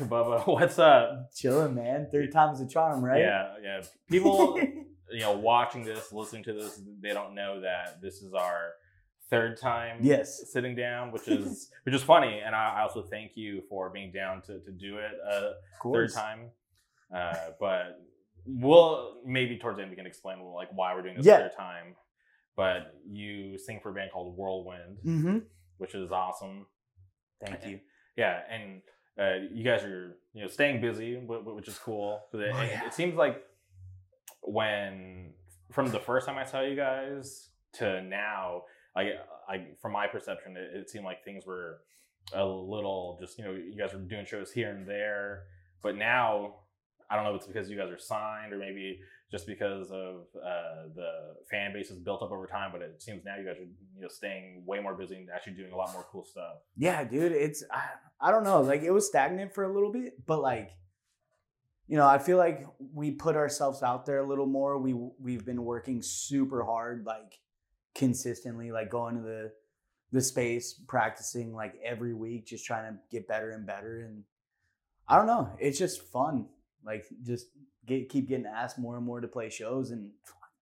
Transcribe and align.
All 0.00 0.06
right, 0.06 0.10
we're 0.10 0.18
back, 0.20 0.44
Bubba. 0.44 0.46
What's 0.60 0.78
up? 0.78 1.30
Chilling, 1.34 1.74
man. 1.74 2.08
Third 2.10 2.32
time's 2.32 2.60
a 2.60 2.66
charm, 2.68 3.04
right? 3.04 3.20
Yeah, 3.20 3.54
yeah. 3.62 3.82
People, 4.10 4.58
you 5.10 5.20
know, 5.20 5.32
watching 5.32 5.84
this, 5.84 6.12
listening 6.12 6.44
to 6.44 6.52
this, 6.52 6.80
they 7.00 7.10
don't 7.10 7.34
know 7.34 7.60
that 7.60 8.00
this 8.00 8.22
is 8.22 8.32
our 8.34 8.72
third 9.30 9.58
time 9.60 9.98
Yes. 10.00 10.50
sitting 10.52 10.74
down, 10.74 11.10
which 11.12 11.28
is 11.28 11.70
which 11.84 11.94
is 11.94 12.02
funny. 12.02 12.40
And 12.44 12.54
I, 12.54 12.76
I 12.78 12.82
also 12.82 13.02
thank 13.02 13.32
you 13.36 13.62
for 13.68 13.90
being 13.90 14.12
down 14.12 14.42
to, 14.42 14.60
to 14.60 14.72
do 14.72 14.98
it 14.98 15.12
a 15.28 15.52
third 15.82 16.12
time. 16.12 16.50
Uh, 17.14 17.34
but 17.60 17.98
we'll 18.46 19.20
maybe 19.24 19.58
towards 19.58 19.76
the 19.76 19.82
end 19.82 19.90
we 19.90 19.96
can 19.96 20.06
explain 20.06 20.40
like 20.54 20.68
why 20.72 20.94
we're 20.94 21.02
doing 21.02 21.16
this 21.16 21.26
Yeah. 21.26 21.38
third 21.38 21.56
time. 21.56 21.94
But 22.56 22.94
you 23.10 23.58
sing 23.58 23.80
for 23.82 23.90
a 23.90 23.94
band 23.94 24.10
called 24.12 24.36
Whirlwind, 24.36 24.98
Mm-hmm. 25.04 25.38
which 25.78 25.94
is 25.94 26.12
awesome. 26.12 26.66
Thank 27.44 27.66
you. 27.66 27.80
Yeah, 28.16 28.40
and 28.48 28.80
uh, 29.20 29.34
you 29.52 29.62
guys 29.64 29.82
are 29.84 30.16
you 30.32 30.42
know 30.42 30.48
staying 30.48 30.80
busy, 30.80 31.16
wh- 31.16 31.42
wh- 31.44 31.54
which 31.56 31.68
is 31.68 31.78
cool. 31.78 32.20
It, 32.32 32.36
Oh, 32.52 32.60
it- 32.62 32.70
yeah. 32.70 32.86
it 32.86 32.94
seems 32.94 33.14
like 33.14 33.42
when 34.42 35.32
from 35.72 35.88
the 35.90 35.98
first 36.00 36.26
time 36.26 36.38
I 36.38 36.44
saw 36.44 36.60
you 36.60 36.76
guys 36.76 37.48
to 37.74 38.02
now, 38.02 38.62
I, 38.96 39.12
I 39.48 39.66
from 39.80 39.92
my 39.92 40.06
perception, 40.06 40.56
it, 40.56 40.70
it 40.76 40.90
seemed 40.90 41.04
like 41.04 41.24
things 41.24 41.46
were 41.46 41.78
a 42.32 42.44
little 42.44 43.18
just 43.20 43.38
you 43.38 43.44
know 43.44 43.52
you 43.52 43.76
guys 43.76 43.92
were 43.92 44.00
doing 44.00 44.24
shows 44.24 44.50
here 44.52 44.70
and 44.70 44.86
there, 44.88 45.44
but 45.82 45.96
now 45.96 46.56
I 47.10 47.16
don't 47.16 47.24
know 47.24 47.30
if 47.30 47.36
it's 47.38 47.46
because 47.46 47.68
you 47.70 47.76
guys 47.76 47.90
are 47.90 47.98
signed 47.98 48.52
or 48.52 48.58
maybe 48.58 49.00
just 49.30 49.46
because 49.46 49.90
of 49.90 50.26
uh, 50.36 50.88
the 50.94 51.34
fan 51.50 51.72
base 51.72 51.90
is 51.90 51.98
built 51.98 52.22
up 52.22 52.30
over 52.30 52.46
time. 52.46 52.70
But 52.72 52.82
it 52.82 53.02
seems 53.02 53.24
now 53.24 53.36
you 53.36 53.44
guys 53.44 53.56
are 53.56 53.64
you 53.96 54.02
know 54.02 54.08
staying 54.08 54.62
way 54.66 54.80
more 54.80 54.94
busy 54.94 55.16
and 55.16 55.28
actually 55.34 55.54
doing 55.54 55.72
a 55.72 55.76
lot 55.76 55.92
more 55.92 56.06
cool 56.10 56.24
stuff. 56.24 56.56
Yeah, 56.76 57.04
dude. 57.04 57.32
It's 57.32 57.64
I, 57.70 57.82
I 58.20 58.30
don't 58.30 58.44
know. 58.44 58.60
Like 58.60 58.82
it 58.82 58.90
was 58.90 59.06
stagnant 59.06 59.54
for 59.54 59.64
a 59.64 59.72
little 59.72 59.92
bit, 59.92 60.26
but 60.26 60.40
like, 60.40 60.70
you 61.86 61.96
know, 61.96 62.06
I 62.06 62.18
feel 62.18 62.38
like 62.38 62.66
we 62.92 63.10
put 63.10 63.36
ourselves 63.36 63.82
out 63.82 64.06
there 64.06 64.18
a 64.18 64.28
little 64.28 64.46
more. 64.46 64.78
We 64.78 64.94
we've 65.18 65.44
been 65.44 65.64
working 65.64 66.02
super 66.02 66.64
hard, 66.64 67.04
like 67.06 67.40
consistently, 67.94 68.72
like 68.72 68.90
going 68.90 69.16
to 69.16 69.22
the 69.22 69.52
the 70.12 70.20
space, 70.20 70.80
practicing 70.86 71.52
like 71.52 71.74
every 71.84 72.14
week, 72.14 72.46
just 72.46 72.64
trying 72.64 72.92
to 72.92 72.98
get 73.10 73.26
better 73.26 73.50
and 73.50 73.66
better. 73.66 74.02
And 74.02 74.22
I 75.08 75.16
don't 75.16 75.26
know. 75.26 75.50
It's 75.58 75.78
just 75.78 76.02
fun. 76.02 76.46
Like 76.84 77.04
just 77.22 77.46
get 77.86 78.08
keep 78.08 78.28
getting 78.28 78.46
asked 78.46 78.78
more 78.78 78.96
and 78.96 79.04
more 79.06 79.20
to 79.20 79.28
play 79.28 79.48
shows, 79.50 79.90
and 79.90 80.10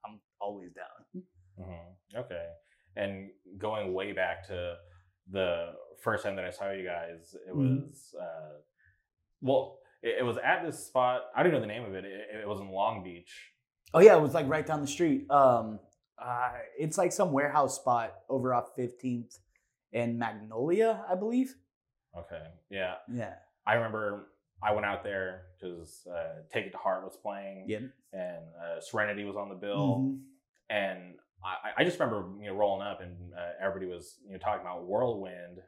I'm 0.04 0.20
always 0.40 0.70
down. 0.72 1.22
hmm 1.58 2.18
Okay. 2.18 2.46
And 2.96 3.30
going 3.58 3.94
way 3.94 4.12
back 4.12 4.46
to 4.48 4.76
the 5.30 5.72
first 6.02 6.24
time 6.24 6.36
that 6.36 6.44
I 6.44 6.50
saw 6.50 6.70
you 6.72 6.84
guys, 6.84 7.34
it 7.48 7.54
Mhm. 7.54 7.82
was 7.86 8.14
uh, 8.20 8.58
well, 9.40 9.78
it, 10.02 10.16
it 10.20 10.22
was 10.22 10.36
at 10.38 10.64
this 10.64 10.84
spot. 10.86 11.22
I 11.34 11.42
don't 11.42 11.52
know 11.52 11.60
the 11.60 11.66
name 11.66 11.84
of 11.84 11.94
it. 11.94 12.04
It, 12.04 12.40
it 12.42 12.48
was 12.48 12.60
in 12.60 12.68
Long 12.70 13.02
Beach. 13.02 13.32
Oh 13.94 14.00
yeah, 14.00 14.16
it 14.16 14.20
was 14.22 14.34
like 14.34 14.48
right 14.48 14.66
down 14.66 14.80
the 14.80 14.86
street. 14.86 15.30
Um, 15.30 15.80
uh, 16.18 16.52
it's 16.78 16.98
like 16.98 17.12
some 17.12 17.32
warehouse 17.32 17.76
spot 17.76 18.14
over 18.28 18.54
off 18.54 18.74
Fifteenth 18.76 19.38
and 19.92 20.18
Magnolia, 20.18 21.04
I 21.08 21.14
believe. 21.14 21.54
Okay. 22.16 22.46
Yeah, 22.70 22.96
Yeah. 23.12 23.34
I 23.66 23.74
remember. 23.74 24.28
I 24.62 24.72
went 24.72 24.86
out 24.86 25.02
there 25.02 25.42
because 25.60 26.06
uh, 26.06 26.42
Take 26.52 26.66
It 26.66 26.70
to 26.72 26.78
Heart 26.78 27.04
was 27.04 27.16
playing, 27.16 27.66
Yep. 27.68 27.82
and 28.12 28.44
uh, 28.62 28.80
Serenity 28.80 29.24
was 29.24 29.36
on 29.36 29.48
the 29.48 29.54
bill, 29.54 29.98
Mhm. 30.00 30.20
and 30.70 31.14
I, 31.44 31.80
I 31.82 31.84
just 31.84 31.98
remember 31.98 32.28
you 32.40 32.48
know 32.50 32.54
rolling 32.56 32.86
up 32.86 33.00
and 33.00 33.16
uh, 33.34 33.50
everybody 33.60 33.86
was 33.90 34.18
you 34.24 34.32
know 34.32 34.38
talking 34.38 34.60
about 34.60 34.86
Whirlwind, 34.86 35.58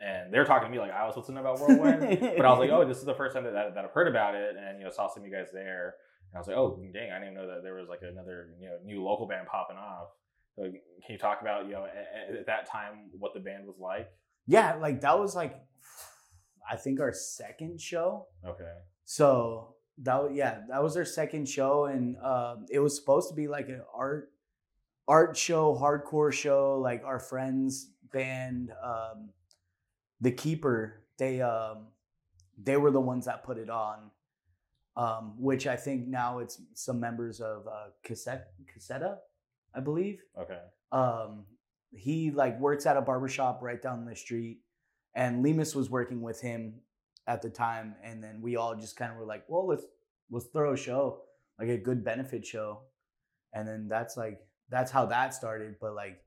and 0.00 0.32
they're 0.32 0.44
talking 0.44 0.68
to 0.68 0.72
me 0.72 0.78
like 0.78 0.92
I 0.92 1.06
was 1.06 1.16
listening 1.16 1.38
about 1.38 1.58
Whirlwind. 1.58 2.20
but 2.20 2.44
I 2.46 2.50
was 2.50 2.58
like, 2.60 2.70
oh, 2.76 2.86
this 2.86 2.98
is 2.98 3.04
the 3.04 3.14
first 3.14 3.34
time 3.34 3.44
that, 3.44 3.52
that, 3.54 3.74
that 3.74 3.84
I've 3.84 3.90
heard 3.92 4.06
about 4.08 4.34
it, 4.36 4.54
and 4.56 4.78
you 4.78 4.84
know, 4.84 4.90
saw 4.90 5.08
some 5.08 5.22
of 5.22 5.28
you 5.28 5.34
guys 5.34 5.48
there, 5.52 5.94
and 6.30 6.36
I 6.36 6.38
was 6.38 6.46
like, 6.46 6.56
oh, 6.56 6.78
dang, 6.92 7.10
I 7.10 7.18
didn't 7.18 7.32
even 7.32 7.34
know 7.34 7.48
that 7.54 7.62
there 7.64 7.74
was 7.74 7.88
like 7.88 8.00
another 8.02 8.50
you 8.60 8.68
know 8.68 8.76
new 8.84 9.02
local 9.02 9.26
band 9.26 9.48
popping 9.48 9.76
off. 9.76 10.08
So 10.56 10.62
can 10.64 10.72
you 11.08 11.18
talk 11.18 11.40
about 11.40 11.66
you 11.66 11.72
know 11.72 11.84
at, 11.86 12.36
at 12.36 12.46
that 12.46 12.70
time 12.70 13.10
what 13.18 13.34
the 13.34 13.40
band 13.40 13.66
was 13.66 13.78
like? 13.80 14.08
yeah, 14.46 14.74
like 14.76 15.00
that 15.00 15.18
was 15.18 15.34
like, 15.36 15.54
I 16.70 16.76
think 16.76 17.00
our 17.00 17.12
second 17.12 17.80
show. 17.80 18.26
Okay, 18.46 18.72
So 19.04 19.74
that 19.98 20.22
wa- 20.22 20.30
yeah, 20.30 20.60
that 20.68 20.82
was 20.82 20.96
our 20.96 21.04
second 21.04 21.48
show, 21.48 21.86
and 21.86 22.16
um, 22.18 22.66
it 22.70 22.78
was 22.78 22.96
supposed 22.96 23.28
to 23.30 23.34
be 23.34 23.48
like 23.48 23.68
an 23.68 23.82
art 23.94 24.32
art 25.08 25.36
show, 25.36 25.74
hardcore 25.74 26.32
show. 26.32 26.78
Like 26.78 27.02
our 27.04 27.18
friends 27.18 27.90
band, 28.12 28.70
um, 28.82 29.30
the 30.20 30.30
Keeper, 30.30 31.02
they 31.18 31.40
um, 31.42 31.88
they 32.62 32.76
were 32.76 32.90
the 32.92 33.00
ones 33.00 33.24
that 33.26 33.42
put 33.44 33.58
it 33.58 33.68
on. 33.70 34.10
Um, 34.96 35.34
which 35.38 35.66
I 35.66 35.76
think 35.76 36.08
now 36.08 36.40
it's 36.40 36.60
some 36.74 36.98
members 37.00 37.40
of 37.40 37.66
uh, 37.66 37.90
Cassette 38.02 38.48
Cassetta, 38.66 39.16
I 39.74 39.80
believe 39.80 40.20
okay, 40.38 40.58
um, 40.92 41.44
he 41.92 42.30
like 42.32 42.58
works 42.58 42.86
at 42.86 42.96
a 42.96 43.00
barbershop 43.00 43.62
right 43.62 43.80
down 43.80 44.04
the 44.04 44.16
street 44.16 44.58
and 45.14 45.44
Lemus 45.44 45.74
was 45.74 45.90
working 45.90 46.20
with 46.22 46.40
him 46.40 46.74
at 47.26 47.42
the 47.42 47.50
time 47.50 47.94
and 48.02 48.22
then 48.22 48.40
we 48.40 48.56
all 48.56 48.74
just 48.74 48.96
kind 48.96 49.12
of 49.12 49.18
were 49.18 49.24
like 49.24 49.44
well 49.48 49.66
let's 49.66 49.84
let's 50.30 50.46
throw 50.46 50.72
a 50.72 50.76
show 50.76 51.20
like 51.58 51.68
a 51.68 51.76
good 51.76 52.02
benefit 52.04 52.44
show 52.46 52.80
and 53.52 53.66
then 53.68 53.88
that's 53.88 54.16
like 54.16 54.40
that's 54.68 54.90
how 54.90 55.06
that 55.06 55.34
started 55.34 55.76
but 55.80 55.94
like 55.94 56.22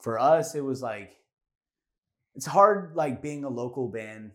for 0.00 0.18
us 0.18 0.54
it 0.54 0.60
was 0.64 0.82
like 0.82 1.16
it's 2.34 2.46
hard 2.46 2.94
like 2.94 3.22
being 3.22 3.44
a 3.44 3.48
local 3.48 3.88
band 3.88 4.32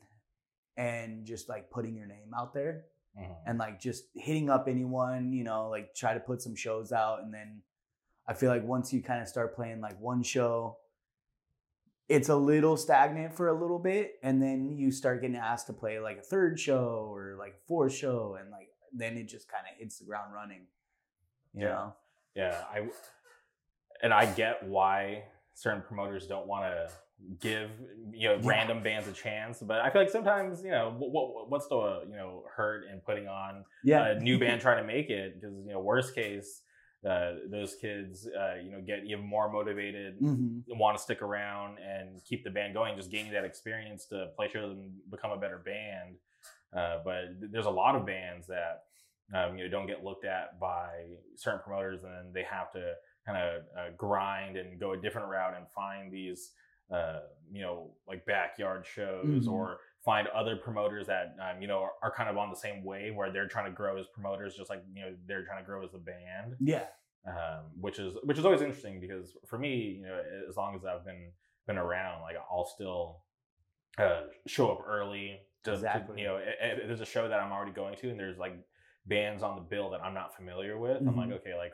and 0.78 1.25
just 1.25 1.47
like 1.50 1.69
putting 1.69 1.96
your 1.96 2.07
name 2.07 2.34
out 2.35 2.53
there 2.53 2.85
Mhm. 3.18 3.35
and 3.46 3.59
like 3.59 3.78
just 3.80 4.06
hitting 4.16 4.50
up 4.50 4.69
anyone, 4.69 5.34
you 5.34 5.44
know, 5.44 5.68
like 5.68 5.94
try 5.94 6.13
to 6.13 6.19
put 6.22 6.41
some 6.41 6.56
shows 6.56 6.94
out. 6.94 7.22
And 7.22 7.34
then 7.34 7.62
I 8.25 8.34
feel 8.34 8.50
like 8.50 8.63
once 8.63 8.94
you 8.94 9.01
kind 9.03 9.22
of 9.22 9.28
start 9.28 9.53
playing 9.53 9.81
like 9.81 10.00
one 10.00 10.24
show, 10.24 10.78
it's 12.11 12.29
a 12.29 12.35
little 12.35 12.75
stagnant 12.75 13.33
for 13.33 13.47
a 13.47 13.53
little 13.53 13.79
bit. 13.79 14.16
And 14.22 14.41
then 14.41 14.69
you 14.77 14.91
start 14.91 15.22
getting 15.22 15.38
asked 15.38 15.67
to 15.67 15.73
play 15.73 15.99
like 15.99 16.17
a 16.17 16.22
third 16.22 16.59
show 16.59 17.09
or 17.13 17.35
like 17.39 17.53
a 17.53 17.67
fourth 17.67 17.94
show. 17.94 18.38
And 18.39 18.51
like 18.51 18.67
then 18.94 19.17
it 19.17 19.23
just 19.29 19.49
kind 19.49 19.63
of 19.72 19.77
hits 19.79 19.97
the 19.99 20.05
ground 20.05 20.33
running, 20.33 20.67
you 21.53 21.61
Yeah. 21.66 21.69
know? 21.69 21.95
yeah, 22.35 22.63
I 22.73 22.89
and 24.03 24.13
I 24.13 24.25
get 24.33 24.63
why 24.63 25.23
certain 25.53 25.81
promoters 25.81 26.27
don't 26.27 26.47
want 26.47 26.63
to 26.66 26.89
give 27.39 27.69
you 28.13 28.29
know 28.29 28.35
Yeah. 28.35 28.41
random 28.50 28.81
bands 28.83 29.07
a 29.07 29.13
chance, 29.13 29.59
but 29.61 29.79
I 29.79 29.89
feel 29.89 30.01
like 30.01 30.09
sometimes 30.11 30.63
you 30.63 30.71
know 30.71 30.94
what, 30.97 31.12
what 31.33 31.50
what's 31.50 31.68
the 31.68 32.03
you 32.09 32.15
know 32.15 32.44
hurt 32.56 32.86
in 32.91 33.00
putting 33.01 33.27
on 33.27 33.63
Yeah. 33.83 34.07
a 34.07 34.19
new 34.19 34.38
band 34.44 34.59
trying 34.62 34.81
to 34.81 34.88
make 34.88 35.09
it 35.09 35.39
because 35.39 35.56
you 35.65 35.71
know 35.74 35.80
worst 35.80 36.13
case 36.15 36.63
uh, 37.07 37.33
those 37.50 37.75
kids 37.75 38.27
uh, 38.27 38.56
you 38.63 38.71
know 38.71 38.81
get 38.81 39.03
even 39.06 39.25
more 39.25 39.51
motivated 39.51 40.15
hmm 40.19 40.59
want 40.68 40.95
to 40.95 41.03
stick 41.03 41.21
around 41.21 41.77
and 41.80 42.24
keep 42.24 42.44
the 42.44 42.50
band 42.50 42.74
going 42.74 42.95
just 42.95 43.12
gaining 43.12 43.31
that 43.31 43.44
experience 43.44 44.06
to 44.06 44.30
play 44.36 44.48
shows 44.48 44.71
and 44.77 44.92
become 45.09 45.31
a 45.31 45.38
better 45.38 45.57
band 45.57 46.15
uh, 46.77 47.00
but 47.03 47.39
th- 47.39 47.51
there's 47.51 47.65
a 47.65 47.69
lot 47.69 47.95
of 47.95 48.06
bands 48.06 48.48
that 48.48 48.83
um, 49.33 49.57
you 49.57 49.63
know 49.63 49.69
don't 49.69 49.88
get 49.88 50.03
looked 50.03 50.24
at 50.25 50.59
by 50.59 51.06
certain 51.36 51.59
promoters 51.59 52.03
and 52.03 52.13
then 52.13 52.31
they 52.33 52.44
have 52.44 52.71
to 52.71 52.94
kind 53.25 53.38
of 53.38 53.63
uh, 53.77 53.89
grind 53.98 54.56
and 54.57 54.80
go 54.80 54.94
a 54.94 54.98
different 54.98 55.27
route 55.27 55.56
and 55.57 55.68
find 55.69 56.12
these 56.12 56.51
uh, 56.92 57.21
you 57.51 57.62
know 57.62 57.92
like 58.07 58.25
backyard 58.25 58.86
shows 58.86 59.48
Mhm. 59.48 59.51
or 59.51 59.80
find 60.03 60.27
other 60.30 60.56
promoters 60.56 61.07
that 61.07 61.36
um, 61.39 61.62
you 61.62 61.68
know 61.68 61.80
are, 61.80 61.92
are 62.03 62.12
kind 62.12 62.30
of 62.30 62.38
on 62.38 62.50
the 62.50 62.56
same 62.56 62.83
way 62.83 63.12
where 63.12 63.31
they're 63.31 63.48
trying 63.48 63.65
to 63.65 63.71
grow 63.71 63.98
as 64.00 64.06
promoters 64.13 64.56
just 64.56 64.69
like 64.69 64.83
you 64.94 65.01
know 65.03 65.15
they're 65.27 65.45
trying 65.45 65.59
to 65.62 65.65
grow 65.65 65.83
as 65.83 65.94
a 65.94 65.98
band 66.00 66.56
Yeah. 66.59 66.86
um, 67.27 67.65
which 67.80 68.00
is 68.00 68.15
which 68.24 68.38
is 68.39 68.45
always 68.45 68.62
interesting 68.62 69.00
because 69.00 69.38
for 69.48 69.57
me 69.59 69.75
you 70.00 70.03
know 70.03 70.19
as 70.50 70.57
long 70.57 70.75
as 70.75 70.83
I've 70.86 71.06
been 71.06 71.31
been 71.68 71.77
around 71.77 72.21
like 72.21 72.36
I'll 72.51 72.65
still 72.65 73.24
uh, 73.98 74.21
show 74.48 74.71
up 74.71 74.83
early 74.88 75.38
to, 75.65 75.71
to- 75.71 75.75
Exactly. 75.75 76.19
you 76.21 76.27
know 76.27 76.38
if, 76.38 76.80
if 76.81 76.88
there's 76.88 77.01
a 77.01 77.06
show 77.06 77.27
that 77.30 77.39
I'm 77.39 77.51
already 77.51 77.71
going 77.71 77.95
to 77.98 78.09
and 78.09 78.19
there's 78.19 78.38
like 78.39 78.56
bands 79.06 79.44
on 79.44 79.56
the 79.56 79.62
bill 79.62 79.89
that 79.92 80.01
I'm 80.03 80.13
not 80.15 80.36
familiar 80.36 80.77
with 80.80 80.98
I'm 80.98 81.15
like 81.15 81.30
Mhm. 81.30 81.33
okay 81.39 81.56
like 81.56 81.74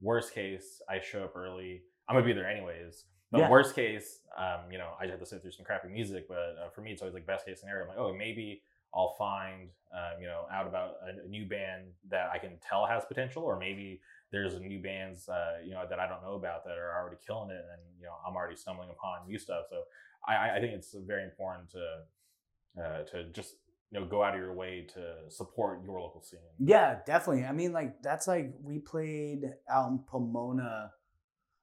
worst 0.00 0.32
case 0.34 0.80
I 0.88 1.00
show 1.00 1.24
up 1.24 1.36
early 1.36 1.82
I'm 2.08 2.16
gonna 2.16 2.26
be 2.26 2.32
there 2.32 2.48
anyways 2.48 3.04
but 3.30 3.40
Yeah. 3.40 3.50
worst 3.50 3.74
case 3.74 4.20
um, 4.36 4.70
you 4.70 4.78
know 4.78 4.90
I 5.00 5.04
just 5.04 5.12
have 5.12 5.20
to 5.20 5.26
sit 5.26 5.42
through 5.42 5.52
some 5.52 5.64
crappy 5.64 5.88
music 5.88 6.26
but 6.28 6.56
uh, 6.62 6.70
for 6.74 6.80
me 6.82 6.92
it's 6.92 7.02
always 7.02 7.14
like 7.14 7.26
best 7.26 7.46
case 7.46 7.60
scenario 7.60 7.82
I'm 7.84 7.88
like 7.88 7.98
oh 7.98 8.14
maybe 8.14 8.62
I'll 8.94 9.14
find 9.18 9.68
um, 9.92 10.20
you 10.20 10.26
know 10.26 10.46
out 10.52 10.66
about 10.66 10.94
a, 11.06 11.24
a 11.24 11.28
new 11.28 11.46
band 11.46 11.84
that 12.10 12.30
I 12.32 12.38
can 12.38 12.58
tell 12.66 12.86
has 12.86 13.04
potential 13.04 13.42
or 13.42 13.58
maybe 13.58 14.00
there's 14.32 14.58
new 14.60 14.80
bands 14.80 15.28
uh, 15.28 15.58
you 15.64 15.72
know 15.72 15.84
that 15.88 15.98
I 15.98 16.06
don't 16.08 16.22
know 16.22 16.34
about 16.34 16.64
that 16.64 16.76
are 16.78 16.94
already 16.98 17.16
killing 17.26 17.50
it, 17.50 17.64
and 17.72 17.80
you 17.98 18.04
know 18.06 18.12
I'm 18.26 18.36
already 18.36 18.56
stumbling 18.56 18.90
upon 18.90 19.26
new 19.26 19.38
stuff. 19.38 19.64
So 19.70 19.82
I, 20.26 20.34
I- 20.34 20.56
I 20.56 20.60
think 20.60 20.74
it's 20.74 20.94
very 21.06 21.24
important 21.24 21.70
to 21.70 22.82
uh, 22.82 23.02
to 23.04 23.24
just 23.32 23.54
you 23.90 23.98
know 24.00 24.06
go 24.06 24.22
out 24.22 24.34
of 24.34 24.40
your 24.40 24.52
way 24.52 24.86
to 24.94 25.30
support 25.30 25.82
your 25.82 25.98
local 26.00 26.20
scene. 26.22 26.40
Yeah, 26.58 26.98
definitely. 27.06 27.44
I 27.44 27.52
mean, 27.52 27.72
like 27.72 28.02
that's 28.02 28.26
like 28.28 28.52
we 28.62 28.78
played 28.78 29.44
out 29.70 29.90
in 29.90 30.00
Pomona. 30.06 30.92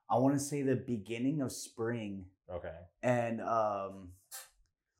I 0.10 0.18
want 0.20 0.36
to 0.36 0.40
say 0.40 0.62
the 0.62 0.76
beginning 0.76 1.42
of 1.42 1.52
spring, 1.52 2.26
Okay. 2.50 2.76
and 3.04 3.42
um, 3.42 4.10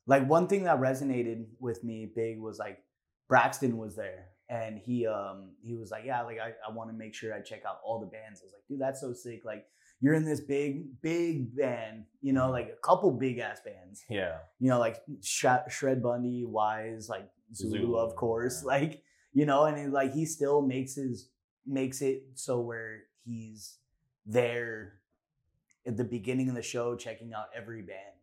like 0.06 0.28
one 0.28 0.46
thing 0.48 0.64
that 0.64 0.80
resonated 0.80 1.46
with 1.60 1.82
me 1.84 2.10
big 2.14 2.40
was 2.40 2.58
like 2.58 2.78
Braxton 3.28 3.76
was 3.76 3.96
there 3.96 4.26
and 4.48 4.78
he 4.78 5.06
um 5.08 5.50
he 5.60 5.74
was 5.74 5.90
like 5.90 6.04
yeah 6.04 6.22
like 6.22 6.38
I, 6.38 6.52
I 6.66 6.72
want 6.72 6.88
to 6.90 6.96
make 6.96 7.14
sure 7.14 7.34
I 7.34 7.40
check 7.40 7.62
out 7.68 7.78
all 7.84 7.98
the 7.98 8.06
bands. 8.06 8.40
I 8.40 8.44
was 8.44 8.52
like 8.52 8.62
dude 8.68 8.80
that's 8.80 9.00
so 9.00 9.12
sick 9.12 9.42
like 9.44 9.66
you're 10.00 10.14
in 10.14 10.24
this 10.24 10.40
big 10.40 11.00
big 11.02 11.56
band 11.56 12.04
you 12.20 12.32
know 12.32 12.50
like 12.52 12.68
a 12.68 12.86
couple 12.86 13.10
big 13.10 13.38
ass 13.38 13.58
bands 13.64 14.04
Yeah. 14.08 14.36
you 14.60 14.68
know 14.70 14.78
like 14.78 14.98
Sh- 15.22 15.46
Shred 15.68 16.00
Bundy 16.02 16.44
Wise 16.44 17.08
like 17.08 17.28
Zulu, 17.54 17.78
Zulu, 17.80 17.96
of 17.96 18.14
course 18.14 18.62
yeah. 18.62 18.66
like 18.78 19.02
you 19.32 19.46
know 19.46 19.64
and 19.64 19.76
it, 19.78 19.90
like 19.90 20.12
he 20.14 20.24
still 20.26 20.62
makes 20.62 20.94
his 20.94 21.28
makes 21.66 22.00
it 22.00 22.22
so 22.34 22.60
where 22.60 23.00
he's 23.24 23.78
there 24.26 24.94
at 25.86 25.96
the 25.96 26.04
beginning 26.04 26.48
of 26.48 26.54
the 26.54 26.62
show 26.62 26.96
checking 26.96 27.32
out 27.32 27.46
every 27.56 27.80
band 27.82 28.16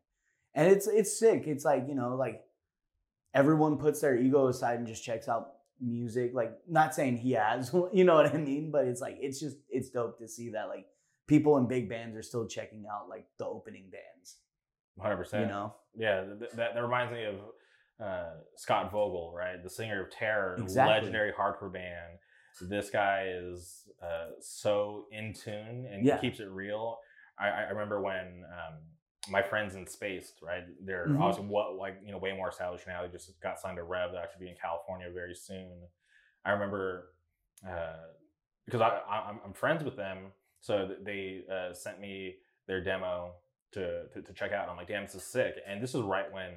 and 0.54 0.70
it's 0.72 0.86
it's 0.88 1.18
sick 1.18 1.44
it's 1.48 1.64
like 1.64 1.86
you 1.88 1.96
know 1.96 2.16
like 2.16 2.44
everyone 3.34 3.78
puts 3.78 4.02
their 4.02 4.18
ego 4.18 4.48
aside 4.48 4.78
and 4.80 4.88
just 4.88 5.04
checks 5.04 5.28
out 5.30 5.54
music 5.80 6.32
like 6.34 6.52
not 6.70 6.94
saying 6.94 7.18
he 7.18 7.32
has 7.32 7.74
you 7.94 8.04
know 8.04 8.16
what 8.16 8.34
i 8.34 8.38
mean 8.38 8.70
but 8.72 8.86
it's 8.86 9.02
like 9.02 9.18
it's 9.22 9.40
just 9.40 9.58
it's 9.70 9.90
dope 9.90 10.18
to 10.20 10.28
see 10.28 10.50
that 10.50 10.68
like 10.68 10.86
people 11.28 11.58
in 11.58 11.68
big 11.68 11.88
bands 11.90 12.16
are 12.18 12.22
still 12.22 12.46
checking 12.46 12.86
out 12.92 13.08
like 13.10 13.26
the 13.40 13.46
opening 13.46 13.90
bands 13.90 14.38
Hundred 15.02 15.18
percent. 15.18 15.44
you 15.44 15.48
know 15.48 15.74
Yeah, 15.96 16.24
th- 16.40 16.52
that, 16.56 16.76
that 16.76 16.80
reminds 16.82 17.12
me 17.12 17.24
of 17.26 17.36
uh, 18.00 18.32
Scott 18.58 18.92
Vogel, 18.92 19.34
right? 19.36 19.62
The 19.64 19.70
singer 19.70 20.04
of 20.04 20.12
Terror, 20.12 20.58
Exactly. 20.62 20.94
legendary 20.94 21.32
hardcore 21.32 21.72
band. 21.74 22.20
This 22.62 22.90
guy 22.90 23.26
is 23.28 23.90
uh, 24.02 24.32
so 24.40 25.06
in 25.12 25.34
tune 25.34 25.88
and 25.92 26.06
Yeah. 26.06 26.18
keeps 26.18 26.40
it 26.40 26.50
real. 26.50 27.00
I, 27.40 27.50
I 27.50 27.62
remember 27.70 28.02
when 28.02 28.44
um, 28.52 28.76
my 29.30 29.42
friends 29.42 29.76
in 29.76 29.88
Spaced, 29.88 30.42
right? 30.42 30.64
They're 30.86 31.08
Mhm. 31.10 31.20
obviously 31.20 31.46
what 31.48 31.76
like 31.76 32.00
you 32.06 32.12
know 32.12 32.18
way 32.18 32.34
more 32.34 32.50
established 32.50 32.88
now. 32.88 33.02
They 33.02 33.10
just 33.10 33.40
got 33.42 33.60
signed 33.60 33.78
to 33.78 33.84
Rev. 33.84 34.12
They'll 34.12 34.22
actually 34.22 34.46
be 34.46 34.52
in 34.52 34.58
California 34.58 35.10
very 35.12 35.34
soon. 35.36 35.88
I 36.46 36.52
remember 36.52 37.14
uh, 37.68 38.08
because 38.66 38.82
I, 38.82 39.00
I 39.08 39.30
I'm, 39.30 39.40
I'm 39.46 39.54
friends 39.54 39.84
with 39.84 39.96
them, 39.96 40.32
so 40.60 40.96
they 41.02 41.44
uh, 41.52 41.74
sent 41.74 42.00
me 42.00 42.36
their 42.68 42.84
demo 42.84 43.34
to, 43.72 44.08
to 44.10 44.22
to 44.22 44.34
check 44.34 44.52
out. 44.52 44.64
And 44.64 44.72
I'm 44.72 44.78
like, 44.78 44.88
damn, 44.88 45.04
this 45.04 45.16
is 45.16 45.24
sick. 45.24 45.56
And 45.68 45.82
this 45.82 45.96
is 45.96 46.02
right 46.02 46.32
when 46.32 46.52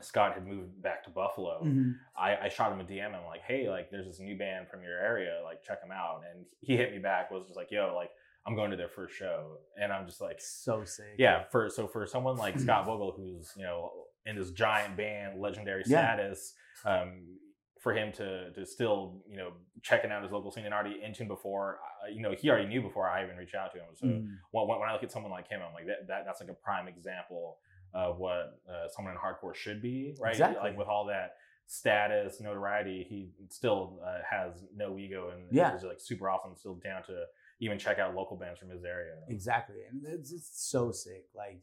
Scott 0.00 0.34
had 0.34 0.46
moved 0.46 0.80
back 0.80 1.02
to 1.04 1.10
Buffalo. 1.10 1.62
Mhm. 1.64 1.94
I, 2.16 2.36
I 2.44 2.48
shot 2.48 2.72
him 2.72 2.80
a 2.80 2.84
DM. 2.84 3.14
I'm 3.14 3.26
like, 3.26 3.42
hey, 3.42 3.68
like, 3.68 3.90
there's 3.90 4.06
this 4.06 4.20
new 4.20 4.36
band 4.38 4.68
from 4.68 4.82
your 4.82 4.98
area. 4.98 5.40
Like, 5.44 5.62
check 5.62 5.80
them 5.80 5.90
out. 5.90 6.22
And 6.32 6.44
he 6.60 6.76
hit 6.76 6.92
me 6.92 6.98
back. 6.98 7.30
Was 7.30 7.44
just 7.46 7.56
like, 7.56 7.70
yo, 7.70 7.92
like, 7.96 8.10
I'm 8.46 8.54
going 8.54 8.70
to 8.70 8.76
their 8.76 8.88
first 8.88 9.14
show. 9.16 9.58
And 9.80 9.92
I'm 9.92 10.06
just 10.06 10.20
like, 10.20 10.40
so 10.40 10.84
sick 10.84 11.16
yeah. 11.18 11.44
For 11.50 11.68
so 11.68 11.88
for 11.88 12.06
someone 12.06 12.36
like 12.36 12.58
Scott 12.60 12.86
Vogel, 12.86 13.12
who's 13.16 13.52
you 13.56 13.64
know 13.64 13.90
in 14.24 14.36
this 14.36 14.50
giant 14.52 14.96
band, 14.96 15.40
legendary 15.40 15.82
Yeah. 15.86 16.14
status, 16.14 16.54
um, 16.84 17.36
for 17.80 17.92
him 17.92 18.12
to 18.12 18.52
to 18.52 18.64
still 18.64 19.22
you 19.28 19.36
know 19.36 19.52
checking 19.82 20.10
out 20.12 20.22
his 20.22 20.30
local 20.32 20.50
scene 20.52 20.64
and 20.64 20.72
already 20.74 21.00
in 21.04 21.12
tune 21.12 21.28
before, 21.28 21.78
uh, 22.04 22.08
you 22.08 22.22
know, 22.22 22.32
he 22.38 22.48
already 22.50 22.66
knew 22.68 22.82
before 22.82 23.08
I 23.08 23.24
even 23.24 23.36
reached 23.36 23.54
out 23.56 23.72
to 23.72 23.78
him. 23.78 23.94
So 23.96 24.06
Mhm. 24.06 24.28
when, 24.52 24.66
when 24.68 24.88
I 24.88 24.92
look 24.92 25.02
at 25.02 25.10
someone 25.12 25.32
like 25.32 25.48
him, 25.48 25.60
I'm 25.66 25.74
like 25.74 25.86
that, 25.86 26.06
that 26.06 26.24
that's 26.24 26.40
like 26.40 26.50
a 26.50 26.54
prime 26.54 26.86
example 26.88 27.58
of 27.94 28.18
what 28.18 28.60
uh, 28.68 28.88
someone 28.88 29.14
in 29.14 29.18
hardcore 29.20 29.54
should 29.54 29.80
be, 29.82 30.14
right? 30.20 30.32
Exactly. 30.32 30.60
Like 30.70 30.78
with 30.78 30.88
all 30.88 31.06
that 31.06 31.32
status, 31.66 32.40
notoriety, 32.40 33.04
he 33.08 33.30
still 33.50 34.00
uh, 34.06 34.18
has 34.28 34.64
no 34.74 34.98
ego 34.98 35.30
and 35.30 35.46
Yeah. 35.50 35.74
is 35.76 35.82
like 35.84 36.00
super 36.00 36.28
awesome, 36.30 36.54
still 36.56 36.74
down 36.76 37.02
to 37.04 37.24
even 37.60 37.78
check 37.78 37.98
out 37.98 38.14
local 38.14 38.36
bands 38.36 38.58
from 38.60 38.70
his 38.70 38.84
area. 38.84 39.14
Exactly. 39.28 39.76
And 39.90 40.02
it's, 40.06 40.32
it's 40.32 40.50
so 40.70 40.90
sick. 40.92 41.26
Like, 41.34 41.60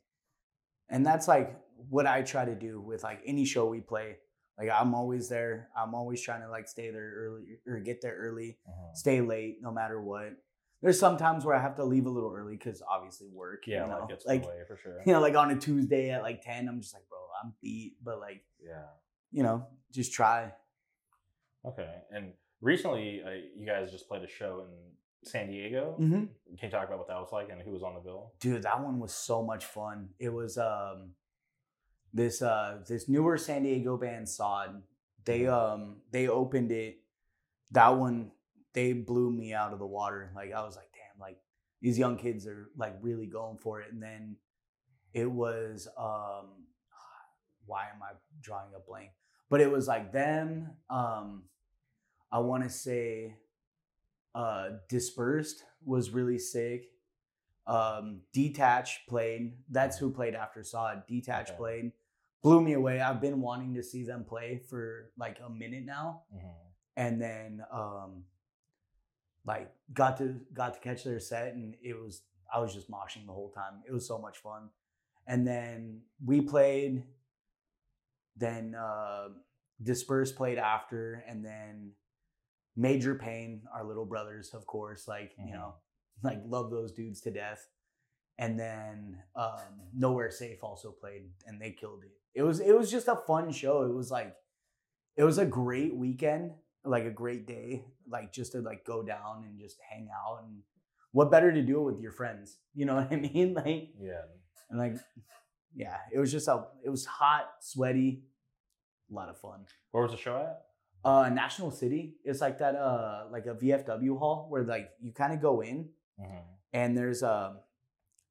and 0.89 1.05
that's 1.05 1.27
like 1.27 1.57
what 1.89 2.05
I 2.05 2.21
try 2.21 2.45
to 2.45 2.55
do 2.55 2.79
with 2.79 3.03
like 3.03 3.21
any 3.25 3.45
show 3.45 3.67
we 3.67 3.81
play. 3.81 4.17
Like, 4.57 4.69
I'm 4.69 4.93
always 4.95 5.27
there. 5.27 5.69
I'm 5.75 5.93
always 5.95 6.21
trying 6.21 6.41
to 6.41 6.49
like 6.49 6.67
stay 6.67 6.89
there 6.91 7.13
early 7.17 7.57
or 7.67 7.79
get 7.79 8.01
there 8.01 8.15
early, 8.17 8.57
Mhm. 8.69 8.95
stay 8.95 9.21
late, 9.21 9.57
no 9.61 9.71
matter 9.71 10.01
what. 10.01 10.33
There's 10.81 10.99
some 10.99 11.17
times 11.17 11.45
where 11.45 11.55
I 11.55 11.61
have 11.61 11.75
to 11.77 11.83
leave 11.85 12.05
a 12.05 12.09
little 12.09 12.33
early 12.35 12.55
because 12.57 12.81
obviously 12.89 13.27
work. 13.29 13.63
Yeah, 13.65 13.83
you 13.83 13.89
know? 13.91 14.05
gets 14.07 14.25
like 14.25 14.35
in 14.37 14.41
the 14.43 14.47
way 14.49 14.61
for 14.67 14.77
sure. 14.77 15.01
you 15.05 15.13
know, 15.13 15.21
like 15.21 15.35
on 15.35 15.51
a 15.51 15.55
Tuesday 15.55 16.11
at 16.11 16.21
like 16.21 16.41
10, 16.43 16.67
I'm 16.67 16.81
just 16.81 16.93
like, 16.93 17.07
bro, 17.09 17.17
I'm 17.43 17.53
beat. 17.61 17.95
But 18.03 18.19
like, 18.19 18.43
Yeah. 18.63 18.83
you 19.31 19.41
know, 19.43 19.65
just 19.91 20.13
try. 20.13 20.51
Okay. 21.65 21.89
And 22.11 22.33
recently, 22.61 23.23
uh, 23.25 23.31
you 23.57 23.65
guys 23.65 23.91
just 23.91 24.07
played 24.07 24.21
a 24.23 24.27
show 24.27 24.65
in 24.67 25.27
San 25.27 25.47
Diego. 25.49 25.95
Mm-hmm. 25.99 26.13
Can 26.13 26.29
you 26.61 26.69
talk 26.69 26.85
about 26.87 26.99
what 26.99 27.07
that 27.07 27.17
was 27.19 27.29
like 27.31 27.49
and 27.49 27.61
who 27.61 27.71
was 27.71 27.81
on 27.81 27.95
the 27.95 28.01
bill? 28.01 28.33
dude 28.39 28.61
that 28.63 28.79
one 28.83 28.99
was 28.99 29.13
so 29.13 29.41
much 29.43 29.65
fun 29.65 30.09
it 30.19 30.29
was 30.31 30.57
um 30.59 31.11
this 32.13 32.41
uh 32.43 32.77
this 32.87 33.09
newer 33.09 33.37
san 33.37 33.63
diego 33.63 33.97
band 33.97 34.29
sod 34.29 34.83
they 35.25 35.47
um 35.47 35.95
they 36.11 36.27
opened 36.27 36.71
it 36.71 36.99
that 37.71 37.89
one 37.97 38.29
they 38.75 38.93
blew 38.93 39.31
me 39.31 39.53
out 39.53 39.73
of 39.73 39.79
the 39.79 39.85
water 39.85 40.31
like 40.35 40.53
i 40.53 40.61
was 40.63 40.75
like 40.75 40.89
damn 40.93 41.19
like 41.19 41.37
these 41.81 41.99
young 41.99 42.17
kids 42.17 42.47
are 42.47 42.69
like 42.75 42.95
really 43.01 43.27
going 43.27 43.57
for 43.57 43.79
it. 43.79 43.91
And 43.91 44.01
then 44.01 44.37
it 45.13 45.29
was 45.29 45.87
um 45.97 46.65
why 47.67 47.83
am 47.93 48.01
i 48.01 48.13
drawing 48.41 48.69
a 48.75 48.79
blank? 48.79 49.11
But 49.49 49.61
it 49.61 49.71
was 49.71 49.87
like 49.87 50.11
them 50.11 50.71
um 50.89 51.43
i 52.31 52.39
want 52.39 52.63
to 52.63 52.69
say 52.69 53.35
uh 54.33 54.69
dispersed 54.89 55.63
was 55.83 56.09
really 56.09 56.39
sick. 56.39 56.85
Um 57.67 58.21
detach 58.33 59.05
played 59.07 59.53
that's 59.69 59.97
who 59.99 60.09
played 60.09 60.33
after 60.35 60.63
sod 60.63 61.03
detach 61.07 61.49
Okay. 61.49 61.57
played 61.57 61.91
blew 62.41 62.61
me 62.61 62.73
away. 62.73 62.99
I've 62.99 63.21
been 63.21 63.41
wanting 63.41 63.75
to 63.75 63.83
see 63.83 64.03
them 64.03 64.23
play 64.23 64.61
for 64.69 65.11
like 65.17 65.37
a 65.45 65.49
minute 65.49 65.85
now. 65.85 66.23
And 66.97 67.21
then 67.21 67.63
um 67.71 68.23
like 69.45 69.71
got 69.93 70.17
to 70.17 70.39
got 70.53 70.73
to 70.73 70.79
catch 70.79 71.03
their 71.03 71.19
set 71.19 71.53
and 71.53 71.75
it 71.83 71.93
was 71.99 72.23
i 72.53 72.59
was 72.59 72.73
just 72.73 72.89
moshing 72.89 73.25
the 73.25 73.33
whole 73.33 73.51
time. 73.51 73.81
It 73.87 73.93
was 73.93 74.07
so 74.07 74.17
much 74.17 74.37
fun. 74.39 74.69
And 75.27 75.45
then 75.47 76.01
we 76.23 76.41
played 76.41 77.03
then 78.37 78.75
uh 78.75 79.29
disperse 79.81 80.31
played 80.31 80.57
after 80.57 81.23
and 81.27 81.43
then 81.43 81.91
major 82.75 83.15
pain 83.15 83.61
our 83.73 83.83
little 83.85 84.05
brothers 84.05 84.53
of 84.53 84.65
course 84.65 85.07
like 85.07 85.31
Mhm. 85.37 85.47
you 85.47 85.53
know 85.53 85.75
like 86.23 86.39
love 86.45 86.69
those 86.71 86.91
dudes 86.91 87.21
to 87.21 87.31
death. 87.31 87.67
And 88.37 88.59
then 88.59 89.21
um 89.35 89.81
nowhere 89.93 90.31
safe 90.31 90.63
also 90.63 90.91
played 90.91 91.29
and 91.45 91.61
they 91.61 91.71
killed 91.71 92.03
it. 92.03 92.11
It 92.33 92.43
was 92.43 92.59
it 92.59 92.77
was 92.77 92.91
just 92.91 93.07
a 93.07 93.15
fun 93.27 93.51
show. 93.51 93.83
It 93.83 93.93
was 93.93 94.11
like 94.11 94.35
it 95.15 95.23
was 95.23 95.37
a 95.37 95.45
great 95.45 95.95
weekend 95.95 96.51
like 96.85 97.05
a 97.05 97.09
great 97.11 97.47
day 97.47 97.85
like 98.09 98.31
just 98.33 98.51
to 98.53 98.59
like 98.61 98.85
go 98.85 99.03
down 99.03 99.43
and 99.45 99.59
just 99.59 99.77
hang 99.89 100.07
out 100.13 100.43
and 100.43 100.59
what 101.11 101.31
better 101.31 101.51
to 101.51 101.61
do 101.61 101.79
it 101.79 101.83
with 101.93 101.99
your 102.01 102.11
friends 102.11 102.57
you 102.73 102.85
know 102.85 102.95
what 102.99 103.11
i 103.11 103.15
mean 103.15 103.53
like 103.53 103.89
Yeah. 103.99 104.21
and 104.69 104.79
like 104.79 104.95
yeah 105.75 105.97
it 106.13 106.19
was 106.19 106.31
just 106.31 106.47
a 106.47 106.65
it 106.83 106.89
was 106.89 107.05
hot 107.05 107.45
sweaty 107.61 108.23
a 109.11 109.13
lot 109.13 109.29
of 109.29 109.37
fun 109.39 109.65
Where 109.91 110.03
was 110.03 110.11
the 110.11 110.17
show 110.17 110.37
at? 110.37 110.61
uh 111.03 111.29
national 111.29 111.71
city 111.71 112.15
it's 112.23 112.41
like 112.41 112.57
that 112.59 112.75
uh 112.75 113.25
like 113.31 113.45
a 113.45 113.53
vfw 113.55 114.17
hall 114.17 114.47
where 114.49 114.63
like 114.63 114.89
you 115.01 115.11
kind 115.11 115.33
of 115.33 115.41
go 115.41 115.61
in 115.61 115.89
and 116.73 116.97
there's 116.97 117.23
a 117.23 117.57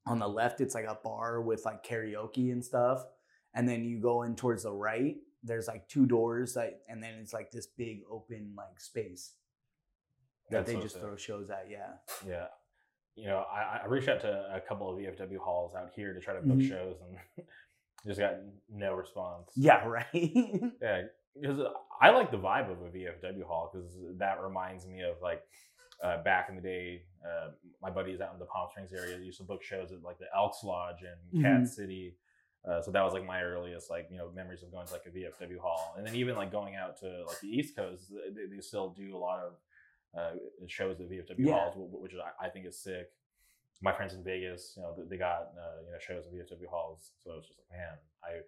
on 0.06 0.18
the 0.18 0.28
left 0.28 0.60
it's 0.60 0.74
like 0.74 0.84
a 0.86 0.98
bar 1.02 1.40
with 1.40 1.64
like 1.64 1.84
karaoke 1.86 2.50
and 2.52 2.64
stuff 2.64 3.04
and 3.54 3.68
then 3.68 3.84
you 3.84 4.00
go 4.00 4.22
in 4.22 4.34
towards 4.34 4.64
the 4.64 4.72
right 4.72 5.16
there's 5.44 5.68
like 5.68 5.86
two 5.88 6.06
doors 6.06 6.54
that 6.54 6.80
and 6.88 7.02
then 7.02 7.14
it's 7.20 7.32
like 7.32 7.50
this 7.50 7.66
big 7.66 8.00
open 8.10 8.52
like 8.56 8.80
space 8.80 9.34
that 10.50 10.66
That's 10.66 10.72
they 10.76 10.80
just 10.82 10.98
throw 11.00 11.16
shows 11.16 11.50
at 11.50 11.66
yeah 11.70 11.92
Yeah. 12.26 12.46
You 13.16 13.26
know, 13.28 13.44
I, 13.48 13.82
I 13.84 13.86
reached 13.86 14.08
out 14.08 14.20
to 14.22 14.28
a 14.52 14.60
couple 14.60 14.90
of 14.90 14.98
VFW 14.98 15.38
halls 15.38 15.76
out 15.76 15.90
here 15.94 16.12
to 16.14 16.20
try 16.20 16.34
to 16.34 16.40
book 16.40 16.58
Mhm. 16.58 16.68
shows 16.68 16.96
and 17.06 17.46
just 18.06 18.18
got 18.18 18.34
no 18.68 18.94
response. 18.94 19.50
yeah 19.54 19.84
right 19.86 20.06
Yeah, 20.82 21.02
because 21.40 21.60
I 22.00 22.10
like 22.10 22.30
the 22.32 22.38
vibe 22.38 22.70
of 22.72 22.82
a 22.82 22.88
VFW 22.90 23.44
hall 23.44 23.70
because 23.72 23.94
that 24.18 24.42
reminds 24.42 24.86
me 24.86 25.02
of 25.02 25.16
like 25.22 25.42
uh, 26.02 26.22
back 26.24 26.48
in 26.48 26.56
the 26.56 26.60
day. 26.62 27.02
Uh, 27.24 27.50
my 27.80 27.88
buddies 27.88 28.20
out 28.20 28.32
in 28.34 28.38
the 28.40 28.44
Palm 28.46 28.68
Springs 28.72 28.92
area 28.92 29.16
used 29.18 29.38
to 29.38 29.44
book 29.44 29.62
shows 29.62 29.92
at 29.92 30.02
like 30.02 30.18
the 30.18 30.26
Elks 30.36 30.64
Lodge 30.64 31.02
in 31.32 31.40
Cat 31.40 31.60
Mhm. 31.62 31.68
City. 31.68 32.16
Uh, 32.68 32.80
so 32.80 32.90
that 32.90 33.02
was 33.04 33.12
like 33.12 33.26
my 33.26 33.42
earliest 33.42 33.90
like 33.90 34.08
you 34.10 34.16
know 34.16 34.30
memories 34.34 34.62
of 34.62 34.70
going 34.72 34.86
to 34.86 34.92
like 34.92 35.04
a 35.06 35.10
VFW 35.10 35.58
hall, 35.58 35.94
and 35.98 36.06
then 36.06 36.14
even 36.14 36.34
like 36.34 36.50
going 36.50 36.76
out 36.76 36.98
to 37.00 37.24
like 37.26 37.40
the 37.40 37.48
East 37.48 37.76
Coast, 37.76 38.10
they, 38.34 38.46
they 38.54 38.60
still 38.60 38.88
do 38.90 39.14
a 39.14 39.18
lot 39.18 39.40
of 39.44 39.52
uh, 40.18 40.30
shows 40.66 40.98
at 41.00 41.10
VFW 41.10 41.34
Yeah. 41.38 41.52
halls, 41.52 41.74
which 41.92 42.12
I 42.14 42.46
I 42.46 42.48
think 42.48 42.66
is 42.66 42.78
sick. 42.78 43.08
My 43.82 43.92
friends 43.92 44.14
in 44.14 44.24
Vegas, 44.24 44.74
you 44.76 44.82
know, 44.82 44.94
they- 44.96 45.18
got 45.18 45.50
uh, 45.58 45.82
you 45.84 45.92
know 45.92 45.98
shows 45.98 46.24
at 46.26 46.32
VFW 46.32 46.66
halls, 46.70 47.10
so 47.22 47.32
it's 47.38 47.48
just 47.48 47.58
like 47.70 47.78
man, 47.78 47.98
I 48.24 48.40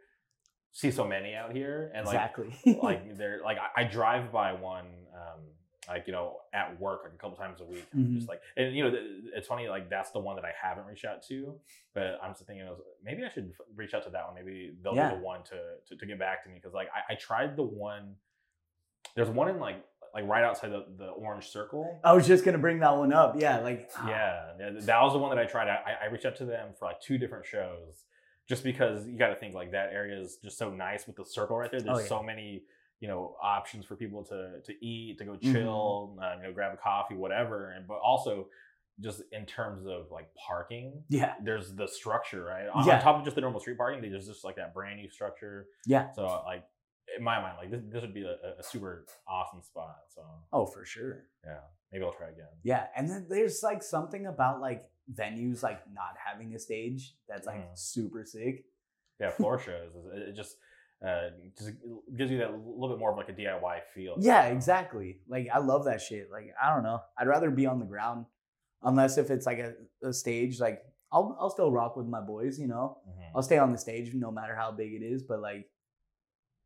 see 0.73 0.91
so 0.91 1.07
many 1.07 1.35
out 1.35 1.53
here, 1.53 1.91
and 1.95 2.07
like 2.07 2.15
exactly 2.15 2.79
like 2.83 3.17
they're 3.19 3.41
like 3.45 3.59
I, 3.59 3.83
I 3.83 3.85
drive 3.85 4.33
by 4.33 4.53
one 4.53 4.87
um, 5.15 5.41
like 5.89 6.07
you 6.07 6.13
know 6.13 6.37
at 6.53 6.79
work 6.81 7.01
like 7.05 7.13
a 7.13 7.17
couple 7.17 7.37
times 7.37 7.61
a 7.61 7.65
week. 7.65 7.87
I'm 7.95 8.05
Mhm. 8.05 8.15
Just 8.17 8.29
like 8.29 8.41
and 8.57 8.75
you 8.75 8.85
know 8.85 8.91
th- 8.91 9.03
it's 9.35 9.47
funny 9.47 9.69
like 9.69 9.89
that's 9.89 10.11
the 10.11 10.19
one 10.19 10.37
that 10.37 10.45
I 10.45 10.53
haven't 10.61 10.87
reached 10.87 11.05
out 11.05 11.23
to, 11.29 11.59
but 11.95 12.19
I'm 12.23 12.33
just 12.33 12.47
thinking 12.47 12.69
maybe 13.03 13.25
I 13.25 13.29
should 13.29 13.53
reach 13.75 13.95
out 13.95 14.03
to 14.05 14.11
that 14.11 14.27
one. 14.27 14.35
Maybe 14.35 14.75
they'll 14.83 14.95
Yeah. 14.97 15.11
be 15.11 15.17
the 15.17 15.23
one 15.23 15.43
to, 15.45 15.59
to 15.89 15.97
to 15.97 16.07
get 16.07 16.19
back 16.19 16.43
to 16.45 16.49
me 16.49 16.57
because 16.57 16.75
like 16.75 16.89
I, 16.95 17.13
I 17.13 17.17
tried 17.17 17.57
the 17.57 17.63
one. 17.63 18.17
There's 19.15 19.31
one 19.31 19.49
in 19.49 19.59
like 19.61 19.85
like 20.15 20.27
right 20.27 20.45
outside 20.45 20.71
the, 20.71 20.87
the 20.97 21.09
orange 21.09 21.49
circle. 21.49 22.01
I 22.03 22.13
was 22.15 22.27
just 22.27 22.45
gonna 22.45 22.59
bring 22.59 22.81
that 22.81 22.97
one 22.97 23.13
up. 23.13 23.37
Yeah, 23.39 23.59
like 23.59 23.91
Yeah, 24.07 24.53
yeah, 24.59 24.71
that 24.81 25.03
was 25.03 25.13
the 25.13 25.19
one 25.19 25.35
that 25.35 25.39
I 25.39 25.47
tried. 25.47 25.69
I, 25.69 25.97
I 26.03 26.07
reached 26.07 26.25
out 26.25 26.37
to 26.37 26.45
them 26.45 26.71
for 26.79 26.87
like 26.87 27.01
two 27.01 27.19
different 27.19 27.45
shows, 27.45 28.05
just 28.49 28.65
because 28.65 29.07
you 29.07 29.19
got 29.19 29.29
to 29.29 29.37
think 29.37 29.55
like 29.55 29.73
that 29.73 29.91
area 29.93 30.19
is 30.19 30.39
just 30.43 30.57
so 30.59 30.71
nice 30.71 31.07
with 31.07 31.17
the 31.17 31.25
circle 31.25 31.57
right 31.59 31.71
there. 31.71 31.81
There's 31.81 31.99
Oh, 31.99 32.01
yeah. 32.01 32.07
so 32.09 32.23
many 32.23 32.63
you 33.01 33.09
know 33.09 33.37
options 33.43 33.85
for 33.85 33.97
people 33.97 34.25
to 34.25 34.61
to 34.65 34.85
eat, 34.85 35.19
to 35.19 35.25
go 35.25 35.33
Mhm. 35.37 35.53
chill, 35.53 36.19
uh, 36.23 36.35
you 36.37 36.43
know, 36.45 36.53
grab 36.53 36.73
a 36.75 36.77
coffee, 36.77 37.15
whatever. 37.15 37.71
And 37.71 37.87
but 37.87 37.99
also 37.99 38.49
just 39.01 39.21
in 39.33 39.45
terms 39.45 39.87
of 39.87 40.11
like 40.11 40.31
parking, 40.35 41.05
yeah, 41.09 41.35
there's 41.43 41.75
the 41.75 41.87
structure 41.87 42.43
right 42.45 42.67
on, 42.69 42.87
Yeah. 42.87 42.97
on 42.97 43.03
top 43.03 43.17
of 43.19 43.25
just 43.25 43.35
the 43.35 43.43
normal 43.43 43.61
street 43.61 43.77
parking. 43.77 44.01
There's 44.11 44.27
just 44.27 44.43
like 44.45 44.57
that 44.57 44.73
brand 44.73 44.99
new 44.99 45.11
structure. 45.11 45.69
yeah. 45.85 46.11
So 46.13 46.25
like 46.47 46.65
in 47.17 47.23
my 47.23 47.41
mind, 47.41 47.57
like 47.59 47.71
this, 47.71 47.83
this 47.89 48.01
would 48.03 48.15
be 48.15 48.25
a, 48.25 48.37
a 48.59 48.63
super 48.63 49.07
awesome 49.29 49.63
spot. 49.63 49.99
So 50.09 50.23
Oh, 50.53 50.65
for 50.67 50.85
sure. 50.87 51.27
yeah, 51.45 51.61
maybe 51.93 52.05
I'll 52.05 52.13
try 52.15 52.29
again. 52.31 52.49
Yeah, 52.63 52.87
and 52.97 53.09
then 53.11 53.27
there's 53.29 53.63
like 53.63 53.83
something 53.83 54.27
about 54.27 54.61
like 54.63 54.89
venues 55.13 55.63
like 55.63 55.81
not 55.93 56.17
having 56.17 56.55
a 56.55 56.59
stage 56.59 57.15
that's 57.29 57.47
like 57.47 57.59
Mhm. 57.71 57.79
super 57.79 58.25
sick. 58.25 58.65
yeah 59.21 59.31
floor 59.31 59.59
shows 59.59 59.93
it 60.15 60.33
just 60.35 60.57
uh 61.05 61.29
just 61.59 61.73
gives 62.17 62.31
you 62.31 62.39
that 62.39 62.53
little 62.53 62.89
bit 62.89 62.99
more 62.99 63.11
of 63.11 63.17
like 63.19 63.29
a 63.29 63.33
diy 63.33 63.81
feel 63.95 64.17
Yeah, 64.19 64.45
exactly. 64.47 65.21
Like 65.29 65.49
I 65.53 65.59
love 65.59 65.85
that 65.85 66.01
shit. 66.01 66.31
Like 66.31 66.55
I 66.63 66.75
don't 66.75 66.83
know. 66.85 67.01
I'd 67.19 67.29
rather 67.29 67.51
be 67.51 67.67
on 67.67 67.79
the 67.79 67.85
ground, 67.87 68.27
unless 68.83 69.19
if 69.19 69.31
it's 69.31 69.47
like 69.47 69.59
a, 69.59 69.75
a 70.03 70.13
stage. 70.13 70.59
Like 70.61 70.83
I'll 71.13 71.37
I'll 71.41 71.51
still 71.51 71.71
rock 71.71 71.97
with 71.97 72.07
my 72.07 72.21
boys. 72.21 72.59
You 72.59 72.69
know, 72.69 72.99
Mhm. 73.09 73.31
I'll 73.35 73.43
stay 73.43 73.59
on 73.59 73.73
the 73.73 73.79
stage 73.79 74.13
no 74.15 74.31
matter 74.31 74.55
how 74.57 74.73
big 74.73 74.93
it 74.95 75.03
is. 75.05 75.23
But 75.23 75.41
like, 75.41 75.69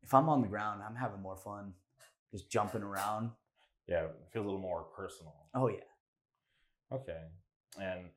if 0.03 0.13
I'm 0.13 0.29
on 0.29 0.41
the 0.41 0.47
ground, 0.47 0.81
I'm 0.87 0.95
having 0.95 1.21
more 1.21 1.35
fun, 1.37 1.73
just 2.31 2.49
jumping 2.49 2.83
around. 2.83 3.31
yeah 3.87 4.03
it 4.05 4.15
feels 4.31 4.45
a 4.45 4.47
little 4.47 4.61
more 4.61 4.83
personal 4.95 5.33
Oh 5.53 5.67
yeah. 5.67 5.89
okay 6.93 7.21
and 7.79 8.09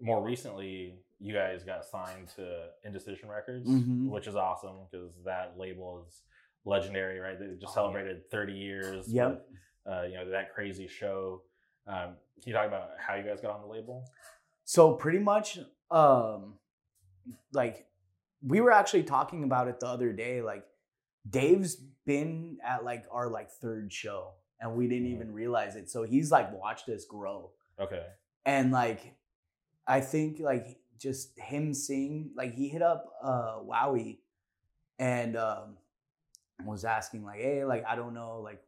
more 0.00 0.20
recently 0.24 0.98
you 1.22 1.32
guys 1.32 1.62
got 1.62 1.84
signed 1.84 2.28
to 2.36 2.66
indecision 2.84 3.28
records 3.28 3.68
Mhm. 3.68 4.08
which 4.10 4.26
is 4.26 4.34
awesome 4.36 4.76
because 4.90 5.14
that 5.24 5.56
label 5.56 6.04
is 6.06 6.22
legendary 6.64 7.18
right 7.20 7.38
they 7.38 7.46
just 7.54 7.72
Oh, 7.72 7.80
celebrated 7.80 8.28
30 8.30 8.52
years 8.54 9.08
Yep. 9.12 9.30
with, 9.30 9.92
uh, 9.94 10.02
you 10.02 10.14
know 10.14 10.28
that 10.30 10.52
crazy 10.54 10.86
show 10.88 11.42
um, 11.86 12.16
can 12.40 12.46
you 12.50 12.52
talk 12.52 12.66
about 12.66 12.90
how 12.98 13.14
you 13.14 13.22
guys 13.24 13.40
got 13.40 13.52
on 13.52 13.60
the 13.62 13.66
label 13.68 14.04
So 14.64 14.94
pretty 14.94 15.18
much, 15.18 15.58
um, 15.90 16.58
like 17.52 17.86
we 18.42 18.60
were 18.60 18.72
actually 18.72 19.02
talking 19.04 19.44
about 19.44 19.68
it 19.68 19.78
the 19.80 19.86
other 19.86 20.12
day. 20.12 20.42
Like 20.42 20.64
Dave's 21.28 21.76
been 22.06 22.58
at 22.64 22.84
like 22.84 23.04
our 23.10 23.28
like 23.28 23.50
third 23.50 23.92
show, 23.92 24.34
and 24.60 24.76
we 24.76 24.88
didn't 24.88 25.06
Mhm. 25.08 25.14
even 25.14 25.32
realize 25.32 25.76
it. 25.76 25.90
So 25.90 26.02
he's 26.04 26.30
like 26.32 26.52
watched 26.52 26.88
us 26.88 27.04
grow, 27.04 27.52
okay 27.78 28.06
and 28.44 28.72
like 28.72 29.14
I 29.86 30.00
think 30.00 30.38
like 30.40 30.78
just 31.02 31.38
him 31.38 31.74
seeing 31.74 32.30
like 32.36 32.54
he 32.54 32.68
hit 32.68 32.82
up 32.82 33.12
uh 33.22 33.58
Wowie, 33.58 34.18
and 34.98 35.36
um, 35.36 35.76
was 36.64 36.84
asking 36.84 37.24
like, 37.24 37.40
hey, 37.40 37.64
like 37.64 37.84
I 37.86 37.96
don't 37.96 38.14
know 38.14 38.40
like 38.40 38.62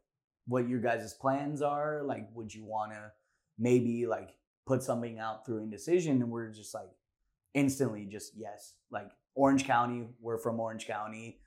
what 0.47 0.67
your 0.67 0.79
guys' 0.81 1.13
plans 1.13 1.61
are. 1.61 2.03
Like, 2.03 2.27
would 2.33 2.53
you 2.53 2.65
want 2.65 2.91
to 2.91 3.11
maybe 3.57 4.05
like 4.05 4.35
put 4.67 4.83
something 4.83 5.17
out 5.17 5.45
through 5.45 5.59
indecision? 5.63 6.21
And 6.21 6.29
we're 6.29 6.49
just 6.49 6.73
like 6.73 6.91
instantly 7.53 8.05
just 8.05 8.33
yes. 8.35 8.73
Like 8.91 9.09
orange 9.33 9.63
county 9.65 10.07
we're 10.21 10.37
from 10.37 10.59
orange 10.59 10.87
county. 10.87 11.39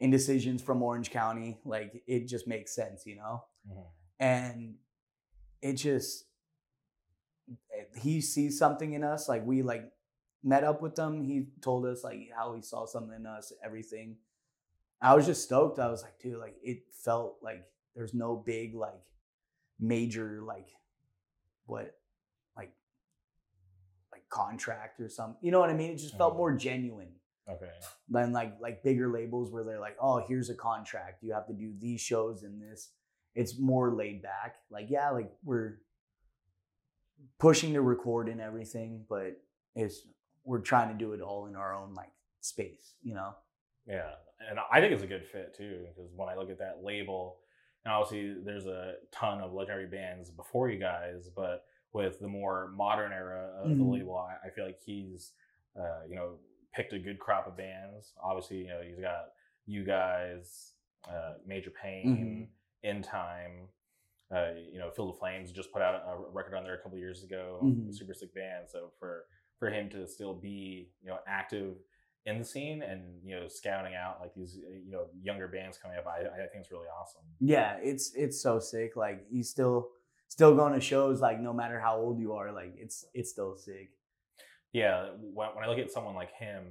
Indecisions 0.00 0.60
from 0.62 0.82
orange 0.82 1.10
county. 1.10 1.58
Like 1.64 2.02
it 2.06 2.28
just 2.28 2.46
makes 2.46 2.74
sense 2.74 3.06
you 3.06 3.16
know? 3.16 3.44
Mhm. 3.66 3.84
and 4.20 4.74
it 5.62 5.74
just 5.74 6.26
he 7.96 8.20
sees 8.20 8.58
something 8.58 8.92
in 8.92 9.02
us. 9.02 9.28
Like 9.28 9.46
we 9.46 9.62
like 9.62 9.90
met 10.44 10.62
up 10.64 10.82
with 10.82 10.94
them 10.94 11.22
he 11.24 11.48
told 11.62 11.86
us 11.86 12.04
like 12.04 12.28
how 12.36 12.54
he 12.54 12.60
saw 12.62 12.84
something 12.86 13.16
in 13.16 13.26
us 13.26 13.52
everything 13.64 14.16
i 15.00 15.14
was 15.14 15.24
just 15.26 15.42
stoked 15.42 15.78
i 15.78 15.88
was 15.90 16.02
like 16.02 16.18
dude 16.20 16.38
like 16.38 16.56
it 16.62 16.82
felt 16.92 17.38
like 17.42 17.64
there's 17.96 18.12
no 18.14 18.36
big 18.36 18.74
like 18.74 19.02
major 19.80 20.42
like 20.46 20.68
what 21.66 21.96
like 22.56 22.72
like 24.12 24.28
contract 24.28 25.00
or 25.00 25.08
something 25.08 25.38
you 25.40 25.50
know 25.50 25.60
what 25.60 25.70
i 25.70 25.74
mean 25.74 25.90
it 25.90 25.96
just 25.96 26.16
felt 26.18 26.34
Mhm. 26.34 26.38
more 26.38 26.52
genuine 26.56 27.12
okay 27.48 27.70
than 28.08 28.32
like 28.32 28.54
like 28.60 28.82
bigger 28.82 29.08
labels 29.10 29.50
where 29.50 29.64
they're 29.64 29.80
like, 29.80 29.96
oh, 30.00 30.18
here's 30.26 30.48
a 30.50 30.54
contract. 30.54 31.22
You 31.22 31.32
have 31.34 31.46
to 31.48 31.52
do 31.52 31.72
these 31.78 32.00
shows 32.00 32.42
and 32.42 32.60
this. 32.62 32.90
It's 33.34 33.58
more 33.58 33.92
laid 33.94 34.22
back. 34.22 34.56
Like, 34.70 34.86
yeah, 34.88 35.10
like 35.10 35.30
we're 35.44 35.80
pushing 37.38 37.74
to 37.74 37.82
record 37.82 38.28
and 38.28 38.40
everything, 38.40 39.04
but 39.08 39.40
it's 39.74 40.06
we're 40.44 40.60
trying 40.60 40.88
to 40.88 40.94
do 40.94 41.12
it 41.12 41.20
all 41.20 41.46
in 41.46 41.56
our 41.56 41.74
own 41.74 41.94
like 41.94 42.12
space, 42.40 42.94
you 43.02 43.14
know? 43.14 43.34
Yeah, 43.86 44.10
and 44.48 44.58
I 44.72 44.80
think 44.80 44.92
it's 44.92 45.02
a 45.02 45.06
good 45.06 45.24
fit 45.26 45.54
too 45.56 45.86
because 45.88 46.10
when 46.14 46.28
I 46.28 46.34
look 46.36 46.50
at 46.50 46.58
that 46.58 46.82
label, 46.82 47.38
and 47.84 47.92
obviously 47.92 48.34
there's 48.44 48.66
a 48.66 48.94
ton 49.12 49.40
of 49.40 49.52
legendary 49.52 49.86
bands 49.86 50.30
before 50.30 50.70
you 50.70 50.78
guys, 50.78 51.28
but 51.34 51.64
with 51.92 52.18
the 52.20 52.28
more 52.28 52.68
modern 52.74 53.12
era 53.12 53.52
of 53.62 53.68
the 53.70 53.76
Mhm. 53.84 53.92
label, 53.92 54.16
I, 54.16 54.46
I 54.46 54.50
feel 54.50 54.66
like 54.66 54.80
he's, 54.80 55.32
uh, 55.78 56.02
you 56.08 56.16
know, 56.16 56.38
picked 56.74 56.92
a 56.92 56.98
good 56.98 57.18
crop 57.20 57.46
of 57.46 57.56
bands. 57.56 58.14
Obviously, 58.22 58.58
you 58.58 58.66
know, 58.68 58.80
he's 58.82 58.98
got 58.98 59.32
you 59.66 59.84
guys, 59.84 60.72
uh, 61.08 61.34
Major 61.46 61.70
Pain, 61.70 62.48
In 62.82 63.00
Time. 63.02 63.68
Uh, 64.34 64.52
you 64.72 64.78
know, 64.78 64.90
Field 64.90 65.10
of 65.10 65.18
Flames 65.18 65.52
just 65.52 65.70
put 65.72 65.82
out 65.82 66.02
a 66.08 66.16
record 66.32 66.54
on 66.56 66.64
there 66.64 66.74
a 66.74 66.82
couple 66.82 66.98
years 66.98 67.22
ago. 67.22 67.60
Mhm. 67.62 67.94
Super 67.94 68.14
sick 68.14 68.34
band. 68.34 68.68
So 68.68 68.90
for 68.98 69.26
for 69.58 69.70
him 69.70 69.88
to 69.90 70.06
still 70.06 70.34
be 70.34 70.88
you 71.02 71.08
know 71.08 71.18
active 71.26 71.74
in 72.26 72.38
the 72.38 72.44
scene 72.44 72.82
and 72.82 73.02
you 73.22 73.38
know 73.38 73.48
scouting 73.48 73.94
out 73.94 74.18
like 74.20 74.34
these 74.34 74.56
you 74.56 74.90
know 74.90 75.06
younger 75.22 75.48
bands 75.48 75.78
coming 75.78 75.98
up, 75.98 76.06
I, 76.06 76.20
I 76.20 76.46
think 76.46 76.62
it's 76.62 76.72
really 76.72 76.86
awesome. 77.00 77.22
Yeah, 77.40 77.76
it's 77.82 78.12
it's 78.14 78.40
so 78.40 78.58
sick. 78.58 78.96
Like 78.96 79.24
he's 79.30 79.50
still 79.50 79.88
still 80.28 80.54
going 80.54 80.72
to 80.72 80.80
shows 80.80 81.20
like 81.20 81.40
no 81.40 81.52
matter 81.52 81.78
how 81.78 81.96
old 81.96 82.18
you 82.18 82.32
are, 82.32 82.52
like 82.52 82.74
it's 82.76 83.04
it's 83.14 83.30
still 83.30 83.56
sick. 83.56 83.90
Yeah, 84.72 85.10
when, 85.20 85.48
when 85.54 85.64
I 85.64 85.68
look 85.68 85.78
at 85.78 85.92
someone 85.92 86.14
like 86.14 86.32
him, 86.32 86.64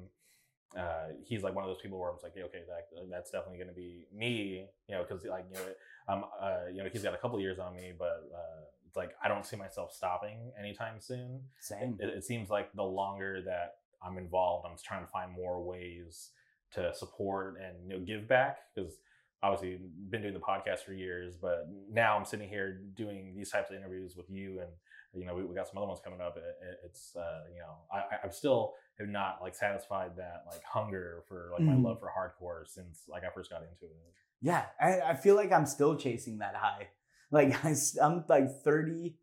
uh, 0.78 1.14
he's 1.24 1.44
like 1.44 1.56
one 1.56 1.64
of 1.64 1.70
those 1.70 1.82
people 1.82 2.00
where 2.00 2.10
I'm 2.10 2.16
just 2.16 2.24
like, 2.24 2.34
okay, 2.36 2.64
that 2.68 3.10
that's 3.10 3.32
definitely 3.32 3.60
going 3.60 3.70
to 3.70 3.76
be 3.76 4.08
me, 4.14 4.68
you 4.90 4.96
know, 4.96 5.06
because 5.08 5.24
like 5.26 5.46
you 5.52 5.58
know, 5.58 5.66
um, 6.10 6.26
uh, 6.42 6.70
you 6.72 6.84
know, 6.84 6.90
he's 6.92 7.04
got 7.04 7.14
a 7.14 7.18
couple 7.18 7.40
years 7.40 7.60
on 7.60 7.76
me, 7.76 7.94
but 7.98 8.30
uh, 8.36 8.64
like 8.96 9.12
I 9.24 9.28
don't 9.28 9.46
see 9.46 9.56
myself 9.58 9.92
stopping 9.94 10.52
anytime 10.60 11.00
soon. 11.00 11.42
Same. 11.60 11.98
It, 12.00 12.10
it 12.10 12.24
seems 12.24 12.50
like 12.50 12.72
the 12.74 12.84
longer 12.84 13.42
that 13.46 13.76
I'm 14.06 14.18
involved, 14.18 14.68
I'm 14.70 14.76
trying 14.84 15.06
to 15.06 15.12
find 15.12 15.32
more 15.32 15.64
ways 15.64 16.32
to 16.74 16.94
support 16.94 17.60
and 17.64 17.76
you 17.90 17.98
know 17.98 18.04
give 18.06 18.28
back 18.28 18.58
because 18.76 18.98
obviously 19.42 19.80
been 20.10 20.22
doing 20.22 20.34
the 20.34 20.40
podcast 20.40 20.80
for 20.80 20.94
years, 20.94 21.36
but 21.36 21.68
now 21.92 22.18
I'm 22.18 22.26
sitting 22.26 22.48
here 22.48 22.82
doing 22.96 23.34
these 23.36 23.52
types 23.52 23.70
of 23.72 23.76
interviews 23.78 24.16
with 24.16 24.30
you 24.30 24.60
and 24.62 24.70
you 25.14 25.26
know 25.28 25.36
we, 25.36 25.44
we 25.46 25.54
got 25.54 25.68
some 25.68 25.78
other 25.78 25.88
ones 25.88 26.00
coming 26.04 26.22
up. 26.22 26.38
It, 26.38 26.44
it- 26.44 26.80
it's 26.86 27.16
uh, 27.16 27.42
you 27.54 27.60
know 27.60 27.76
I, 27.92 28.18
I'm 28.24 28.32
still 28.32 28.74
have 29.00 29.08
not 29.10 29.40
like 29.42 29.56
satisfied 29.56 30.12
that 30.18 30.44
like 30.52 30.64
hunger 30.64 31.24
for 31.28 31.50
like 31.52 31.62
my 31.62 31.76
love 31.76 32.00
for 32.00 32.08
hardcore 32.16 32.68
since 32.68 33.04
like 33.08 33.24
I 33.24 33.30
first 33.34 33.50
got 33.50 33.62
into 33.64 33.86
it. 33.86 34.14
Yeah, 34.42 34.66
I, 34.82 35.00
I 35.12 35.16
feel 35.16 35.36
like 35.36 35.52
I'm 35.52 35.66
still 35.66 35.96
chasing 35.96 36.40
that 36.40 36.56
high. 36.56 36.88
Like 37.34 37.66
I, 37.66 37.76
am 38.02 38.24
like 38.30 38.62
30, 38.64 39.16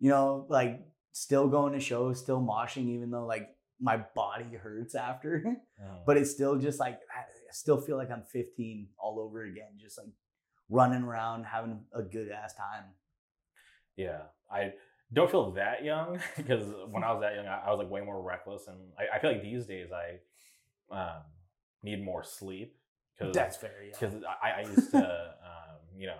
you 0.00 0.10
know, 0.10 0.46
like 0.48 0.80
still 1.12 1.46
going 1.46 1.74
to 1.74 1.80
shows, 1.80 2.18
still 2.18 2.40
moshing, 2.40 2.88
even 2.88 3.10
though 3.10 3.26
like 3.26 3.50
my 3.78 4.02
body 4.14 4.56
hurts 4.56 4.94
after. 4.94 5.44
Mhm. 5.46 5.56
but 6.06 6.16
it's 6.16 6.30
still 6.30 6.56
just 6.56 6.80
like 6.80 6.98
I 7.14 7.24
still 7.50 7.80
feel 7.80 7.98
like 7.98 8.10
I'm 8.10 8.22
15 8.22 8.88
all 8.98 9.20
over 9.20 9.44
again, 9.44 9.78
just 9.78 9.98
like 9.98 10.08
running 10.70 11.02
around 11.02 11.44
having 11.44 11.84
a 11.94 12.02
good 12.02 12.30
ass 12.30 12.54
time. 12.54 12.84
Yeah, 13.96 14.22
I 14.50 14.72
don't 15.12 15.30
feel 15.30 15.50
that 15.52 15.84
young 15.84 16.18
because 16.38 16.64
when 16.90 17.04
I 17.04 17.12
was 17.12 17.20
that 17.20 17.34
young, 17.34 17.46
I, 17.46 17.66
I 17.66 17.70
was 17.70 17.78
like 17.78 17.90
way 17.90 18.00
more 18.00 18.22
reckless, 18.22 18.66
and 18.66 18.78
I, 18.98 19.16
I 19.16 19.20
feel 19.20 19.30
like 19.30 19.42
these 19.42 19.66
days 19.66 19.88
I 19.92 20.96
um, 20.96 21.22
need 21.82 22.02
more 22.02 22.24
sleep 22.24 22.78
because 23.18 23.34
That's 23.34 23.58
fair. 23.58 23.84
Yeah. 23.84 23.96
because 24.00 24.14
I, 24.42 24.50
I 24.50 24.60
used 24.62 24.90
to 24.92 24.98
um, 24.98 25.76
you 25.94 26.06
know 26.06 26.18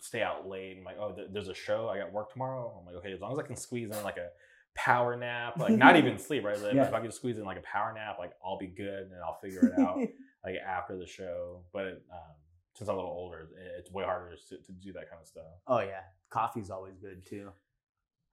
stay 0.00 0.22
out 0.22 0.48
late 0.48 0.76
and 0.76 0.84
like 0.84 0.96
oh 1.00 1.12
th- 1.12 1.28
there's 1.32 1.48
a 1.48 1.54
show 1.54 1.88
I 1.88 1.98
got 1.98 2.12
work 2.12 2.32
tomorrow. 2.32 2.74
I'm 2.78 2.86
like 2.86 2.96
okay 3.04 3.12
as 3.12 3.20
long 3.20 3.32
as 3.32 3.38
I 3.38 3.42
can 3.42 3.56
squeeze 3.56 3.90
in 3.96 4.02
like 4.04 4.16
a 4.18 4.28
power 4.74 5.16
nap, 5.16 5.58
like 5.58 5.72
not 5.74 5.96
even 5.96 6.18
sleep, 6.26 6.44
right? 6.44 6.60
Like, 6.60 6.74
Yeah. 6.74 6.86
If 6.86 6.94
I 6.94 7.00
can 7.00 7.12
squeeze 7.12 7.38
in 7.38 7.44
like 7.44 7.58
a 7.58 7.62
power 7.62 7.92
nap, 7.94 8.16
like 8.18 8.32
I'll 8.44 8.58
be 8.58 8.66
good 8.68 9.04
and 9.10 9.14
I'll 9.24 9.38
figure 9.42 9.66
it 9.66 9.78
out 9.80 9.98
like 10.44 10.56
after 10.66 10.96
the 10.96 11.06
show. 11.06 11.62
But 11.72 12.02
um, 12.12 12.34
since 12.74 12.88
I'm 12.88 12.94
a 12.94 12.98
little 12.98 13.10
older, 13.10 13.40
it- 13.40 13.48
it's 13.78 13.90
way 13.90 14.04
harder 14.04 14.34
to, 14.48 14.56
to 14.56 14.72
do 14.72 14.92
that 14.94 15.08
kind 15.10 15.20
of 15.20 15.26
stuff. 15.26 15.44
Oh 15.66 15.80
yeah, 15.80 16.00
coffee's 16.30 16.70
always 16.70 16.94
good 16.96 17.24
too. 17.28 17.50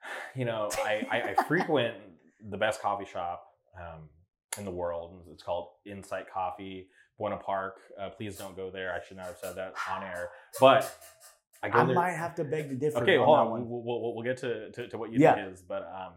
You 0.36 0.46
know, 0.46 0.70
I, 0.86 1.06
I, 1.12 1.22
I 1.38 1.44
frequent 1.44 1.96
the 2.50 2.56
best 2.58 2.82
coffee 2.82 3.06
shop 3.06 3.44
um, 3.78 4.08
in 4.58 4.64
the 4.64 4.72
world. 4.72 5.22
It's 5.32 5.44
called 5.44 5.70
Insight 5.86 6.32
Coffee, 6.32 6.88
Buena 7.18 7.36
Park. 7.38 7.76
Uh, 8.00 8.10
please 8.10 8.38
don't 8.38 8.56
go 8.56 8.70
there. 8.70 8.94
I 8.94 9.06
should 9.06 9.18
not 9.18 9.26
have 9.26 9.38
said 9.42 9.56
that 9.56 9.74
on 9.92 10.04
air. 10.04 10.30
But 10.60 10.90
I 11.62 11.68
I 11.70 11.84
might 11.84 12.12
have 12.12 12.36
to 12.36 12.44
beg 12.44 12.70
to 12.70 12.76
differ. 12.76 13.00
okay, 13.04 13.18
on 13.18 13.26
hold 13.26 13.38
that 13.38 13.42
on. 13.44 13.52
one. 13.52 13.70
We'll, 13.70 13.84
we'll, 13.84 14.16
we'll 14.16 14.24
get 14.24 14.38
to, 14.38 14.72
to, 14.72 14.88
to 14.88 14.98
what 14.98 15.12
you 15.12 15.20
Yeah. 15.20 15.36
think 15.36 15.54
is, 15.54 15.62
but 15.62 15.84
um, 15.84 16.14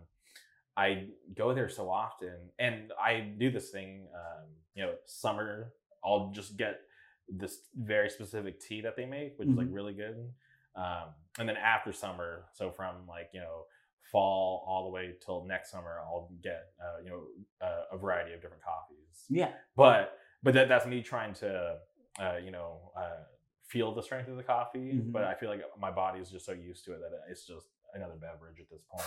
I 0.76 1.08
go 1.34 1.52
there 1.52 1.68
so 1.68 1.90
often, 1.90 2.36
and 2.58 2.92
I 3.00 3.20
do 3.38 3.50
this 3.50 3.70
thing. 3.70 4.06
Um, 4.14 4.46
you 4.74 4.82
know, 4.84 4.94
summer, 5.04 5.72
I'll 6.04 6.30
just 6.34 6.56
get 6.56 6.80
this 7.28 7.58
very 7.76 8.08
specific 8.08 8.60
tea 8.60 8.80
that 8.82 8.96
they 8.96 9.04
make, 9.06 9.38
which 9.38 9.48
is 9.48 9.56
like 9.56 9.66
Mhm. 9.68 9.74
really 9.74 9.92
good. 9.94 10.32
Um, 10.74 11.14
and 11.38 11.48
then 11.48 11.56
after 11.56 11.92
summer, 11.92 12.46
so 12.52 12.70
from 12.70 13.06
like 13.06 13.30
you 13.34 13.40
know 13.40 13.66
fall 14.10 14.64
all 14.66 14.84
the 14.84 14.90
way 14.90 15.14
till 15.24 15.44
next 15.44 15.70
summer, 15.70 15.98
I'll 16.00 16.30
get 16.42 16.72
uh, 16.82 16.98
you 17.04 17.10
know 17.10 17.26
uh, 17.60 17.84
a 17.92 17.98
variety 17.98 18.32
of 18.32 18.40
different 18.40 18.62
coffees 18.62 19.26
Yeah, 19.28 19.52
but 19.76 20.18
but 20.42 20.54
that, 20.54 20.68
that's 20.68 20.86
me 20.86 21.02
trying 21.02 21.34
to 21.34 21.78
uh, 22.20 22.36
you 22.42 22.50
know 22.50 22.92
uh, 22.96 23.24
feel 23.72 23.94
the 23.94 24.02
strength 24.02 24.28
of 24.28 24.36
the 24.36 24.42
coffee 24.54 24.88
Mhm. 24.94 25.12
but 25.14 25.24
i 25.24 25.34
feel 25.34 25.48
like 25.52 25.62
my 25.86 25.90
body 25.90 26.18
is 26.20 26.30
just 26.30 26.44
so 26.46 26.52
used 26.52 26.84
to 26.84 26.92
it 26.94 27.00
that 27.00 27.12
it's 27.30 27.44
just 27.52 27.66
another 27.94 28.16
beverage 28.26 28.58
at 28.60 28.68
this 28.70 28.82
point 28.90 29.04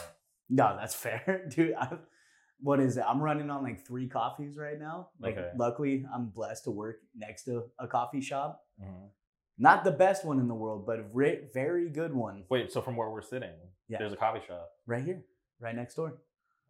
no, 0.47 0.75
that's 0.79 0.93
fair, 0.93 1.47
dude. 1.49 1.73
I, 1.73 1.97
what 2.59 2.79
is 2.79 2.97
it? 2.97 3.03
I'm 3.11 3.19
running 3.19 3.49
on 3.49 3.63
like 3.63 3.79
three 3.89 4.07
coffees 4.07 4.57
right 4.65 4.77
now. 4.79 5.09
Like, 5.19 5.35
Okay. 5.39 5.49
luckily, 5.57 6.05
I'm 6.13 6.27
blessed 6.29 6.65
to 6.65 6.71
work 6.71 6.97
next 7.15 7.45
to 7.45 7.63
a 7.79 7.87
coffee 7.87 8.21
shop. 8.21 8.63
Mhm. 8.79 9.09
Not 9.57 9.83
the 9.83 9.91
best 10.05 10.23
one 10.23 10.37
in 10.39 10.47
the 10.47 10.53
world, 10.53 10.85
but 10.85 10.99
a 10.99 11.03
very 11.51 11.89
good 11.89 12.13
one. 12.13 12.45
wait 12.51 12.71
so 12.71 12.79
from 12.79 12.95
where 12.95 13.09
we're 13.09 13.23
sitting 13.33 13.55
Yeah. 13.87 13.97
there's 13.97 14.13
a 14.13 14.21
coffee 14.25 14.45
shop 14.45 14.69
Right 14.85 15.03
here, 15.03 15.23
right 15.59 15.75
next 15.75 15.95
door. 15.95 16.09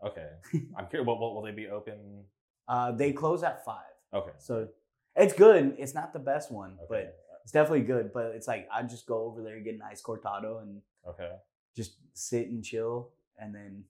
okay 0.02 0.30
i'm 0.78 0.88
curious 0.88 1.06
will, 1.06 1.20
will, 1.20 1.36
will 1.36 1.42
they 1.44 1.52
be 1.64 1.68
open 1.68 2.24
Uh, 2.70 2.92
they 2.94 3.12
close 3.12 3.44
at 3.44 3.66
five, 3.66 3.94
okay 4.14 4.36
so 4.38 4.70
it's 5.18 5.34
good. 5.34 5.75
It's 5.78 5.94
not 5.94 6.14
the 6.14 6.20
best 6.32 6.50
one, 6.50 6.72
okay 6.84 6.88
but 6.90 7.04
it's 7.46 7.54
definitely 7.54 7.82
good. 7.86 8.12
But 8.14 8.34
it's 8.36 8.48
like 8.48 8.68
I 8.74 8.84
just 8.84 9.06
go 9.08 9.20
over 9.24 9.42
there, 9.42 9.56
and 9.56 9.64
get 9.64 9.75
an 9.75 9.82
ice 9.90 10.02
cortado, 10.02 10.62
and 10.62 10.82
okay 11.08 11.32
just 11.78 11.94
sit 12.14 12.48
and 12.50 12.62
chill, 12.64 13.12
and 13.38 13.54
then 13.56 13.84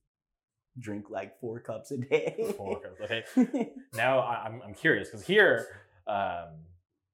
drink 0.79 1.09
like 1.09 1.39
four 1.39 1.59
cups 1.59 1.91
a 1.91 1.97
day. 1.97 2.53
Four 2.57 2.79
cups, 2.81 3.01
okay 3.01 3.23
now 3.95 4.19
I, 4.19 4.43
I'm, 4.45 4.61
I'm 4.61 4.73
curious 4.73 5.07
because 5.09 5.25
here 5.25 5.67
um, 6.07 6.49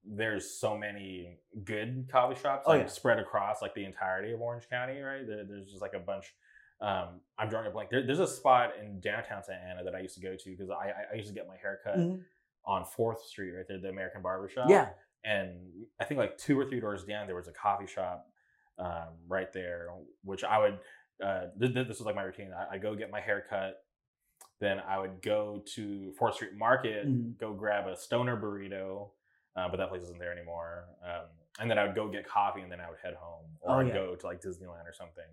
there's 0.03 0.49
so 0.49 0.75
many 0.77 1.37
good 1.63 2.07
coffee 2.11 2.39
shops 2.41 2.63
Oh, 2.65 2.71
like, 2.71 2.81
yeah. 2.81 2.87
spread 2.87 3.19
across 3.19 3.61
like 3.61 3.75
the 3.75 3.85
entirety 3.85 4.33
of 4.33 4.41
Orange 4.41 4.67
County, 4.69 4.99
right? 4.99 5.27
There, 5.27 5.43
there's 5.47 5.67
just 5.69 5.81
like 5.81 5.93
a 5.93 5.99
bunch. 5.99 6.33
Um, 6.81 7.19
I'm 7.37 7.49
drawing 7.49 7.67
a 7.67 7.69
blank. 7.69 7.91
There, 7.91 8.03
there's 8.03 8.19
a 8.19 8.25
spot 8.27 8.71
in 8.81 8.99
downtown 8.99 9.43
Santa 9.43 9.59
Ana 9.63 9.83
that 9.83 9.93
I 9.93 9.99
used 9.99 10.15
to 10.15 10.21
go 10.21 10.35
to 10.35 10.49
because 10.49 10.71
I, 10.71 10.91
I, 11.11 11.15
used 11.15 11.27
to 11.27 11.33
get 11.35 11.47
my 11.47 11.57
hair 11.61 11.79
cut 11.83 11.97
Mhm. 11.99 12.21
on 12.65 12.85
Fourth 12.85 13.23
Street, 13.25 13.51
right 13.51 13.65
there, 13.67 13.77
the 13.79 13.89
American 13.89 14.23
Barber 14.23 14.49
Shop. 14.49 14.65
Yeah. 14.67 14.89
And 15.23 15.51
I 15.99 16.05
think 16.05 16.17
like 16.19 16.37
two 16.37 16.59
or 16.59 16.65
three 16.65 16.79
doors 16.79 17.03
down 17.03 17.27
there 17.27 17.35
was 17.35 17.47
a 17.47 17.51
coffee 17.51 17.87
shop 17.87 18.27
um, 18.79 19.09
right 19.27 19.51
there, 19.53 19.89
which 20.23 20.43
I 20.43 20.57
would. 20.59 20.79
Uh, 21.23 21.47
th- 21.59 21.73
th- 21.73 21.87
this 21.87 21.99
was 21.99 22.05
like 22.07 22.15
my 22.15 22.23
routine. 22.23 22.51
I, 22.51 22.75
I 22.75 22.77
go 22.79 22.95
get 22.95 23.11
my 23.11 23.21
hair 23.21 23.45
cut, 23.47 23.83
then 24.59 24.79
I 24.79 24.97
would 24.97 25.21
go 25.21 25.61
to 25.75 26.11
Fourth 26.17 26.33
Street 26.35 26.55
Market, 26.57 27.07
Mhm. 27.07 27.37
go 27.37 27.53
grab 27.53 27.85
a 27.87 27.95
stoner 27.95 28.35
burrito, 28.41 29.11
uh, 29.55 29.69
but 29.69 29.77
that 29.77 29.89
place 29.89 30.01
isn't 30.01 30.17
there 30.17 30.31
anymore. 30.31 30.85
Um, 31.05 31.25
and 31.59 31.69
then 31.69 31.77
I 31.77 31.85
would 31.85 31.93
go 31.93 32.07
get 32.09 32.27
coffee, 32.27 32.61
and 32.61 32.71
then 32.71 32.79
I 32.81 32.89
would 32.89 32.97
head 33.03 33.13
home, 33.13 33.45
or 33.61 33.75
Oh, 33.75 33.79
I'd 33.81 33.87
yeah. 33.89 33.93
go 33.93 34.15
to 34.15 34.25
like 34.25 34.41
Disneyland 34.41 34.85
or 34.87 34.93
something. 34.93 35.23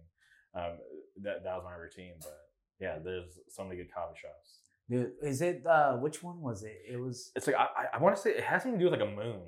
Um, 0.54 0.78
that 1.22 1.42
that 1.44 1.54
was 1.56 1.64
my 1.64 1.74
routine. 1.74 2.14
But 2.20 2.38
yeah, 2.80 2.98
there's 2.98 3.38
so 3.48 3.64
many 3.64 3.76
good 3.76 3.90
coffee 3.92 4.18
shops. 4.20 4.58
Dude, 4.90 5.12
is 5.22 5.40
it 5.40 5.64
uh 5.66 5.96
which 5.96 6.22
one 6.22 6.42
was 6.42 6.64
it? 6.64 6.82
It 6.86 6.98
was 6.98 7.32
It's 7.34 7.46
like 7.46 7.56
I, 7.56 7.64
I- 7.64 7.88
I 7.94 7.98
want 7.98 8.14
to 8.16 8.20
say 8.20 8.30
it 8.32 8.44
has 8.44 8.62
something 8.62 8.78
to 8.78 8.84
do 8.84 8.90
with 8.90 9.00
like 9.00 9.08
a 9.08 9.12
moon, 9.14 9.40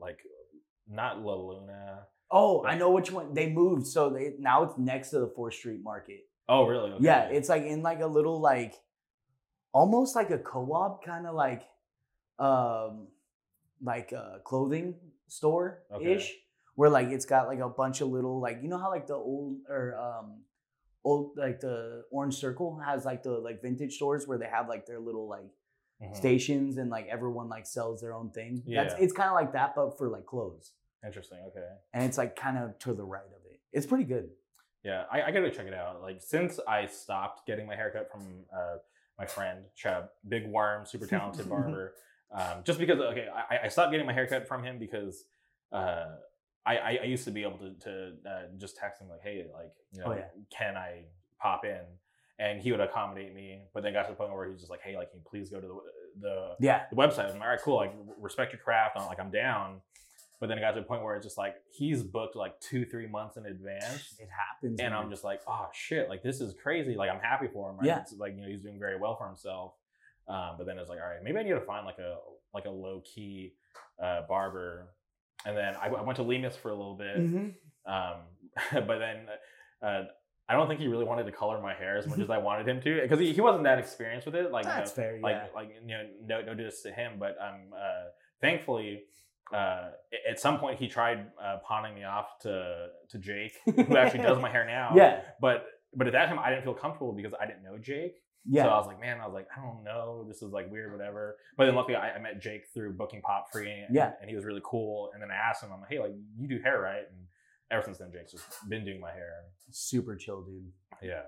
like 0.00 0.18
not 0.88 1.20
La 1.22 1.34
Luna. 1.34 2.06
Oh, 2.30 2.64
I 2.64 2.76
know 2.76 2.90
which 2.90 3.10
one. 3.10 3.32
They 3.34 3.50
moved, 3.50 3.86
so 3.86 4.10
they 4.10 4.34
now 4.38 4.64
it's 4.64 4.78
next 4.78 5.10
to 5.10 5.20
the 5.20 5.28
Fourth 5.34 5.54
Street 5.54 5.80
Market. 5.82 6.20
Oh, 6.48 6.66
really? 6.66 6.92
Okay. 6.92 7.04
Yeah, 7.04 7.22
it's 7.24 7.48
like 7.48 7.64
in 7.64 7.82
like 7.82 8.00
a 8.00 8.06
little 8.06 8.40
like 8.40 8.74
almost 9.72 10.16
like 10.16 10.30
a 10.30 10.38
co-op 10.38 11.04
kind 11.04 11.26
of 11.26 11.34
like 11.34 11.62
um 12.38 13.08
like 13.82 14.12
a 14.12 14.40
clothing 14.44 14.94
store 15.28 15.82
ish 16.00 16.30
Okay. 16.30 16.34
where 16.74 16.88
like 16.90 17.08
it's 17.08 17.26
got 17.26 17.46
like 17.48 17.58
a 17.60 17.68
bunch 17.68 18.00
of 18.00 18.08
little 18.08 18.40
like 18.40 18.60
you 18.62 18.68
know 18.68 18.78
how 18.78 18.90
like 18.90 19.06
the 19.06 19.14
old 19.14 19.58
or 19.68 19.94
um 19.96 20.40
old 21.04 21.32
like 21.36 21.60
the 21.60 22.04
orange 22.10 22.34
circle 22.36 22.78
has 22.78 23.04
like 23.04 23.22
the 23.22 23.30
like 23.32 23.60
vintage 23.62 23.94
stores 23.94 24.26
where 24.26 24.38
they 24.38 24.46
have 24.46 24.68
like 24.68 24.86
their 24.86 24.98
little 24.98 25.28
like 25.28 25.50
Mhm. 26.02 26.16
stations 26.16 26.76
and 26.78 26.90
like 26.90 27.06
everyone 27.08 27.48
like 27.48 27.66
sells 27.66 28.00
their 28.00 28.14
own 28.14 28.30
thing 28.30 28.62
that's 28.66 28.94
Yeah. 28.94 29.00
it's 29.04 29.12
kind 29.12 29.28
of 29.28 29.34
like 29.34 29.52
that 29.52 29.74
but 29.74 29.98
for 29.98 30.08
like 30.08 30.26
clothes 30.26 30.72
Interesting. 31.04 31.38
Okay. 31.48 31.66
and 31.92 32.04
it's 32.04 32.18
like 32.18 32.36
kind 32.36 32.56
of 32.58 32.78
to 32.80 32.92
the 32.94 33.04
right 33.04 33.26
of 33.26 33.44
it 33.50 33.60
it's 33.72 33.86
pretty 33.86 34.04
good 34.04 34.30
Yeah, 34.84 35.04
I, 35.10 35.22
I 35.22 35.30
gotta 35.32 35.50
check 35.50 35.66
it 35.66 35.74
out. 35.74 36.00
Like 36.02 36.22
since 36.22 36.60
I 36.66 36.86
stopped 36.86 37.46
getting 37.46 37.66
my 37.66 37.74
haircut 37.74 38.10
from 38.12 38.22
uh, 38.54 38.76
my 39.18 39.26
friend 39.26 39.64
Chubb, 39.74 40.10
big 40.28 40.46
worm, 40.46 40.86
super 40.86 41.06
talented 41.06 41.48
barber. 41.54 41.94
Um, 42.30 42.62
just 42.64 42.78
because 42.78 42.98
okay, 43.00 43.26
I, 43.50 43.64
I 43.64 43.68
stopped 43.68 43.90
getting 43.90 44.06
my 44.06 44.12
haircut 44.12 44.46
from 44.46 44.62
him 44.62 44.78
because 44.78 45.24
uh, 45.72 46.06
I, 46.64 46.76
I 46.78 46.98
I 47.02 47.06
used 47.06 47.24
to 47.24 47.32
be 47.32 47.42
able 47.42 47.58
to 47.58 47.70
to 47.86 47.92
uh, 48.24 48.42
just 48.56 48.76
text 48.76 49.00
him 49.02 49.08
like, 49.08 49.20
hey, 49.22 49.44
like 49.52 49.72
you 49.92 50.00
know, 50.00 50.12
Oh, 50.12 50.14
yeah. 50.14 50.28
can 50.56 50.76
I 50.76 51.06
pop 51.40 51.64
in? 51.64 51.82
And 52.40 52.60
he 52.60 52.70
would 52.70 52.80
accommodate 52.80 53.34
me, 53.34 53.62
but 53.74 53.82
then 53.82 53.92
got 53.92 54.04
to 54.04 54.10
the 54.10 54.16
point 54.16 54.32
where 54.32 54.48
he's 54.48 54.60
just 54.60 54.70
like, 54.70 54.80
hey, 54.80 54.96
like, 54.96 55.10
can 55.10 55.18
you 55.18 55.24
please 55.28 55.50
go 55.50 55.60
to 55.60 55.66
the 55.66 55.74
the, 56.20 56.48
yeah 56.60 56.82
the 56.90 56.96
website? 56.96 57.26
I'm 57.26 57.32
like, 57.34 57.42
all 57.42 57.48
right, 57.48 57.60
cool. 57.60 57.76
Like, 57.76 57.94
respect 58.20 58.52
your 58.52 58.60
craft. 58.62 58.96
I'm 58.96 59.06
like, 59.06 59.18
I'm 59.20 59.30
down. 59.30 59.80
But 60.40 60.48
then 60.48 60.56
it 60.58 60.60
got 60.60 60.72
to 60.72 60.80
a 60.80 60.84
point 60.84 61.02
where 61.02 61.16
it's 61.16 61.26
just 61.26 61.36
like 61.36 61.56
he's 61.72 62.04
booked 62.04 62.36
like 62.36 62.60
two, 62.60 62.84
three 62.84 63.08
months 63.08 63.36
in 63.36 63.44
advance 63.46 64.14
it 64.20 64.28
happens 64.30 64.78
and 64.80 64.92
man. 64.92 64.92
I'm 64.92 65.10
just 65.10 65.24
like, 65.24 65.40
oh 65.48 65.66
shit, 65.72 66.08
like 66.08 66.22
this 66.22 66.40
is 66.40 66.54
crazy. 66.62 66.94
Like 66.94 67.10
I'm 67.10 67.18
happy 67.20 67.48
for 67.52 67.70
him. 67.70 67.78
Right? 67.78 67.86
Yeah. 67.86 68.00
It's 68.00 68.14
like 68.16 68.36
you 68.36 68.42
know 68.42 68.48
he's 68.48 68.62
doing 68.62 68.78
very 68.78 68.98
well 69.00 69.16
for 69.16 69.26
himself. 69.26 69.72
Um, 70.28 70.54
but 70.56 70.66
then 70.66 70.78
it's 70.78 70.88
like, 70.88 71.00
all 71.00 71.08
right, 71.08 71.18
maybe 71.24 71.38
I 71.38 71.42
need 71.42 71.50
to 71.50 71.60
find 71.60 71.84
like 71.84 71.98
a 71.98 72.18
like 72.54 72.66
a 72.66 72.70
low 72.70 73.02
key 73.04 73.54
uh, 74.00 74.22
barber. 74.28 74.90
And 75.44 75.56
then 75.56 75.74
I, 75.76 75.88
I 75.88 76.02
went 76.02 76.16
to 76.16 76.24
Lemus 76.24 76.56
for 76.56 76.70
a 76.70 76.74
little 76.76 76.94
bit. 76.96 77.16
Mhm. 77.18 77.54
Um, 77.86 78.16
but 78.86 78.98
then 78.98 79.26
uh, 79.82 80.02
I 80.48 80.54
don't 80.54 80.66
think 80.68 80.80
he 80.80 80.88
really 80.88 81.04
wanted 81.04 81.24
to 81.24 81.32
color 81.32 81.60
my 81.60 81.74
hair 81.74 81.98
as 81.98 82.06
much 82.06 82.18
as 82.26 82.30
I 82.30 82.38
wanted 82.38 82.66
him 82.68 82.80
to 82.82 83.00
because 83.02 83.20
he, 83.20 83.32
he 83.32 83.40
wasn't 83.40 83.64
that 83.64 83.78
experienced 83.78 84.26
with 84.26 84.34
it. 84.34 84.50
Like 84.50 84.64
that's 84.64 84.96
know, 84.96 85.02
fair 85.02 85.18
like 85.20 85.36
yeah 85.36 85.46
like 85.54 85.74
you 85.82 85.88
know 85.88 86.06
no 86.26 86.42
no 86.42 86.54
diss 86.54 86.82
to 86.82 86.90
him, 86.92 87.12
but 87.18 87.36
um 87.40 87.72
uh, 87.74 88.04
thankfully. 88.40 89.02
Uh, 89.50 89.92
at 90.28 90.38
some 90.38 90.58
point, 90.58 90.78
he 90.78 90.86
tried 90.88 91.26
uh, 91.42 91.56
pawning 91.66 91.94
me 91.94 92.04
off 92.04 92.38
to 92.40 92.88
to 93.08 93.18
Jake, 93.18 93.54
who 93.64 93.96
actually 93.96 94.20
does 94.22 94.38
my 94.38 94.50
hair 94.50 94.66
now 94.66 94.92
yeah 94.94 95.22
but 95.40 95.64
but 95.94 96.06
at 96.06 96.12
that 96.12 96.28
time 96.28 96.38
I 96.38 96.50
didn't 96.50 96.64
feel 96.64 96.74
comfortable 96.74 97.12
because 97.14 97.32
I 97.40 97.46
didn't 97.46 97.62
know 97.64 97.78
Jake. 97.78 98.16
yeah 98.44 98.64
So 98.64 98.68
I 98.68 98.76
was 98.76 98.86
like, 98.86 99.00
man, 99.00 99.22
I 99.22 99.24
was 99.24 99.32
like, 99.32 99.48
I 99.56 99.62
don't 99.62 99.82
know, 99.84 100.24
this 100.28 100.42
is 100.42 100.52
like 100.52 100.70
weird, 100.70 100.92
whatever. 100.92 101.36
But 101.56 101.64
then 101.64 101.74
luckily 101.76 101.96
I, 101.96 102.16
I 102.16 102.18
met 102.18 102.42
Jake 102.42 102.64
through 102.74 102.92
Booking 102.92 103.22
Pop 103.22 103.46
Free, 103.50 103.70
and, 103.70 103.94
Yeah. 103.94 104.12
and 104.20 104.28
he 104.28 104.36
was 104.36 104.44
really 104.44 104.60
cool. 104.62 105.10
And 105.14 105.22
then 105.22 105.30
I 105.30 105.36
asked 105.36 105.62
him, 105.62 105.70
I'm 105.72 105.80
like, 105.80 105.88
hey, 105.90 105.98
like 105.98 106.12
you 106.38 106.46
do 106.46 106.60
hair, 106.62 106.78
right? 106.78 107.04
And 107.10 107.20
ever 107.70 107.82
since 107.84 107.98
then, 107.98 108.10
Jake's 108.12 108.32
just 108.32 108.44
been 108.68 108.84
doing 108.84 109.00
my 109.00 109.12
hair. 109.12 109.32
super 109.70 110.16
chill 110.16 110.42
dude 110.42 110.70
Yeah. 111.02 111.22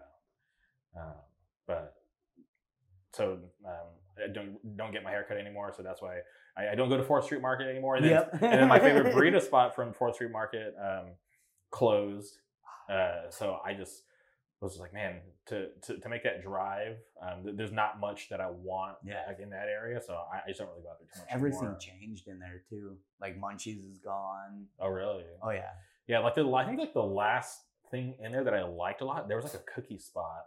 Um, 0.97 1.15
but 1.67 1.95
so 3.13 3.39
um, 3.67 3.73
I 4.23 4.33
don't 4.33 4.77
don't 4.77 4.93
get 4.93 5.03
my 5.05 5.11
hair 5.11 5.25
cut 5.29 5.37
anymore, 5.37 5.73
so 5.77 5.83
that's 5.83 6.01
why 6.03 6.19
I, 6.57 6.71
I 6.71 6.75
don't 6.75 6.89
go 6.89 6.97
to 6.97 7.05
Fourth 7.05 7.25
Street 7.25 7.43
Market 7.43 7.69
anymore. 7.69 7.97
And 7.97 8.05
then 8.05 8.13
yep 8.13 8.33
and 8.35 8.43
then 8.43 8.69
my 8.69 8.79
favorite 8.79 9.15
burrito 9.15 9.41
spot 9.43 9.75
from 9.75 9.93
Fourth 9.93 10.15
Street 10.17 10.33
Market 10.33 10.75
um, 10.83 11.13
closed. 11.71 12.39
Uh, 12.89 13.31
so 13.31 13.59
I 13.65 13.75
just 13.75 14.03
was 14.61 14.73
just 14.73 14.81
like, 14.81 14.93
man, 14.93 15.21
to, 15.47 15.69
to, 15.87 15.99
to 16.01 16.09
make 16.11 16.23
that 16.25 16.43
drive, 16.43 16.97
um, 17.23 17.45
th- 17.45 17.57
there's 17.57 17.73
not 17.73 17.99
much 17.99 18.29
that 18.29 18.41
I 18.43 18.51
want 18.51 18.97
Yeah. 19.05 19.23
like 19.27 19.39
in 19.41 19.49
that 19.51 19.69
area. 19.69 20.01
So 20.07 20.13
I, 20.15 20.39
I 20.45 20.49
just 20.49 20.59
don't 20.59 20.69
really 20.69 20.83
go 20.83 20.91
out 20.91 20.99
there 20.99 21.09
too 21.15 21.21
much. 21.21 21.29
everything 21.31 21.59
anymore. 21.61 21.79
changed 21.79 22.29
in 22.29 22.39
there 22.39 22.61
too 22.69 22.97
like 23.21 23.41
munchies 23.41 23.79
is 23.89 23.99
gone 24.05 24.67
Oh, 24.81 24.89
really? 24.89 25.25
oh 25.43 25.51
yeah 25.51 25.71
Yeah, 26.11 26.19
like 26.19 26.35
the 26.35 26.45
I 26.53 26.67
think 26.67 26.81
like 26.81 26.93
the 26.93 27.01
last 27.03 27.61
thing 27.93 28.15
in 28.21 28.33
there 28.33 28.43
that 28.43 28.53
I 28.53 28.65
liked 28.65 29.01
a 29.01 29.05
lot, 29.05 29.29
there 29.29 29.37
was 29.37 29.45
like 29.45 29.55
a 29.55 29.65
cookie 29.75 29.99
spot. 29.99 30.45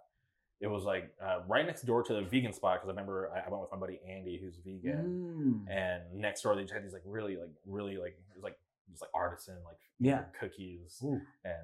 It 0.60 0.68
was 0.68 0.84
like 0.84 1.14
uh, 1.26 1.40
right 1.48 1.66
next 1.66 1.84
door 1.84 2.04
to 2.04 2.14
the 2.14 2.22
vegan 2.22 2.52
spot 2.52 2.76
because 2.82 2.90
I 2.90 2.92
remember 2.92 3.32
I, 3.34 3.48
I 3.48 3.50
went 3.50 3.62
with 3.62 3.72
my 3.72 3.78
buddy 3.78 4.02
Andy 4.06 4.38
who's 4.44 4.58
vegan. 4.58 5.66
Mm. 5.68 5.74
and 5.74 6.02
next 6.20 6.42
door 6.42 6.54
they 6.56 6.64
just 6.64 6.74
had 6.74 6.84
these 6.84 6.92
like 6.92 7.02
really 7.06 7.38
like 7.38 7.50
really 7.66 7.98
like 7.98 8.12
it 8.12 8.36
was 8.36 8.44
like 8.44 8.58
just 8.90 9.02
like 9.02 9.12
artisan 9.14 9.56
like 9.66 9.78
Yeah. 10.02 10.24
cookies 10.38 11.00
Ooh. 11.04 11.22
and 11.46 11.56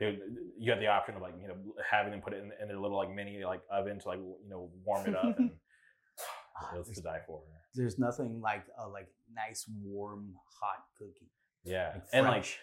would, 0.00 0.20
you 0.56 0.70
had 0.70 0.80
the 0.80 0.86
option 0.86 1.16
of 1.16 1.22
like 1.22 1.34
you 1.42 1.48
know 1.48 1.54
having 1.88 2.12
them 2.12 2.20
put 2.20 2.32
it 2.34 2.38
in, 2.44 2.52
in 2.62 2.68
their 2.68 2.78
little 2.78 2.96
like 2.96 3.12
mini 3.12 3.44
like 3.44 3.62
oven 3.68 3.98
to 3.98 4.08
like 4.08 4.18
you 4.18 4.48
know 4.48 4.70
warm 4.84 5.06
it 5.08 5.16
up 5.16 5.38
and 5.38 5.50
it 6.74 6.78
was 6.78 6.88
to 6.90 7.02
die 7.02 7.20
for 7.26 7.40
there's 7.74 7.98
nothing 7.98 8.40
like 8.40 8.64
a 8.78 8.88
like 8.88 9.08
nice 9.34 9.64
warm 9.84 10.34
hot 10.60 10.84
cookie 10.96 11.30
Yeah, 11.64 11.94
Like 11.94 12.04
and 12.12 12.26
like. 12.26 12.58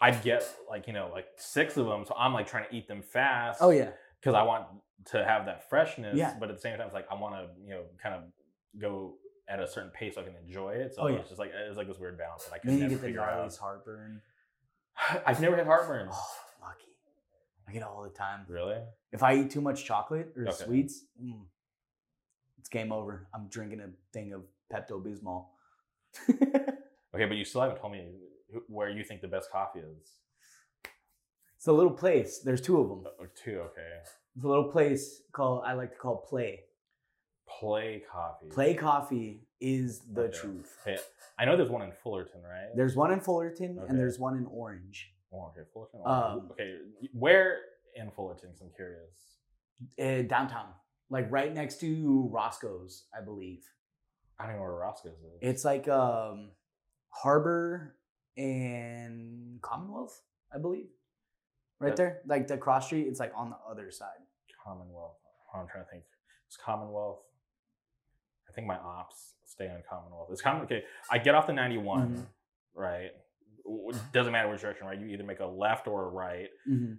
I'd 0.00 0.22
get 0.22 0.44
like 0.68 0.86
you 0.86 0.92
know 0.92 1.08
like 1.12 1.26
six 1.36 1.76
of 1.76 1.86
them, 1.86 2.04
so 2.06 2.14
I'm 2.18 2.32
like 2.34 2.46
trying 2.46 2.68
to 2.68 2.74
eat 2.74 2.86
them 2.88 3.02
fast. 3.02 3.58
oh 3.62 3.70
yeah, 3.70 3.90
because 4.20 4.34
I 4.34 4.42
want 4.42 4.64
to 5.06 5.24
have 5.24 5.46
that 5.46 5.68
freshness. 5.70 6.16
Yeah. 6.16 6.34
But 6.38 6.50
at 6.50 6.56
the 6.56 6.60
same 6.60 6.76
time, 6.76 6.86
it's 6.86 6.94
like 6.94 7.06
I 7.10 7.14
want 7.14 7.34
to 7.34 7.48
you 7.64 7.70
know 7.70 7.82
kind 8.02 8.14
of 8.14 8.22
go 8.78 9.14
at 9.48 9.60
a 9.60 9.66
certain 9.68 9.90
pace 9.90 10.16
so 10.16 10.20
I 10.20 10.24
can 10.24 10.34
enjoy 10.44 10.70
it. 10.70 10.94
So 10.94 11.02
Oh, 11.02 11.06
yeah. 11.06 11.16
it's 11.18 11.28
just 11.28 11.38
like 11.38 11.52
it's 11.54 11.76
like 11.78 11.86
this 11.88 11.98
weird 11.98 12.18
balance 12.18 12.44
that 12.44 12.54
I 12.54 12.58
then 12.64 12.74
you 12.74 12.80
never 12.80 12.90
get 12.94 13.00
the 13.00 13.06
figure 13.06 13.20
out. 13.22 13.56
heartburn. 13.56 14.20
I've 15.26 15.40
never 15.40 15.56
had 15.56 15.66
heartburn. 15.66 16.08
Oh, 16.12 16.28
lucky. 16.60 16.90
I 17.68 17.72
get 17.72 17.82
it 17.82 17.88
all 17.88 18.02
the 18.02 18.10
time. 18.10 18.40
Really? 18.48 18.78
If 19.12 19.22
I 19.22 19.36
eat 19.36 19.50
too 19.50 19.60
much 19.60 19.84
chocolate 19.84 20.32
or 20.36 20.48
Okay. 20.48 20.64
sweets, 20.64 21.04
mm, 21.22 21.40
it's 22.58 22.68
game 22.68 22.92
over. 22.92 23.28
I'm 23.34 23.46
drinking 23.48 23.80
a 23.80 23.88
thing 24.12 24.32
of 24.32 24.42
Pepto 24.72 25.02
Bismol. 25.02 25.46
Okay, 27.14 27.24
but 27.24 27.38
you 27.38 27.46
still 27.46 27.62
haven't 27.62 27.78
told 27.80 27.92
me 27.94 28.04
where 28.68 28.88
you 28.90 29.04
think 29.04 29.20
the 29.20 29.28
best 29.28 29.50
coffee 29.50 29.80
is. 29.80 30.12
it's 31.56 31.66
a 31.66 31.72
little 31.72 31.92
place. 31.92 32.40
There's 32.44 32.60
two 32.60 32.80
of 32.80 32.88
them. 32.88 33.04
Or 33.18 33.28
two, 33.42 33.60
okay. 33.70 33.88
It's 34.36 34.44
a 34.44 34.48
little 34.48 34.70
place 34.70 35.22
called 35.32 35.64
I 35.66 35.72
like 35.74 35.92
to 35.92 35.98
call 35.98 36.16
Play. 36.18 36.60
Play 37.48 38.02
coffee. 38.10 38.46
Play 38.50 38.74
Coffee 38.74 39.46
is 39.60 40.00
the 40.12 40.22
Okay. 40.24 40.36
truth. 40.38 40.76
Okay, 40.82 40.98
I 41.38 41.44
know 41.44 41.56
there's 41.56 41.70
one 41.70 41.82
in 41.82 41.92
Fullerton, 41.92 42.42
right? 42.42 42.70
There's 42.74 42.96
one 42.96 43.12
in 43.12 43.20
Fullerton 43.20 43.78
Okay. 43.78 43.86
and 43.88 43.98
there's 43.98 44.18
one 44.18 44.36
in 44.36 44.46
Orange. 44.46 45.12
Oh, 45.32 45.46
okay, 45.56 45.62
Fullerton. 45.72 46.00
Um, 46.04 46.48
okay, 46.52 46.76
where 47.12 47.60
in 47.94 48.10
Fullerton? 48.10 48.50
I'm 48.60 48.70
curious. 48.74 49.36
Uh, 49.98 50.26
downtown, 50.28 50.66
like 51.08 51.30
right 51.30 51.52
next 51.54 51.78
to 51.80 52.28
Roscoe's, 52.32 53.04
I 53.16 53.22
believe. 53.24 53.62
I 54.38 54.46
don't 54.46 54.56
know 54.56 54.62
where 54.62 54.72
Roscoe's 54.72 55.18
is. 55.20 55.38
It's 55.40 55.64
like 55.64 55.86
um, 55.88 56.50
Harbor 57.10 57.95
and 58.36 59.60
Commonwealth, 59.62 60.20
I 60.54 60.58
believe. 60.58 60.88
Right 61.78 61.94
there, 61.96 62.20
like 62.26 62.46
the 62.48 62.56
cross 62.56 62.86
street. 62.86 63.06
It's 63.06 63.20
like 63.20 63.32
on 63.36 63.50
the 63.50 63.56
other 63.70 63.90
side. 63.90 64.08
Commonwealth. 64.64 65.16
Oh, 65.54 65.58
I'm 65.60 65.68
trying 65.68 65.84
to 65.84 65.90
think. 65.90 66.04
It's 66.48 66.56
Commonwealth. 66.56 67.20
I 68.48 68.52
think 68.52 68.66
my 68.66 68.76
ops 68.78 69.34
stay 69.44 69.68
on 69.68 69.82
Commonwealth. 69.88 70.28
It's 70.32 70.40
common. 70.40 70.62
Okay, 70.62 70.84
I 71.10 71.18
get 71.18 71.34
off 71.34 71.46
the 71.46 71.52
91, 71.52 72.16
Mhm. 72.16 72.26
right? 72.74 73.10
W- 73.64 73.98
Doesn't 74.12 74.32
matter 74.32 74.48
which 74.48 74.60
direction, 74.62 74.86
right? 74.86 74.98
You 74.98 75.06
either 75.08 75.24
make 75.24 75.40
a 75.40 75.46
left 75.46 75.86
or 75.86 76.04
a 76.04 76.08
right. 76.08 76.48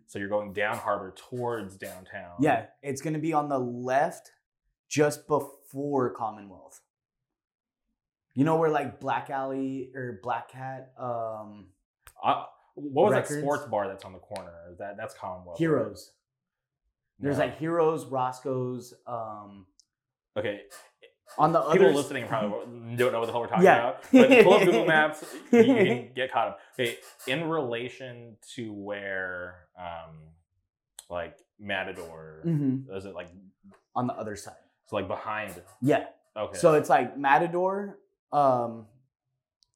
So 0.05 0.19
you're 0.19 0.29
going 0.29 0.53
down 0.53 0.77
Harbor 0.77 1.11
towards 1.15 1.77
downtown. 1.77 2.35
Yeah, 2.39 2.67
it's 2.83 3.01
gonna 3.01 3.19
be 3.19 3.33
on 3.33 3.49
the 3.49 3.59
left, 3.59 4.31
just 4.87 5.27
before 5.27 6.11
Commonwealth. 6.13 6.81
You 8.37 8.43
know 8.43 8.57
where 8.57 8.69
like 8.69 8.99
Black 8.99 9.31
Alley 9.31 9.89
or 9.95 10.19
Black 10.21 10.49
Cat, 10.51 10.91
um, 10.99 11.69
Uh, 12.23 12.43
what 12.75 13.05
was 13.05 13.13
Records? 13.13 13.29
that 13.33 13.39
sports 13.41 13.65
bar 13.65 13.87
that's 13.87 14.05
on 14.05 14.13
the 14.13 14.19
corner? 14.19 14.53
Is 14.71 14.77
that 14.77 14.95
that's 14.95 15.15
Commonwealth? 15.15 15.55
right? 15.55 15.57
Heroes. 15.57 16.11
There's 17.17 17.39
like 17.39 17.57
Heroes, 17.57 18.05
Roscoe's, 18.05 18.93
um, 19.07 19.65
okay. 20.37 20.61
on 21.39 21.51
the 21.51 21.59
People 21.71 21.87
other 21.87 21.95
listening 21.95 22.27
probably 22.27 22.95
don't 22.95 23.11
know 23.11 23.19
what 23.21 23.25
the 23.25 23.31
hell 23.31 23.41
we're 23.41 23.47
talking 23.47 23.63
Yeah. 23.65 23.79
about. 23.89 24.03
But 24.11 24.43
pull 24.43 24.53
up 24.53 24.63
Google 24.65 24.85
Maps, 24.93 25.25
you, 25.51 25.63
can 25.63 26.09
get 26.15 26.31
caught 26.31 26.49
up. 26.49 26.59
Okay, 26.79 26.95
in 27.25 27.49
relation 27.49 28.37
to 28.53 28.71
where, 28.71 29.65
um, 29.79 30.15
like 31.09 31.35
Matador, 31.59 32.43
Mhm. 32.45 32.95
is 32.95 33.05
it 33.05 33.15
like 33.15 33.29
on 33.95 34.05
the 34.05 34.13
other 34.13 34.35
side. 34.35 34.53
so 34.85 34.95
like 34.95 35.07
behind? 35.07 35.59
Yeah. 35.81 36.05
Okay. 36.35 36.59
So 36.59 36.75
it's 36.75 36.87
like 36.89 37.17
Matador, 37.17 37.97
um, 38.31 38.85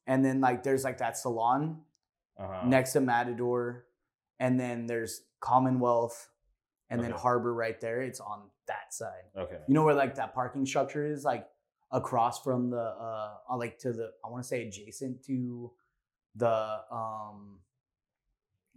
and 0.07 0.23
then 0.23 0.41
like 0.41 0.63
there's 0.63 0.83
like 0.83 0.97
that 0.97 1.17
salon 1.17 1.81
uh-huh. 2.37 2.67
next 2.67 2.93
to 2.93 3.01
Matador, 3.01 3.85
and 4.39 4.59
then 4.59 4.87
there's 4.87 5.21
Commonwealth, 5.39 6.29
and 6.89 7.03
then 7.03 7.11
Harbor 7.11 7.53
right 7.53 7.79
there. 7.79 8.01
It's 8.01 8.19
on 8.19 8.43
that 8.67 8.93
side. 8.93 9.23
Okay. 9.37 9.57
You 9.67 9.73
know 9.73 9.83
where 9.83 9.95
like 9.95 10.15
that 10.15 10.33
parking 10.33 10.65
structure 10.65 11.05
is, 11.05 11.23
like 11.23 11.47
across 11.91 12.41
from 12.41 12.69
the 12.69 12.81
uh, 12.81 13.33
uh, 13.49 13.57
like 13.57 13.77
to 13.79 13.93
the 13.93 14.11
I 14.25 14.29
want 14.29 14.43
to 14.43 14.47
say 14.47 14.67
adjacent 14.67 15.23
to 15.25 15.71
the 16.35 16.77
um 16.91 17.59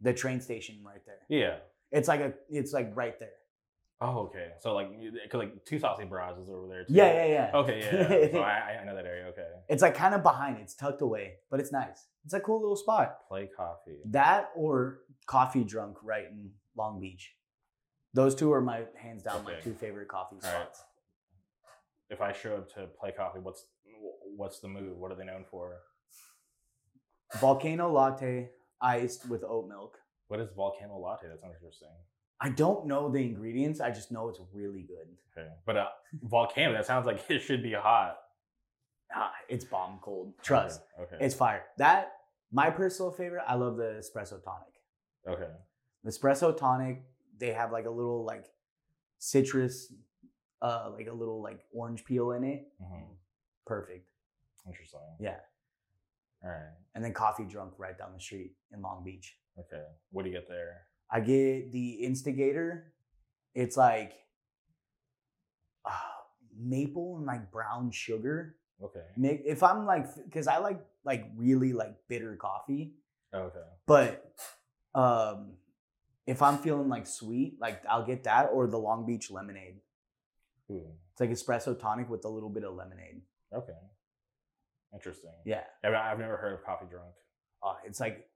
the 0.00 0.12
train 0.12 0.40
station 0.40 0.76
right 0.84 1.04
there. 1.06 1.20
Yeah. 1.28 1.56
It's 1.90 2.08
like 2.08 2.20
a 2.20 2.34
it's 2.48 2.72
like 2.72 2.90
right 2.94 3.18
there. 3.18 3.30
Oh, 4.04 4.18
okay. 4.26 4.48
So 4.60 4.74
like, 4.74 4.90
because 5.00 5.40
eh, 5.40 5.44
like 5.44 5.64
two 5.64 5.78
saucy 5.78 6.02
is 6.02 6.10
over 6.12 6.66
there 6.68 6.84
too. 6.84 6.92
Yeah, 6.92 7.12
yeah, 7.12 7.26
yeah. 7.26 7.50
Okay, 7.54 7.80
yeah. 7.80 8.32
so 8.32 8.40
I, 8.40 8.78
I 8.80 8.84
know 8.84 8.94
that 8.94 9.06
area. 9.06 9.26
Okay. 9.28 9.46
It's 9.68 9.80
like 9.82 9.94
kind 9.94 10.14
of 10.14 10.22
behind. 10.22 10.58
It's 10.58 10.74
tucked 10.74 11.00
away, 11.00 11.36
but 11.50 11.58
it's 11.58 11.72
nice. 11.72 12.06
It's 12.24 12.34
a 12.34 12.40
cool 12.40 12.60
little 12.60 12.76
spot. 12.76 13.26
Play 13.28 13.48
coffee. 13.56 14.00
That 14.06 14.50
or 14.54 15.00
Coffee 15.26 15.64
Drunk 15.64 15.96
right 16.02 16.26
in 16.26 16.50
Long 16.76 17.00
Beach. 17.00 17.34
Those 18.12 18.34
two 18.34 18.52
are 18.52 18.60
my 18.60 18.82
hands 18.96 19.22
down 19.22 19.42
my 19.44 19.54
two 19.62 19.74
favorite 19.74 20.08
coffee 20.08 20.36
All 20.44 20.52
right. 20.52 20.62
spots. 20.62 20.84
If 22.10 22.20
I 22.20 22.32
show 22.32 22.56
up 22.56 22.74
to 22.74 22.86
play 23.00 23.10
coffee, 23.10 23.40
what's 23.40 23.64
what's 24.36 24.60
the 24.60 24.68
move? 24.68 24.98
What 24.98 25.12
are 25.12 25.16
they 25.16 25.24
known 25.24 25.44
for? 25.50 25.78
Volcano 27.40 27.90
latte 27.90 28.50
iced 28.82 29.28
with 29.28 29.42
oat 29.44 29.66
milk. 29.66 29.98
What 30.28 30.40
is 30.40 30.50
volcano 30.54 30.98
latte? 30.98 31.28
That 31.28 31.40
sounds 31.40 31.54
interesting. 31.54 31.88
I 32.40 32.48
don't 32.50 32.86
know 32.86 33.10
the 33.10 33.20
ingredients. 33.22 33.80
I 33.80 33.90
just 33.90 34.10
know 34.12 34.28
it's 34.28 34.40
really 34.52 34.82
good. 34.82 35.08
Okay, 35.36 35.48
but 35.66 35.76
uh, 35.76 35.86
volcano. 36.22 36.72
That 36.72 36.86
sounds 36.86 37.06
like 37.06 37.22
it 37.30 37.40
should 37.40 37.62
be 37.62 37.72
hot. 37.72 38.16
Ah, 39.14 39.32
it's 39.48 39.64
bomb 39.64 39.98
cold. 40.02 40.34
Trust. 40.42 40.80
Okay. 41.00 41.14
okay. 41.16 41.24
It's 41.24 41.34
fire. 41.34 41.62
That 41.78 42.12
my 42.52 42.70
personal 42.70 43.10
favorite. 43.12 43.44
I 43.46 43.54
love 43.54 43.76
the 43.76 44.00
espresso 44.02 44.42
tonic. 44.42 44.74
okay. 45.28 45.50
The 46.02 46.10
espresso 46.10 46.56
tonic. 46.56 47.02
They 47.38 47.52
have 47.52 47.72
like 47.72 47.86
a 47.86 47.90
little 47.90 48.24
like 48.24 48.46
citrus, 49.18 49.92
uh, 50.62 50.90
like 50.96 51.08
a 51.08 51.12
little 51.12 51.42
like 51.42 51.60
orange 51.72 52.04
peel 52.04 52.32
in 52.32 52.44
it. 52.44 52.68
Mhm. 52.82 53.06
Perfect. 53.66 54.06
Interesting. 54.66 55.00
Yeah. 55.20 55.36
All 56.42 56.50
right. 56.50 56.72
And 56.94 57.04
then 57.04 57.12
coffee 57.12 57.44
drunk 57.44 57.74
right 57.78 57.96
down 57.96 58.12
the 58.14 58.20
street 58.20 58.52
in 58.72 58.82
Long 58.82 59.02
Beach. 59.04 59.36
Okay. 59.58 59.82
What 60.10 60.24
do 60.24 60.30
you 60.30 60.34
get 60.36 60.48
there? 60.48 60.86
I 61.10 61.20
get 61.20 61.70
the 61.72 61.90
instigator. 62.04 62.92
It's 63.54 63.76
like 63.76 64.12
uh, 65.84 65.90
maple 66.58 67.16
and 67.18 67.26
like 67.26 67.50
brown 67.50 67.90
sugar. 67.90 68.56
Okay. 68.82 69.04
If 69.44 69.62
I'm 69.62 69.86
like, 69.86 70.06
because 70.24 70.46
I 70.48 70.58
like 70.58 70.80
like 71.04 71.26
really 71.36 71.72
like 71.72 71.94
bitter 72.08 72.36
coffee, 72.36 72.94
Okay. 73.32 73.58
but 73.86 74.32
um, 74.94 75.52
if 76.26 76.42
I'm 76.42 76.58
feeling 76.58 76.88
like 76.88 77.06
sweet, 77.06 77.58
like 77.60 77.82
I'll 77.88 78.04
get 78.06 78.24
that 78.24 78.50
or 78.52 78.66
the 78.66 78.78
Long 78.78 79.06
Beach 79.06 79.30
lemonade. 79.30 79.76
Ooh. 80.70 80.86
It's 81.12 81.20
like 81.20 81.30
espresso 81.30 81.78
tonic 81.78 82.08
with 82.10 82.24
a 82.24 82.28
little 82.28 82.48
bit 82.48 82.64
of 82.64 82.74
lemonade. 82.74 83.20
Okay. 83.54 83.72
Interesting. 84.92 85.30
Yeah, 85.44 85.62
I've, 85.84 85.94
I've 85.94 86.18
never 86.18 86.36
heard 86.36 86.54
of 86.54 86.64
coffee 86.64 86.86
drunk. 86.90 87.12
uh, 87.62 87.74
it's 87.84 88.00
like 88.00 88.26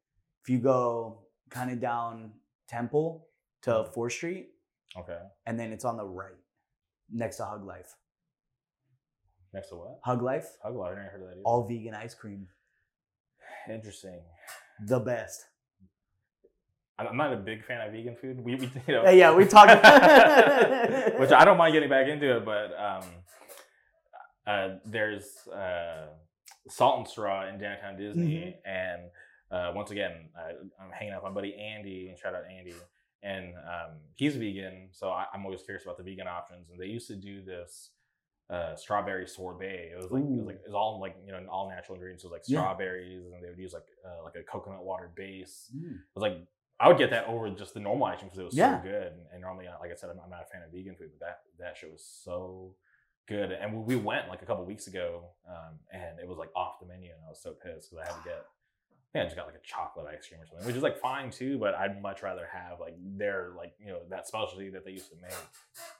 if 0.42 0.48
you 0.48 0.58
go 0.58 1.22
kind 1.50 1.70
of 1.70 1.80
down 1.80 2.32
Temple 2.68 3.26
to 3.62 3.84
Fourth 3.94 4.12
Street, 4.12 4.48
Okay. 4.96 5.18
and 5.46 5.58
then 5.58 5.72
it's 5.72 5.84
on 5.84 5.96
the 5.96 6.04
right 6.04 6.34
next 7.10 7.36
to 7.38 7.44
Hug 7.44 7.64
Life. 7.64 7.94
Next 9.54 9.70
to 9.70 9.76
what? 9.76 10.00
Hug 10.04 10.22
Life, 10.22 10.46
Hug 10.62 10.76
Life. 10.76 10.92
I 10.92 10.96
never 10.96 11.08
heard 11.08 11.22
of 11.22 11.26
that 11.28 11.32
either. 11.34 11.42
all 11.44 11.66
vegan 11.66 11.94
ice 11.94 12.14
cream, 12.14 12.46
Interesting. 13.70 14.20
the 14.86 15.00
best. 15.00 15.44
I'm 16.98 17.16
not 17.16 17.32
a 17.32 17.36
big 17.36 17.64
fan 17.64 17.80
of 17.86 17.92
vegan 17.92 18.16
food. 18.16 18.40
We, 18.40 18.56
we 18.56 18.70
you 18.88 18.94
know, 18.94 19.08
Yeah, 19.08 19.34
we 19.34 19.46
talked- 19.46 19.70
which 21.20 21.30
I 21.30 21.44
don't 21.44 21.56
mind 21.56 21.72
getting 21.72 21.88
back 21.88 22.08
into 22.08 22.36
it, 22.36 22.44
but 22.44 22.72
um, 22.78 23.04
uh, 24.46 24.68
there's 24.84 25.46
uh, 25.48 26.06
Salt 26.68 26.98
and 26.98 27.08
Straw 27.08 27.48
in 27.48 27.58
downtown 27.58 27.96
Disney, 27.96 28.56
and 28.66 29.02
uh, 29.50 29.72
once 29.74 29.90
again, 29.90 30.28
I, 30.36 30.50
I'm 30.82 30.90
hanging 30.92 31.12
out 31.14 31.22
with 31.22 31.30
my 31.32 31.34
buddy 31.34 31.54
Andy, 31.56 32.08
and 32.08 32.18
shout 32.18 32.34
out 32.34 32.42
Andy, 32.50 32.74
and 33.22 33.54
um, 33.56 33.96
he's 34.14 34.36
vegan, 34.36 34.88
so 34.92 35.10
I, 35.10 35.26
I'm 35.32 35.44
always 35.44 35.62
curious 35.62 35.84
about 35.84 35.96
the 35.98 36.04
vegan 36.04 36.28
options. 36.28 36.70
And 36.70 36.80
they 36.80 36.86
used 36.86 37.08
to 37.08 37.16
do 37.16 37.42
this 37.42 37.90
uh, 38.50 38.74
strawberry 38.76 39.26
sorbet. 39.26 39.90
It 39.92 39.96
was 39.96 40.10
like 40.10 40.22
it 40.22 40.30
was 40.30 40.46
like 40.46 40.56
it 40.56 40.62
was 40.66 40.74
all 40.74 41.00
like 41.00 41.16
you 41.26 41.32
know 41.32 41.40
all 41.50 41.68
natural 41.68 41.94
ingredients. 41.96 42.24
It 42.24 42.28
was 42.28 42.32
like 42.32 42.42
Yeah. 42.46 42.60
strawberries, 42.60 43.24
and 43.32 43.42
they 43.42 43.48
would 43.48 43.58
use 43.58 43.72
like 43.72 43.86
uh, 44.06 44.22
like 44.24 44.34
a 44.36 44.42
coconut 44.42 44.84
water 44.84 45.10
base. 45.14 45.70
Mm. 45.76 45.92
It 45.96 46.00
was 46.14 46.22
like 46.22 46.38
I 46.80 46.86
would 46.88 46.96
get 46.98 47.10
that 47.10 47.26
over 47.26 47.50
just 47.50 47.74
the 47.74 47.80
normal 47.80 48.06
ice 48.06 48.18
cream 48.20 48.28
because 48.28 48.38
it 48.38 48.44
was 48.44 48.54
Yeah. 48.56 48.78
so 48.80 48.88
good. 48.88 49.12
And, 49.12 49.26
and 49.32 49.40
normally, 49.42 49.66
uh, 49.66 49.72
like 49.80 49.90
I 49.90 49.94
said, 49.96 50.10
I'm, 50.10 50.20
I'm 50.22 50.30
not 50.30 50.42
a 50.42 50.46
fan 50.52 50.62
of 50.62 50.70
vegan 50.72 50.94
food, 50.94 51.10
but 51.18 51.26
that 51.26 51.38
that 51.58 51.76
shit 51.76 51.90
was 51.90 52.04
so 52.04 52.76
good. 53.26 53.50
And 53.52 53.74
we, 53.84 53.96
we 53.96 54.02
went 54.02 54.28
like 54.28 54.40
a 54.42 54.46
couple 54.46 54.64
weeks 54.64 54.86
ago, 54.86 55.24
um, 55.48 55.78
and 55.92 56.18
it 56.20 56.26
was 56.28 56.38
like 56.38 56.50
off 56.56 56.78
the 56.80 56.86
menu, 56.86 57.10
and 57.10 57.20
I 57.26 57.28
was 57.30 57.42
so 57.42 57.50
pissed 57.52 57.90
because 57.90 58.04
I 58.06 58.12
had 58.12 58.22
to 58.22 58.28
get. 58.28 58.44
Yeah, 59.14 59.22
I 59.22 59.24
just 59.24 59.36
got 59.36 59.46
like 59.46 59.54
a 59.56 59.66
chocolate 59.66 60.06
ice 60.06 60.28
cream 60.28 60.40
or 60.40 60.46
something, 60.46 60.66
which 60.66 60.76
is 60.76 60.82
like 60.82 60.98
fine 61.00 61.30
too, 61.30 61.58
but 61.58 61.74
I'd 61.74 62.00
much 62.02 62.22
rather 62.22 62.46
have 62.52 62.78
like 62.78 62.94
their 63.16 63.52
like 63.56 63.72
you 63.80 63.86
know 63.86 64.00
that 64.10 64.26
specialty 64.28 64.68
that 64.70 64.84
they 64.84 64.92
used 64.92 65.10
to 65.10 65.16
make. 65.16 65.32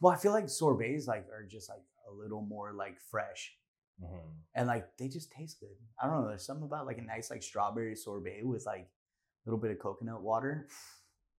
Well, 0.01 0.13
I 0.13 0.17
feel 0.17 0.33
like 0.33 0.49
sorbets 0.49 1.07
like 1.07 1.27
are 1.33 1.45
just 1.45 1.69
like 1.71 1.83
a 2.11 2.13
little 2.13 2.43
more 2.43 2.73
like 2.73 3.01
fresh. 3.11 3.55
Mhm. 4.01 4.21
and 4.55 4.69
like 4.69 4.97
they 4.97 5.09
just 5.09 5.33
taste 5.33 5.59
good. 5.59 5.75
I 6.01 6.07
don't 6.07 6.23
know. 6.23 6.29
There's 6.29 6.47
something 6.47 6.65
about 6.65 6.87
like 6.87 6.99
a 6.99 7.03
nice 7.03 7.31
like 7.31 7.43
strawberry 7.43 7.97
sorbet 7.97 8.43
with 8.45 8.65
like 8.65 8.83
a 8.87 9.51
little 9.51 9.59
bit 9.59 9.73
of 9.73 9.81
coconut 9.81 10.23
water. 10.23 10.69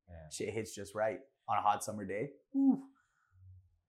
Yeah. 0.10 0.30
Shit 0.30 0.54
hits 0.54 0.76
just 0.76 0.94
right 0.94 1.20
on 1.48 1.58
a 1.58 1.62
hot 1.62 1.86
summer 1.86 2.04
day. 2.04 2.32
Ooh. 2.58 2.84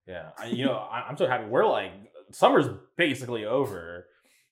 Yeah, 0.07 0.31
I, 0.39 0.47
you 0.47 0.67
know, 0.67 0.77
I, 0.77 1.01
I'm 1.09 1.17
so 1.17 1.27
happy. 1.27 1.47
We're 1.47 1.67
like 1.67 1.91
summer's 2.31 2.67
basically 2.97 3.45
over 3.45 4.07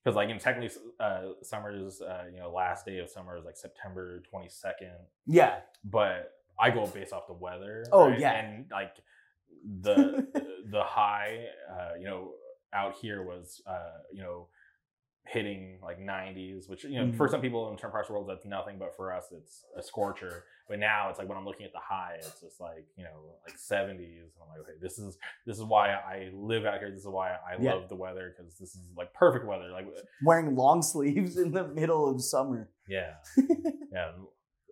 because, 0.09 0.17
like, 0.17 0.29
you 0.29 0.35
know, 0.35 0.41
technically, 0.41 0.75
uh, 1.01 1.21
summer's 1.43 2.01
uh, 2.01 2.25
you 2.33 2.39
know 2.41 2.51
last 2.51 2.87
day 2.87 2.99
of 2.99 3.11
summer 3.11 3.37
is 3.37 3.45
like 3.45 3.57
September 3.59 4.23
22nd, 4.33 4.97
Yeah. 5.27 5.61
but 5.85 6.33
I 6.59 6.71
go 6.71 6.87
based 6.87 7.13
off 7.13 7.27
the 7.27 7.35
weather. 7.35 7.85
Oh, 7.93 8.09
right? 8.09 8.19
yeah. 8.19 8.33
and 8.33 8.67
like 8.71 8.97
the 9.83 10.27
the 10.71 10.83
high, 10.83 11.45
uh, 11.71 11.91
you 11.99 12.07
know, 12.07 12.31
out 12.73 12.95
here 12.95 13.23
was 13.23 13.61
uh, 13.67 13.99
you 14.13 14.23
know 14.23 14.49
hitting 15.27 15.79
like 15.83 16.01
90s, 16.01 16.71
which 16.71 16.85
you 16.85 17.05
know 17.05 17.13
for 17.13 17.29
Mhm. 17.29 17.31
some 17.33 17.41
people 17.43 17.71
in 17.71 17.77
certain 17.77 17.91
parts 17.91 18.09
of 18.09 18.15
the 18.15 18.19
world 18.21 18.31
that's 18.31 18.47
nothing, 18.47 18.79
but 18.79 18.97
for 18.97 19.13
us 19.13 19.27
it's 19.31 19.67
a 19.77 19.83
scorcher. 19.83 20.45
But 20.69 20.79
now 20.81 21.09
it's 21.09 21.19
like 21.19 21.29
when 21.29 21.39
I'm 21.39 21.47
looking 21.47 21.65
at 21.65 21.73
the 21.73 21.79
high, 21.83 22.17
it's 22.19 22.41
just 22.41 22.61
like 22.61 22.87
you 22.97 23.05
know 23.05 23.35
like 23.47 23.57
70s, 23.57 23.99
and 23.99 24.43
I'm 24.43 24.49
like, 24.51 24.61
okay, 24.61 24.77
this 24.83 24.99
is 24.99 25.17
this 25.47 25.57
is 25.57 25.65
why 25.65 25.91
I 25.93 26.29
live 26.35 26.67
out 26.67 26.79
here. 26.79 26.91
This 26.91 27.01
is 27.01 27.07
why 27.09 27.31
I 27.31 27.57
Yeah. 27.59 27.73
love 27.75 27.89
the 27.89 27.97
weather 27.97 28.35
because 28.37 28.59
this 28.59 28.75
is 28.75 28.83
like 28.97 29.13
perfect 29.15 29.47
weather. 29.47 29.71
Like 29.71 29.87
Wearing 30.23 30.55
long 30.57 30.83
sleeves 30.93 31.39
in 31.39 31.53
the 31.53 31.67
middle 31.69 32.09
of 32.11 32.23
summer. 32.23 32.69
yeah, 32.87 33.15
yeah. 33.93 34.13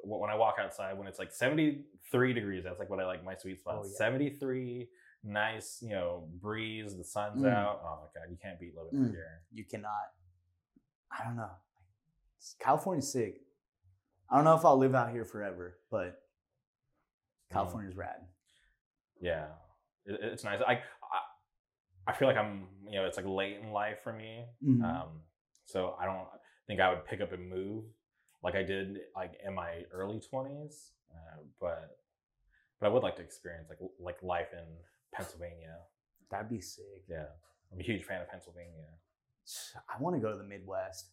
When 0.04 0.30
I 0.30 0.37
walk 0.37 0.56
outside, 0.61 0.96
when 0.98 1.09
it's 1.09 1.18
like 1.18 1.32
73 1.32 2.32
degrees, 2.32 2.62
that's 2.64 2.78
like 2.78 2.88
what 2.90 3.00
I 3.00 3.06
like 3.06 3.24
my 3.24 3.35
sweet 3.35 3.59
spot. 3.59 3.76
Oh, 3.78 3.85
yeah. 3.85 3.96
73, 3.96 4.88
nice, 5.24 5.78
you 5.82 5.90
know, 5.90 6.28
breeze, 6.40 6.96
the 6.96 7.02
sun's 7.02 7.42
Mm. 7.42 7.52
out. 7.52 7.80
Oh 7.82 8.02
my 8.02 8.20
god, 8.20 8.30
you 8.30 8.37
can't 8.40 8.61
beat 8.61 8.74
living 8.76 9.00
out 9.00 9.09
Mm. 9.09 9.12
here. 9.12 9.40
You 9.50 9.64
cannot. 9.64 10.12
I 11.11 11.24
don't 11.24 11.37
know. 11.37 11.50
California's 12.61 13.11
sick. 13.11 13.40
I 14.30 14.36
don't 14.36 14.44
know 14.44 14.56
if 14.56 14.64
I'll 14.64 14.76
live 14.78 14.94
out 14.94 15.10
here 15.10 15.24
forever, 15.24 15.78
but 15.90 16.20
California's 17.52 17.96
rad. 17.96 18.26
Yeah, 19.20 19.46
it, 20.04 20.18
it's 20.22 20.44
nice. 20.44 20.60
I, 20.66 20.72
I 20.74 20.78
I 22.08 22.12
feel 22.12 22.28
like 22.28 22.36
I'm, 22.36 22.66
you 22.88 22.96
know, 22.96 23.04
it's 23.06 23.16
like 23.16 23.26
late 23.26 23.58
in 23.62 23.72
life 23.72 23.98
for 24.02 24.12
me. 24.12 24.44
Mhm. 24.64 24.82
Um, 24.84 25.08
so 25.64 25.96
I 26.00 26.06
don't 26.06 26.26
think 26.66 26.80
I 26.80 26.90
would 26.90 27.04
pick 27.04 27.20
up 27.20 27.32
and 27.32 27.48
move 27.48 27.84
like 28.42 28.54
I 28.54 28.62
did 28.62 28.98
like 29.14 29.32
in 29.44 29.54
my 29.54 29.82
early 29.92 30.20
20s. 30.20 30.90
Uh, 31.10 31.42
but 31.60 31.98
but 32.80 32.86
I 32.86 32.90
would 32.90 33.02
like 33.02 33.16
to 33.16 33.22
experience 33.22 33.68
like 33.68 33.78
like 33.98 34.22
life 34.22 34.48
in 34.52 34.64
Pennsylvania. 35.12 35.76
That'd 36.30 36.48
be 36.48 36.60
sick. 36.60 37.04
Yeah, 37.08 37.26
I'm 37.72 37.80
a 37.80 37.82
huge 37.82 38.04
fan 38.04 38.20
of 38.22 38.28
Pennsylvania. 38.28 38.86
I 39.88 40.00
want 40.02 40.16
to 40.16 40.20
go 40.20 40.30
to 40.30 40.36
the 40.36 40.44
Midwest. 40.44 41.06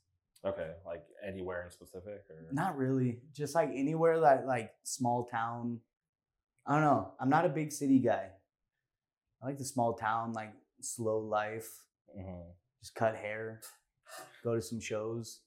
Okay, 0.45 0.71
like 0.85 1.03
anywhere 1.25 1.63
in 1.63 1.71
specific 1.71 2.25
or 2.29 2.35
Not 2.51 2.77
really. 2.77 3.21
Just 3.33 3.55
like 3.55 3.69
anywhere 3.73 4.19
that 4.21 4.45
like 4.45 4.71
small 4.83 5.25
town. 5.25 5.79
I 6.67 6.73
don't 6.73 6.81
know. 6.83 7.13
I'm 7.19 7.29
not 7.29 7.45
a 7.45 7.49
big 7.49 7.71
city 7.71 7.99
guy. 7.99 8.29
I 9.41 9.45
like 9.45 9.57
the 9.57 9.65
small 9.65 9.93
town, 9.93 10.33
like 10.33 10.53
slow 10.81 11.19
life. 11.19 11.69
Mhm. 12.17 12.43
Just 12.81 12.95
cut 12.95 13.15
hair, 13.15 13.61
go 14.43 14.55
to 14.55 14.61
some 14.61 14.81
shows, 14.81 15.39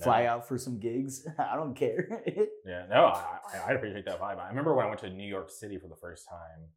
fly 0.00 0.26
out 0.26 0.46
for 0.46 0.56
some 0.58 0.78
gigs. 0.78 1.26
I 1.38 1.56
don't 1.56 1.74
care. 1.74 2.22
Yeah, 2.64 2.84
no, 2.90 3.06
I, 3.06 3.38
I 3.54 3.70
I 3.70 3.72
appreciate 3.72 4.04
that 4.04 4.20
vibe. 4.20 4.38
I 4.38 4.48
remember 4.48 4.74
when 4.74 4.84
I 4.84 4.88
went 4.88 5.00
to 5.00 5.08
New 5.08 5.26
York 5.26 5.48
City 5.50 5.78
for 5.78 5.88
the 5.88 5.96
first 5.96 6.28
time. 6.28 6.68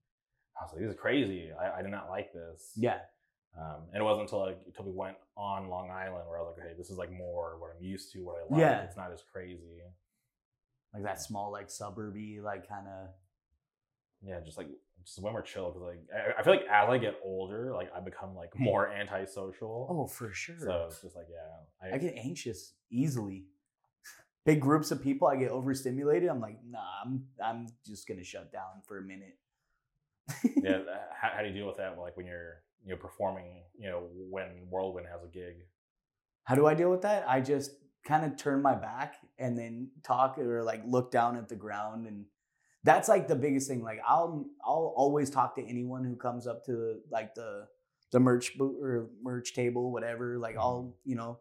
I 0.59 0.63
was 0.63 0.71
like, 0.71 0.81
"This 0.81 0.91
is 0.91 0.99
crazy. 0.99 1.49
I, 1.51 1.79
I 1.79 1.81
did 1.81 1.91
not 1.91 2.09
like 2.09 2.31
this." 2.31 2.71
yeah. 2.77 2.99
Um, 3.57 3.83
and 3.91 4.01
it 4.01 4.03
wasn't 4.03 4.23
until 4.23 4.39
like 4.39 4.59
until 4.65 4.85
we 4.85 4.91
went 4.91 5.17
on 5.35 5.67
Long 5.67 5.89
Island 5.89 6.23
where 6.27 6.39
I 6.39 6.41
was 6.41 6.55
like, 6.57 6.67
hey, 6.67 6.73
this 6.77 6.89
is 6.89 6.97
like 6.97 7.11
more 7.11 7.57
what 7.59 7.71
I'm 7.75 7.83
used 7.83 8.11
to, 8.13 8.19
what 8.19 8.35
I 8.37 8.53
like. 8.53 8.61
Yeah. 8.61 8.81
It's 8.83 8.97
not 8.97 9.11
as 9.11 9.23
crazy." 9.31 9.81
Like 10.93 11.03
that 11.03 11.21
small, 11.21 11.51
like 11.51 11.67
suburby, 11.67 12.41
like 12.41 12.67
kind 12.67 12.87
of. 12.87 13.09
Yeah, 14.23 14.39
just 14.45 14.57
like 14.57 14.67
just 15.03 15.21
when 15.21 15.33
we're 15.33 15.41
chill 15.41 15.71
because 15.71 15.81
like 15.81 15.99
I, 16.13 16.39
I 16.39 16.43
feel 16.43 16.53
like 16.53 16.65
as 16.69 16.89
I 16.89 16.97
get 16.97 17.15
older, 17.23 17.73
like 17.73 17.91
I 17.95 17.99
become 17.99 18.35
like 18.35 18.57
more 18.57 18.87
antisocial. 18.87 19.87
Oh, 19.89 20.07
for 20.07 20.31
sure. 20.31 20.55
so 20.59 20.85
it's 20.87 21.01
just 21.01 21.15
like 21.15 21.27
yeah, 21.29 21.91
I, 21.91 21.95
I 21.95 21.97
get 21.97 22.15
anxious 22.17 22.73
easily. 22.89 23.45
Big 24.43 24.59
groups 24.59 24.89
of 24.89 25.03
people, 25.03 25.27
I 25.27 25.35
get 25.35 25.51
overstimulated. 25.51 26.27
I'm 26.27 26.39
like, 26.39 26.57
nah, 26.67 26.79
I'm 27.03 27.25
I'm 27.43 27.67
just 27.85 28.07
gonna 28.07 28.23
shut 28.23 28.51
down 28.51 28.81
for 28.87 28.97
a 28.97 29.01
minute. 29.01 29.37
yeah. 30.63 30.79
How, 31.21 31.29
how 31.35 31.41
do 31.41 31.49
you 31.49 31.53
deal 31.53 31.67
with 31.67 31.77
that? 31.77 31.97
Like 31.99 32.17
when 32.17 32.25
you're 32.25 32.63
you 32.85 32.91
know 32.91 32.97
performing, 32.97 33.63
you 33.77 33.89
know, 33.89 34.07
when 34.29 34.47
Whirlwind 34.69 35.07
has 35.11 35.23
a 35.23 35.27
gig. 35.27 35.55
How 36.43 36.55
do 36.55 36.65
I 36.65 36.73
deal 36.73 36.89
with 36.89 37.01
that? 37.03 37.25
I 37.27 37.41
just 37.41 37.71
kind 38.05 38.25
of 38.25 38.35
turn 38.35 38.61
my 38.61 38.73
back 38.73 39.15
and 39.37 39.57
then 39.57 39.89
talk 40.03 40.37
or 40.37 40.63
like 40.63 40.81
look 40.85 41.11
down 41.11 41.37
at 41.37 41.47
the 41.47 41.55
ground 41.55 42.07
and 42.07 42.25
that's 42.83 43.07
like 43.07 43.27
the 43.27 43.35
biggest 43.35 43.67
thing. 43.67 43.83
Like 43.83 43.99
I'll 44.07 44.45
I'll 44.65 44.93
always 44.95 45.29
talk 45.29 45.55
to 45.55 45.63
anyone 45.63 46.03
who 46.03 46.15
comes 46.15 46.47
up 46.47 46.65
to 46.65 46.99
like 47.11 47.35
the 47.35 47.67
the 48.11 48.19
merch 48.19 48.57
boot 48.57 48.77
or 48.81 49.09
merch 49.21 49.53
table, 49.53 49.91
whatever. 49.91 50.37
Like 50.37 50.55
mm-hmm. 50.55 50.61
I'll, 50.61 50.97
you 51.05 51.15
know, 51.15 51.39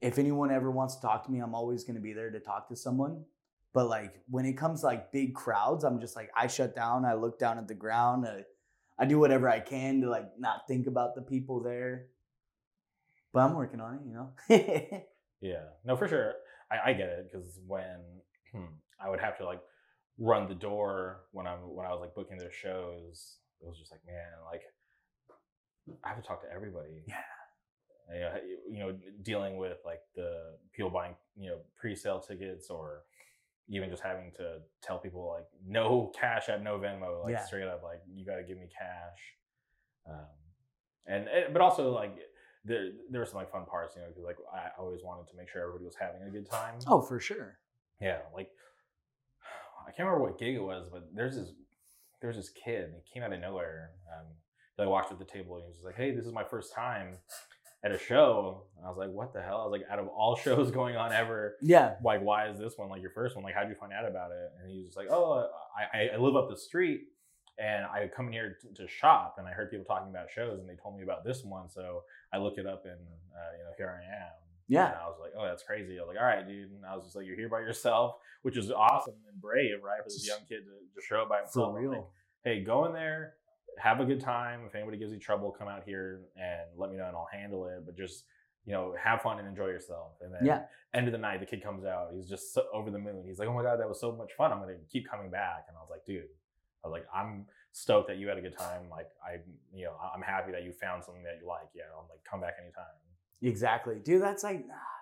if 0.00 0.18
anyone 0.18 0.50
ever 0.50 0.70
wants 0.70 0.96
to 0.96 1.02
talk 1.02 1.24
to 1.24 1.30
me, 1.30 1.40
I'm 1.40 1.54
always 1.54 1.84
gonna 1.84 2.00
be 2.00 2.12
there 2.12 2.30
to 2.30 2.40
talk 2.40 2.68
to 2.68 2.76
someone. 2.76 3.24
But 3.72 3.88
like 3.88 4.14
when 4.28 4.46
it 4.46 4.54
comes 4.54 4.80
to 4.80 4.86
like 4.86 5.12
big 5.12 5.34
crowds, 5.34 5.84
I'm 5.84 6.00
just 6.00 6.16
like 6.16 6.30
I 6.36 6.46
shut 6.46 6.74
down, 6.74 7.04
I 7.04 7.14
look 7.14 7.38
down 7.38 7.58
at 7.58 7.68
the 7.68 7.74
ground, 7.74 8.26
I, 8.26 8.44
I 9.00 9.06
do 9.06 9.18
whatever 9.18 9.48
I 9.48 9.60
can 9.60 10.02
to 10.02 10.10
like 10.10 10.38
not 10.38 10.68
think 10.68 10.86
about 10.86 11.14
the 11.14 11.22
people 11.22 11.62
there. 11.62 12.06
But 13.32 13.40
I'm 13.40 13.54
working 13.54 13.80
on 13.80 13.94
it, 13.94 14.00
you 14.06 14.12
know. 14.12 15.02
Yeah, 15.40 15.64
no, 15.86 15.96
for 15.96 16.06
sure. 16.06 16.34
I, 16.70 16.90
I 16.90 16.92
get 16.92 17.08
it 17.08 17.30
because 17.32 17.58
when 17.66 17.96
hmm, 18.52 18.74
I 19.02 19.08
would 19.08 19.20
have 19.20 19.38
to 19.38 19.44
like 19.46 19.60
run 20.18 20.48
the 20.48 20.54
door 20.54 21.22
when 21.32 21.46
I'm 21.46 21.74
when 21.74 21.86
I 21.86 21.90
was 21.90 22.00
like 22.00 22.14
booking 22.14 22.36
their 22.36 22.52
shows, 22.52 23.38
it 23.62 23.66
was 23.66 23.78
just 23.78 23.90
like, 23.90 24.00
man, 24.06 24.26
like 24.50 24.62
I 26.04 26.08
have 26.08 26.20
to 26.20 26.26
talk 26.26 26.42
to 26.42 26.54
everybody. 26.54 27.04
Yeah. 27.06 27.16
You 28.12 28.20
know, 28.20 28.34
you 28.68 28.78
know, 28.80 28.98
dealing 29.22 29.56
with 29.56 29.78
like 29.84 30.00
the 30.16 30.56
people 30.72 30.90
buying, 30.90 31.14
you 31.38 31.50
know, 31.50 31.58
pre-sale 31.76 32.18
tickets 32.18 32.68
or 32.68 33.04
even 33.72 33.88
just 33.88 34.02
having 34.02 34.32
to 34.36 34.58
tell 34.82 34.98
people 34.98 35.32
like 35.34 35.46
no 35.64 36.10
cash 36.18 36.48
at 36.48 36.62
no 36.62 36.78
Venmo, 36.78 37.22
like 37.22 37.32
Yeah. 37.32 37.44
straight 37.44 37.68
up, 37.68 37.82
like 37.84 38.00
you 38.12 38.26
got 38.26 38.36
to 38.36 38.42
give 38.42 38.58
me 38.58 38.66
cash. 38.76 39.20
Um, 40.08 40.26
and, 41.06 41.28
and 41.28 41.52
but 41.52 41.62
also 41.62 41.92
like 41.94 42.16
there 42.64 42.90
there 43.10 43.20
were 43.20 43.26
some 43.26 43.36
like 43.38 43.50
fun 43.50 43.64
parts, 43.64 43.94
you 43.96 44.02
know, 44.02 44.08
because 44.08 44.24
like 44.24 44.36
I 44.52 44.70
always 44.78 45.00
wanted 45.04 45.28
to 45.30 45.36
make 45.36 45.48
sure 45.48 45.62
everybody 45.62 45.84
was 45.84 45.94
having 45.98 46.22
a 46.26 46.30
good 46.30 46.50
time. 46.50 46.74
oh, 46.88 47.00
for 47.00 47.20
sure. 47.20 47.58
yeah, 48.00 48.18
like 48.34 48.48
I 49.86 49.92
can't 49.92 50.06
remember 50.08 50.24
what 50.24 50.38
gig 50.38 50.56
it 50.56 50.62
was, 50.62 50.88
but 50.92 51.08
there's 51.14 51.36
this 51.36 51.52
there's 52.20 52.36
this 52.36 52.50
kid. 52.50 52.92
He 53.04 53.12
came 53.14 53.22
out 53.22 53.32
of 53.32 53.40
nowhere. 53.40 53.92
Um, 54.12 54.26
that 54.76 54.84
I 54.84 54.90
walked 54.90 55.12
at 55.12 55.18
the 55.18 55.24
table 55.26 55.56
and 55.56 55.64
he 55.64 55.68
was 55.68 55.76
just 55.76 55.84
like, 55.84 55.96
"Hey, 55.96 56.10
this 56.14 56.24
is 56.26 56.32
my 56.32 56.44
first 56.44 56.72
time 56.74 57.18
at 57.84 57.92
a 57.92 57.98
show." 57.98 58.64
And 58.76 58.86
I 58.86 58.88
was 58.88 58.98
like, 58.98 59.10
"What 59.10 59.32
the 59.32 59.42
hell?" 59.42 59.60
I 59.60 59.64
was 59.66 59.72
like, 59.72 59.90
"Out 59.90 59.98
of 59.98 60.08
all 60.08 60.36
shows 60.44 60.70
going 60.70 60.96
on 60.96 61.12
ever, 61.12 61.56
Yeah. 61.60 61.94
like 62.04 62.20
why 62.22 62.48
is 62.48 62.58
this 62.58 62.76
one 62.76 62.88
like 62.88 63.02
your 63.02 63.10
first 63.12 63.36
one? 63.36 63.44
Like, 63.44 63.54
how'd 63.54 63.68
you 63.68 63.74
find 63.74 63.92
out 63.92 64.06
about 64.08 64.30
it?" 64.32 64.50
And 64.60 64.70
he 64.70 64.78
was 64.78 64.86
just 64.86 64.96
like, 64.96 65.08
"Oh, 65.10 65.48
I 65.94 66.10
I- 66.14 66.16
live 66.16 66.36
up 66.36 66.48
the 66.48 66.56
street." 66.56 67.02
And 67.58 67.84
I 67.84 68.08
come 68.16 68.28
in 68.28 68.32
here 68.32 68.56
to, 68.62 68.82
to 68.82 68.88
shop, 68.88 69.34
and 69.36 69.46
I 69.46 69.50
heard 69.50 69.70
people 69.70 69.84
talking 69.84 70.08
about 70.08 70.30
shows, 70.30 70.60
and 70.60 70.68
they 70.68 70.76
told 70.82 70.96
me 70.96 71.02
about 71.02 71.24
this 71.24 71.44
one, 71.44 71.68
so 71.68 72.04
I 72.32 72.38
looked 72.38 72.58
it 72.58 72.66
up, 72.66 72.84
and 72.86 72.94
uh, 72.94 73.52
you 73.58 73.64
know, 73.64 73.70
here 73.76 73.90
I 74.00 74.02
am. 74.24 74.32
Yeah. 74.66 74.86
And 74.86 74.94
I 74.96 75.06
was 75.08 75.18
like, 75.20 75.32
oh, 75.36 75.44
that's 75.44 75.62
crazy. 75.64 75.98
I 75.98 76.02
was 76.02 76.08
like, 76.08 76.16
all 76.16 76.24
right, 76.24 76.46
dude. 76.46 76.70
And 76.70 76.86
I 76.86 76.94
was 76.94 77.04
just 77.04 77.16
like, 77.16 77.26
you're 77.26 77.36
here 77.36 77.48
by 77.50 77.58
yourself, 77.60 78.14
which 78.42 78.56
is 78.56 78.70
awesome 78.70 79.14
and 79.30 79.38
brave, 79.42 79.82
right? 79.82 79.98
For 79.98 80.08
this 80.08 80.26
young 80.26 80.38
kid 80.48 80.60
to 80.64 80.70
just 80.94 81.06
show 81.08 81.20
up 81.22 81.28
by 81.28 81.38
himself. 81.40 81.74
For 81.74 81.80
I'm 81.80 81.86
like, 81.88 82.04
hey, 82.44 82.62
go 82.64 82.86
in 82.86 82.92
there, 82.94 83.34
have 83.82 84.00
a 84.00 84.04
good 84.04 84.20
time. 84.20 84.60
If 84.66 84.74
anybody 84.74 84.98
gives 84.98 85.12
you 85.12 85.18
trouble, 85.18 85.50
come 85.50 85.68
out 85.68 85.82
here 85.84 86.20
and 86.36 86.62
let 86.76 86.90
me 86.90 86.96
know, 86.96 87.06
and 87.06 87.16
I'll 87.16 87.28
handle 87.32 87.66
it. 87.66 87.84
But 87.86 87.96
just 87.96 88.24
you 88.66 88.74
know, 88.74 88.94
have 89.02 89.22
fun 89.22 89.38
and 89.38 89.48
enjoy 89.48 89.66
yourself. 89.66 90.12
And 90.20 90.34
then 90.34 90.44
Yeah. 90.44 90.66
end 90.92 91.06
of 91.08 91.12
the 91.12 91.18
night, 91.18 91.40
the 91.40 91.46
kid 91.46 91.62
comes 91.62 91.86
out. 91.86 92.12
He's 92.12 92.28
just 92.28 92.52
so 92.52 92.66
over 92.74 92.90
the 92.90 92.98
moon. 92.98 93.24
He's 93.26 93.38
like, 93.38 93.48
oh 93.48 93.54
my 93.54 93.62
god, 93.62 93.80
that 93.80 93.88
was 93.88 93.98
so 93.98 94.12
much 94.12 94.32
fun. 94.34 94.52
I'm 94.52 94.60
gonna 94.60 94.76
keep 94.90 95.08
coming 95.08 95.30
back. 95.30 95.64
And 95.66 95.76
I 95.76 95.80
was 95.80 95.88
like, 95.90 96.04
dude, 96.04 96.28
I 96.84 96.88
was 96.88 96.92
like, 96.92 97.06
I'm 97.12 97.46
stoked 97.72 98.08
that 98.08 98.18
you 98.18 98.28
had 98.28 98.36
a 98.36 98.42
good 98.42 98.56
time. 98.56 98.90
Like, 98.90 99.08
I, 99.26 99.38
you 99.72 99.86
know, 99.86 99.96
I'm 100.14 100.20
happy 100.20 100.52
that 100.52 100.62
you 100.62 100.72
found 100.72 101.02
something 101.02 101.22
that 101.22 101.38
you 101.40 101.48
like. 101.48 101.68
Yeah, 101.74 101.84
I'm 101.98 102.06
like, 102.10 102.20
come 102.30 102.40
back 102.42 102.56
anytime. 102.62 102.84
Exactly. 103.42 103.98
Dude, 104.04 104.20
that's 104.22 104.44
like 104.44 104.62
ah, 104.70 104.99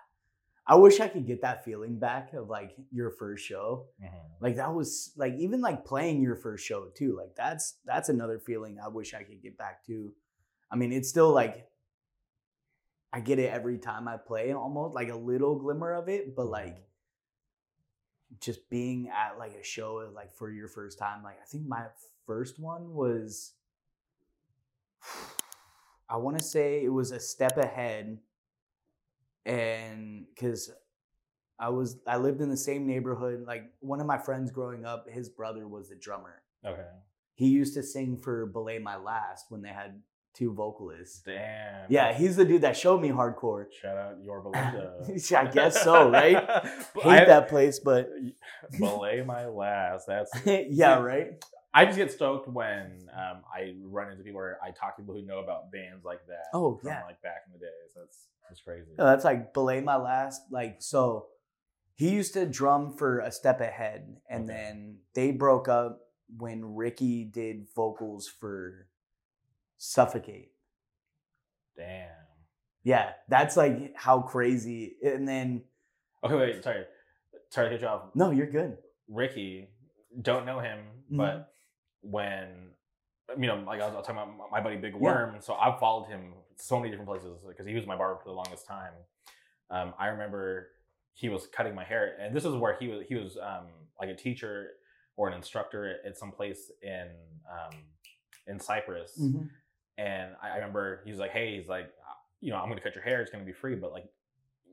I 0.69 0.75
wish 0.75 0.99
I 0.99 1.07
could 1.07 1.25
get 1.25 1.41
that 1.41 1.65
feeling 1.65 1.97
back 1.97 2.33
of 2.33 2.47
like 2.47 2.75
your 2.91 3.09
first 3.09 3.43
show. 3.43 3.87
Mm-hmm. 3.99 4.15
Like 4.39 4.57
that 4.57 4.71
was 4.71 5.11
like 5.17 5.33
even 5.33 5.61
like 5.61 5.83
playing 5.83 6.21
your 6.21 6.35
first 6.35 6.63
show 6.63 6.89
too. 6.95 7.17
Like 7.17 7.35
that's 7.35 7.77
that's 7.85 8.09
another 8.09 8.37
feeling 8.37 8.77
I 8.79 8.87
wish 8.87 9.15
I 9.15 9.23
could 9.23 9.41
get 9.41 9.57
back 9.57 9.83
to. 9.87 10.13
I 10.71 10.75
mean, 10.75 10.93
it's 10.93 11.09
still 11.09 11.31
like 11.31 11.67
I 13.11 13.19
get 13.19 13.39
it 13.39 13.51
every 13.51 13.79
time 13.79 14.07
I 14.07 14.17
play 14.17 14.53
almost 14.53 14.93
like 14.93 15.09
a 15.09 15.15
little 15.15 15.57
glimmer 15.57 15.91
of 15.93 16.07
it, 16.07 16.35
but 16.35 16.43
mm-hmm. 16.43 16.51
like 16.51 16.77
just 18.39 18.69
being 18.69 19.09
at 19.09 19.39
like 19.39 19.53
a 19.59 19.63
show 19.63 20.07
like 20.13 20.31
for 20.35 20.51
your 20.51 20.67
first 20.67 20.99
time, 20.99 21.23
like 21.23 21.39
I 21.41 21.45
think 21.45 21.65
my 21.67 21.85
first 22.27 22.59
one 22.59 22.93
was 22.93 23.53
I 26.07 26.17
want 26.17 26.37
to 26.37 26.43
say 26.43 26.83
it 26.83 26.89
was 26.89 27.09
a 27.09 27.19
step 27.19 27.57
ahead, 27.57 28.19
and 29.49 30.25
because 30.33 30.71
I 31.59 31.69
was 31.69 31.97
I 32.07 32.17
lived 32.17 32.41
in 32.41 32.49
the 32.49 32.57
same 32.57 32.87
neighborhood. 32.87 33.43
Like 33.45 33.63
one 33.79 33.99
of 33.99 34.07
my 34.07 34.17
friends 34.17 34.51
growing 34.51 34.85
up, 34.85 35.09
his 35.09 35.29
brother 35.29 35.67
was 35.67 35.89
the 35.89 35.95
drummer. 35.95 36.41
Okay. 36.65 36.85
He 37.35 37.47
used 37.47 37.73
to 37.73 37.83
sing 37.83 38.17
for 38.17 38.45
Belay 38.45 38.79
My 38.79 38.97
Last 38.97 39.45
when 39.49 39.61
they 39.61 39.69
had 39.69 40.01
two 40.33 40.53
vocalists. 40.53 41.21
Damn. 41.25 41.85
Yeah, 41.89 42.13
he's 42.13 42.35
the 42.35 42.45
dude 42.45 42.61
that 42.61 42.77
showed 42.77 43.01
me 43.01 43.09
hardcore. 43.09 43.65
Shout 43.81 43.97
out 43.97 44.23
your 44.23 44.41
Belinda. 44.43 45.05
I 45.35 45.45
guess 45.45 45.81
so, 45.81 46.09
right? 46.09 46.35
Hate 47.01 47.27
that 47.27 47.49
place, 47.49 47.79
but 47.79 48.09
Belay 48.77 49.23
my 49.23 49.47
last. 49.47 50.05
That's 50.07 50.31
yeah, 50.45 50.99
right. 50.99 51.43
I 51.73 51.85
just 51.85 51.97
get 51.97 52.11
stoked 52.11 52.47
when 52.47 52.99
um, 53.13 53.41
I 53.53 53.75
run 53.83 54.11
into 54.11 54.23
people 54.23 54.39
or 54.39 54.57
I 54.63 54.71
talk 54.71 54.95
to 54.97 55.03
people 55.03 55.15
who 55.15 55.21
know 55.21 55.39
about 55.39 55.71
bands 55.71 56.03
like 56.03 56.25
that. 56.27 56.47
Oh, 56.53 56.79
yeah. 56.83 57.03
like 57.05 57.21
back 57.21 57.43
in 57.45 57.53
the 57.53 57.59
days. 57.59 57.93
That's 57.95 58.27
that's 58.49 58.61
crazy. 58.61 58.91
No, 58.97 59.05
that's 59.05 59.23
like 59.23 59.53
belay 59.53 59.81
my 59.81 59.95
last. 59.95 60.41
Like 60.51 60.77
so, 60.79 61.27
he 61.95 62.09
used 62.09 62.33
to 62.33 62.45
drum 62.45 62.93
for 62.97 63.19
a 63.19 63.31
step 63.31 63.61
ahead, 63.61 64.17
and 64.29 64.45
Okay. 64.49 64.53
then 64.53 64.97
they 65.13 65.31
broke 65.31 65.67
up 65.67 65.99
when 66.37 66.75
Ricky 66.75 67.23
did 67.25 67.67
vocals 67.75 68.27
for 68.27 68.87
Suffocate. 69.77 70.51
Damn. 71.77 72.09
Yeah, 72.83 73.11
that's 73.27 73.55
like 73.57 73.93
how 73.95 74.21
crazy. 74.21 74.95
And 75.03 75.27
then 75.27 75.63
Okay, 76.23 76.35
wait. 76.35 76.63
Sorry, 76.63 76.83
sorry 77.49 77.69
to 77.69 77.75
cut 77.75 77.81
you 77.81 77.87
off. 77.87 78.01
no, 78.15 78.31
you're 78.31 78.49
good. 78.49 78.77
Ricky, 79.07 79.69
don't 80.21 80.45
know 80.45 80.59
him, 80.59 80.79
but 81.09 81.25
mm-hmm. 81.25 82.11
when 82.11 82.47
you 83.37 83.47
know, 83.47 83.63
like 83.65 83.81
I 83.81 83.85
was, 83.85 83.93
I 83.93 83.97
was 83.97 84.07
talking 84.07 84.21
about 84.21 84.51
my 84.51 84.59
buddy 84.61 84.77
Big 84.77 84.93
Yeah. 84.93 84.99
Worm, 84.99 85.35
so 85.39 85.53
I've 85.53 85.79
followed 85.79 86.07
him 86.07 86.33
so 86.59 86.77
many 86.79 86.89
different 86.89 87.09
places 87.09 87.37
because 87.47 87.65
he 87.65 87.73
was 87.75 87.85
my 87.85 87.95
barber 87.95 88.19
for 88.21 88.29
the 88.29 88.35
longest 88.35 88.67
time. 88.67 88.93
Um, 89.71 89.93
I 89.99 90.07
remember 90.07 90.69
he 91.13 91.29
was 91.29 91.47
cutting 91.47 91.75
my 91.75 91.83
hair, 91.83 92.15
and 92.19 92.35
this 92.35 92.45
is 92.45 92.53
where 92.55 92.75
he 92.79 92.87
was. 92.87 93.03
He 93.07 93.15
was 93.15 93.37
um, 93.37 93.67
like 93.99 94.09
a 94.09 94.15
teacher 94.15 94.71
or 95.15 95.27
an 95.27 95.33
instructor 95.35 95.97
at 96.05 96.17
some 96.17 96.31
place 96.31 96.71
in 96.81 97.07
um, 97.51 97.77
in 98.47 98.59
Cyprus, 98.59 99.17
Mhm. 99.21 99.49
and 99.97 100.35
I, 100.41 100.51
I 100.51 100.55
remember 100.55 101.01
he 101.05 101.11
was 101.11 101.19
like, 101.19 101.31
"Hey, 101.31 101.57
he's 101.57 101.67
like, 101.67 101.85
uh, 101.85 102.13
you 102.41 102.51
know, 102.51 102.57
I'm 102.57 102.69
gonna 102.69 102.81
cut 102.81 102.95
your 102.95 103.03
hair. 103.03 103.21
It's 103.21 103.29
gonna 103.31 103.43
be 103.43 103.51
free, 103.53 103.75
but 103.75 103.91
like, 103.91 104.05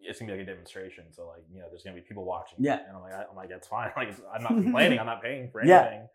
it's 0.03 0.19
gonna 0.21 0.33
be 0.33 0.39
like 0.39 0.47
a 0.49 0.51
demonstration. 0.51 1.05
So 1.13 1.27
like, 1.29 1.43
you 1.53 1.61
know, 1.61 1.67
there's 1.69 1.83
gonna 1.83 1.97
be 1.97 2.03
people 2.03 2.25
watching. 2.25 2.59
Yeah. 2.61 2.79
And 2.87 2.97
I'm 2.97 3.03
like, 3.03 3.13
I'm 3.15 3.37
like, 3.37 3.49
that's 3.49 3.69
fine. 3.69 3.91
Like, 3.97 4.15
I'm 4.35 4.43
not 4.43 4.49
complaining. 4.63 4.99
I'm 4.99 5.07
not 5.07 5.23
paying 5.23 5.51
for 5.51 5.61
anything. 5.63 6.07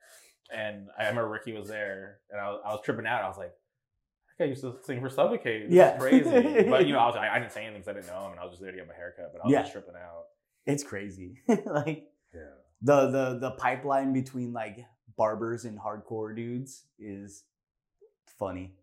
Yeah. 0.52 0.58
And 0.58 0.88
I 0.98 1.08
remember 1.08 1.30
Ricky 1.30 1.54
was 1.54 1.68
there, 1.68 2.20
and 2.30 2.40
I 2.42 2.50
was, 2.50 2.62
I 2.66 2.70
was 2.74 2.82
tripping 2.84 3.06
out. 3.06 3.24
I 3.24 3.28
was 3.28 3.38
like, 3.38 3.52
guy 4.42 4.50
used 4.50 4.62
to 4.62 4.76
sing 4.84 5.00
for 5.02 5.10
Suffocate. 5.10 5.70
This 5.70 5.76
Yeah. 5.76 5.96
is 5.96 6.00
crazy. 6.02 6.70
but 6.70 6.86
you 6.88 6.94
know, 6.94 7.00
I 7.00 7.08
was 7.08 7.16
I, 7.16 7.30
I 7.36 7.40
didn't 7.40 7.52
say 7.52 7.62
anything 7.64 7.82
because 7.82 7.90
I 7.90 7.94
didn't 7.94 8.08
know 8.08 8.26
him, 8.26 8.32
and 8.32 8.40
I 8.40 8.44
was 8.44 8.52
just 8.54 8.62
there 8.62 8.72
to 8.72 8.78
get 8.78 8.88
my 8.88 8.94
haircut. 8.96 9.32
But 9.34 9.42
I 9.42 9.46
was 9.46 9.54
Yeah. 9.54 9.62
just 9.62 9.72
tripping 9.74 9.96
out. 9.96 10.26
It's 10.66 10.84
crazy. 10.84 11.38
like 11.48 12.08
Yeah. 12.34 12.42
the 12.82 13.08
the 13.08 13.40
the 13.40 13.52
pipeline 13.52 14.14
between 14.14 14.54
like 14.54 14.78
barbers 15.18 15.66
and 15.66 15.80
hardcore 15.80 16.36
dudes 16.36 16.86
is 17.00 17.44
funny. 18.40 18.74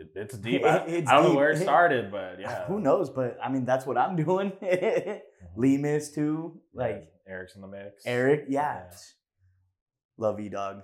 It, 0.00 0.10
it's 0.14 0.36
deep. 0.38 0.64
I, 0.64 0.76
it's 0.86 1.08
I 1.10 1.14
don't 1.14 1.24
know 1.30 1.34
where 1.34 1.50
it 1.50 1.58
started, 1.70 2.10
but 2.10 2.38
yeah. 2.40 2.66
Who 2.66 2.78
knows? 2.80 3.10
But 3.10 3.38
I 3.42 3.48
mean, 3.50 3.64
that's 3.64 3.84
what 3.86 3.96
I'm 3.98 4.16
doing. 4.24 4.52
Lemus 5.56 6.14
too. 6.14 6.60
Like 6.74 6.94
Right. 6.94 7.04
Eric's 7.28 7.54
in 7.56 7.60
the 7.62 7.68
mix. 7.68 8.06
Eric, 8.06 8.44
yeah. 8.48 8.84
Yeah. 8.90 8.96
Love 10.16 10.40
you, 10.40 10.50
dog. 10.50 10.82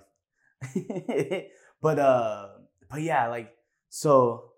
but 1.81 1.99
uh 1.99 2.47
but 2.89 3.01
yeah, 3.01 3.27
like 3.27 3.51
so 3.89 4.51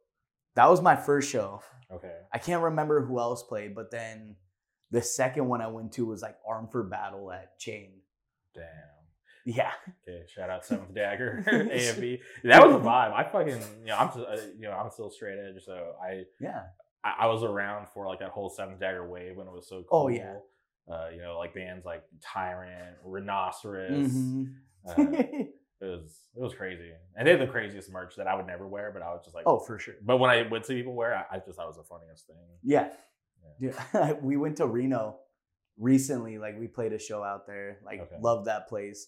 that 0.55 0.69
was 0.69 0.81
my 0.81 0.95
first 0.95 1.29
show. 1.29 1.61
Okay. 1.91 2.13
I 2.33 2.37
can't 2.37 2.63
remember 2.63 3.05
who 3.05 3.19
else 3.19 3.43
played, 3.43 3.75
but 3.75 3.91
then 3.91 4.35
the 4.91 5.01
second 5.01 5.47
one 5.47 5.61
I 5.61 5.67
went 5.67 5.93
to 5.93 6.05
was 6.05 6.21
like 6.21 6.35
Armed 6.47 6.71
for 6.71 6.83
Battle 6.83 7.31
at 7.31 7.57
Chain. 7.59 7.91
Damn. 8.55 8.63
Yeah. 9.45 9.71
Okay, 10.03 10.23
shout 10.27 10.49
out 10.49 10.65
Seventh 10.65 10.93
Dagger, 10.93 11.43
AFB. 11.47 12.19
That 12.43 12.65
was 12.67 12.75
a 12.75 12.79
vibe. 12.79 13.13
I 13.13 13.23
fucking, 13.23 13.61
you 13.81 13.85
know, 13.87 13.95
I'm, 13.97 14.11
still- 14.11 14.27
uh, 14.29 14.37
you 14.57 14.63
know, 14.63 14.71
I'm 14.71 14.91
still 14.91 15.09
straight 15.09 15.37
edge, 15.39 15.63
so 15.63 15.93
I, 16.03 16.23
Yeah. 16.41 16.63
I, 17.03 17.13
I 17.19 17.25
was 17.27 17.43
around 17.43 17.87
for 17.93 18.07
like 18.07 18.19
that 18.19 18.29
whole 18.31 18.49
Seventh 18.49 18.79
Dagger 18.81 19.07
wave 19.07 19.37
when 19.37 19.47
it 19.47 19.53
was 19.53 19.69
so 19.69 19.83
cool. 19.89 20.05
Oh, 20.05 20.07
yeah. 20.09 20.35
Uh, 20.91 21.09
you 21.13 21.21
know, 21.21 21.37
like 21.37 21.53
bands 21.53 21.85
like 21.85 22.03
Tyrant, 22.21 22.97
Rhinoceros. 23.05 24.07
Mhm. 24.11 24.53
Uh, 24.87 24.93
it 25.81 25.85
was 25.85 26.21
it 26.35 26.41
was 26.41 26.53
crazy, 26.53 26.91
and 27.15 27.27
they 27.27 27.31
had 27.31 27.41
the 27.41 27.47
craziest 27.47 27.91
merch 27.91 28.15
that 28.15 28.27
I 28.27 28.35
would 28.35 28.47
never 28.47 28.67
wear, 28.67 28.91
but 28.91 29.01
I 29.01 29.09
was 29.11 29.21
just 29.23 29.35
like, 29.35 29.43
oh, 29.47 29.59
for 29.59 29.77
sure. 29.79 29.95
But 30.03 30.17
when 30.17 30.29
I 30.29 30.41
would 30.43 30.65
see 30.65 30.75
people 30.75 30.93
wear, 30.95 31.11
it, 31.13 31.25
I, 31.31 31.35
I 31.35 31.39
just 31.39 31.55
thought 31.57 31.65
it 31.65 31.67
was 31.67 31.77
the 31.77 31.83
funniest 31.83 32.27
thing. 32.27 32.35
Yeah. 32.63 32.89
Yeah. 33.59 34.13
we 34.21 34.37
went 34.37 34.57
to 34.57 34.67
Reno 34.67 35.19
recently. 35.77 36.37
Like 36.37 36.59
we 36.59 36.67
played 36.67 36.93
a 36.93 36.99
show 36.99 37.23
out 37.23 37.47
there. 37.47 37.77
Like 37.85 38.01
Okay. 38.01 38.15
loved 38.21 38.47
that 38.47 38.67
place. 38.67 39.07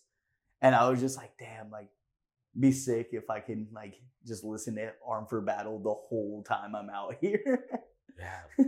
And 0.61 0.75
I 0.75 0.89
was 0.89 0.99
just 0.99 1.17
like, 1.17 1.31
damn, 1.39 1.69
like 1.71 1.89
be 2.59 2.71
sick 2.71 3.09
if 3.13 3.29
I 3.29 3.39
can 3.39 3.67
like 3.73 3.95
just 4.25 4.43
listen 4.43 4.75
to 4.75 4.91
Armed 5.05 5.29
for 5.29 5.41
Battle 5.41 5.79
the 5.79 5.93
whole 5.93 6.43
time 6.47 6.75
I'm 6.75 6.89
out 6.89 7.15
here. 7.21 7.65
Yeah. 8.17 8.65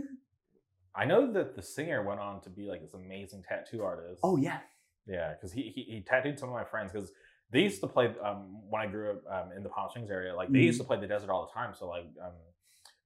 I 0.94 1.04
know 1.04 1.32
that 1.32 1.54
the 1.56 1.62
singer 1.62 2.02
went 2.02 2.20
on 2.20 2.40
to 2.42 2.50
be 2.50 2.66
like 2.68 2.82
this 2.82 2.94
amazing 2.94 3.42
tattoo 3.48 3.82
artist. 3.82 4.20
oh 4.22 4.36
yeah. 4.36 4.58
Yeah, 5.06 5.32
because 5.34 5.52
he, 5.52 5.62
he 5.74 5.82
he 5.82 6.00
tattooed 6.00 6.38
some 6.38 6.48
of 6.50 6.54
my 6.54 6.62
friends 6.64 6.92
because 6.92 7.10
they 7.52 7.60
used 7.60 7.80
to 7.82 7.86
play 7.86 8.06
um, 8.24 8.60
when 8.70 8.82
I 8.82 8.86
grew 8.86 9.10
up 9.12 9.46
um, 9.46 9.52
in 9.56 9.62
the 9.62 9.68
Palm 9.68 9.88
Springs 9.90 10.10
area. 10.10 10.34
Like 10.34 10.50
they 10.50 10.58
used 10.60 10.78
Mm-hmm. 10.80 10.84
to 10.84 10.88
play 10.88 11.00
the 11.00 11.06
desert 11.06 11.30
all 11.30 11.46
the 11.46 11.52
time, 11.52 11.74
so 11.78 11.88
like 11.88 12.06
um, 12.24 12.32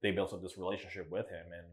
they 0.03 0.13
built 0.13 0.33
up 0.33 0.41
this 0.43 0.57
relationship 0.57 1.11
with 1.11 1.29
him, 1.29 1.47
and 1.59 1.67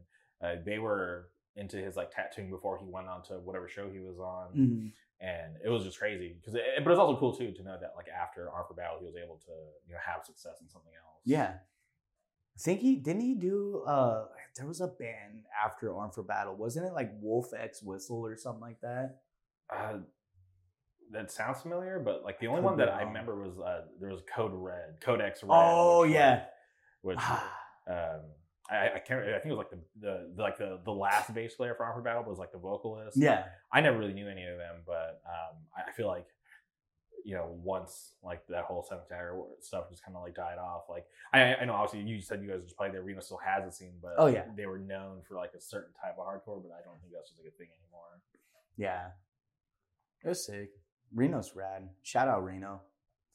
uh, 0.59 0.62
they 0.65 0.79
were 0.79 1.29
into 1.55 1.77
his 1.77 1.95
like 1.95 2.09
tattooing 2.12 2.49
before 2.49 2.77
he 2.79 2.86
went 2.88 3.07
on 3.07 3.21
to 3.23 3.33
whatever 3.36 3.67
show 3.69 3.89
he 3.91 3.99
was 3.99 4.17
on, 4.19 4.47
Mhm. 4.57 4.91
and 5.21 5.55
it 5.63 5.69
was 5.69 5.83
just 5.83 5.99
crazy 5.99 6.36
because. 6.39 6.53
But 6.83 6.91
it's 6.91 6.99
also 6.99 7.17
cool 7.19 7.36
too 7.36 7.51
to 7.51 7.63
know 7.63 7.77
that 7.79 7.93
like 7.95 8.07
after 8.09 8.49
Armed 8.49 8.67
for 8.67 8.73
Battle, 8.73 8.97
he 8.99 9.05
was 9.05 9.15
able 9.15 9.38
to 9.45 9.51
you 9.88 9.93
know 9.93 9.99
have 10.05 10.25
success 10.25 10.59
in 10.62 10.67
something 10.69 10.91
else. 10.93 11.21
Yeah. 11.25 11.53
I 12.55 12.59
think 12.59 12.81
he 12.81 12.95
didn't 12.97 13.21
he 13.21 13.33
do 13.33 13.83
uh 13.88 14.25
there 14.55 14.67
was 14.67 14.79
a 14.81 14.88
band 14.88 15.45
after 15.65 15.91
Armed 15.95 16.13
for 16.13 16.21
Battle. 16.21 16.55
Wasn't 16.55 16.86
it 16.86 16.93
like 16.93 17.12
Wolf 17.19 17.47
X 17.57 17.81
Whistle 17.81 18.23
or 18.23 18.36
something 18.38 18.62
like 18.62 18.79
that? 18.81 19.21
Uh, 19.75 19.97
that 21.11 21.31
sounds 21.31 21.61
familiar, 21.61 21.99
but 21.99 22.23
like 22.23 22.39
the 22.39 22.47
only 22.47 22.61
Could 22.61 22.65
one 22.65 22.77
be 22.77 22.83
that 22.85 22.93
I 22.93 22.99
wrong. 22.99 23.07
remember 23.07 23.35
was 23.35 23.59
uh, 23.59 23.81
there 23.99 24.09
was 24.09 24.21
Code 24.33 24.51
Red, 24.53 24.95
Codex 25.01 25.43
Red. 25.43 25.49
Oh 25.51 26.01
which, 26.01 26.09
like, 26.11 26.15
yeah. 26.15 26.43
which 27.01 27.19
um, 27.87 28.21
I, 28.71 28.91
I 28.95 28.99
can't. 29.05 29.21
I 29.21 29.39
think 29.39 29.47
it 29.47 29.49
was 29.49 29.57
like 29.57 29.69
the, 29.71 29.79
the, 29.99 30.31
the 30.35 30.41
like 30.41 30.57
the 30.57 30.79
the 30.85 30.91
last 30.91 31.33
bass 31.33 31.53
player 31.55 31.75
for 31.75 31.91
for 31.93 32.01
Battle 32.01 32.23
was 32.23 32.39
like 32.39 32.51
the 32.51 32.57
vocalist. 32.57 33.17
yeah. 33.17 33.45
I 33.71 33.81
never 33.81 33.97
really 33.97 34.13
knew 34.13 34.27
any 34.29 34.43
of 34.45 34.57
them, 34.57 34.77
but 34.85 35.21
um, 35.27 35.57
I, 35.75 35.91
feel 35.91 36.07
like 36.07 36.25
you 37.25 37.35
know 37.35 37.57
once 37.63 38.13
like 38.23 38.45
that 38.47 38.63
whole 38.63 38.87
Dagger 39.09 39.37
stuff 39.60 39.89
just 39.89 40.04
kind 40.04 40.15
of 40.15 40.23
like 40.23 40.35
died 40.35 40.58
off. 40.58 40.83
Like 40.89 41.06
I 41.33 41.56
I 41.56 41.65
know 41.65 41.73
obviously 41.73 42.10
you 42.10 42.21
said 42.21 42.41
you 42.41 42.49
guys 42.49 42.62
just 42.63 42.77
played 42.77 42.93
there. 42.93 43.01
Reno 43.01 43.19
still 43.19 43.39
has 43.43 43.67
a 43.67 43.71
scene, 43.71 43.95
but 44.01 44.13
Oh, 44.17 44.27
yeah. 44.27 44.43
they 44.56 44.65
were 44.65 44.79
known 44.79 45.21
for 45.27 45.35
like 45.35 45.51
a 45.56 45.62
certain 45.62 45.93
type 46.01 46.15
of 46.17 46.25
hardcore, 46.25 46.62
but 46.63 46.71
I 46.71 46.81
don't 46.83 46.99
think 47.01 47.13
that's 47.13 47.29
just 47.29 47.39
like 47.39 47.51
a 47.54 47.58
thing 47.58 47.67
anymore. 47.67 48.21
Yeah. 48.77 49.08
It 50.23 50.29
was 50.29 50.45
sick. 50.45 50.69
Reno's 51.13 51.53
rad. 51.55 51.89
Shout 52.01 52.27
out 52.27 52.43
Reno. 52.43 52.81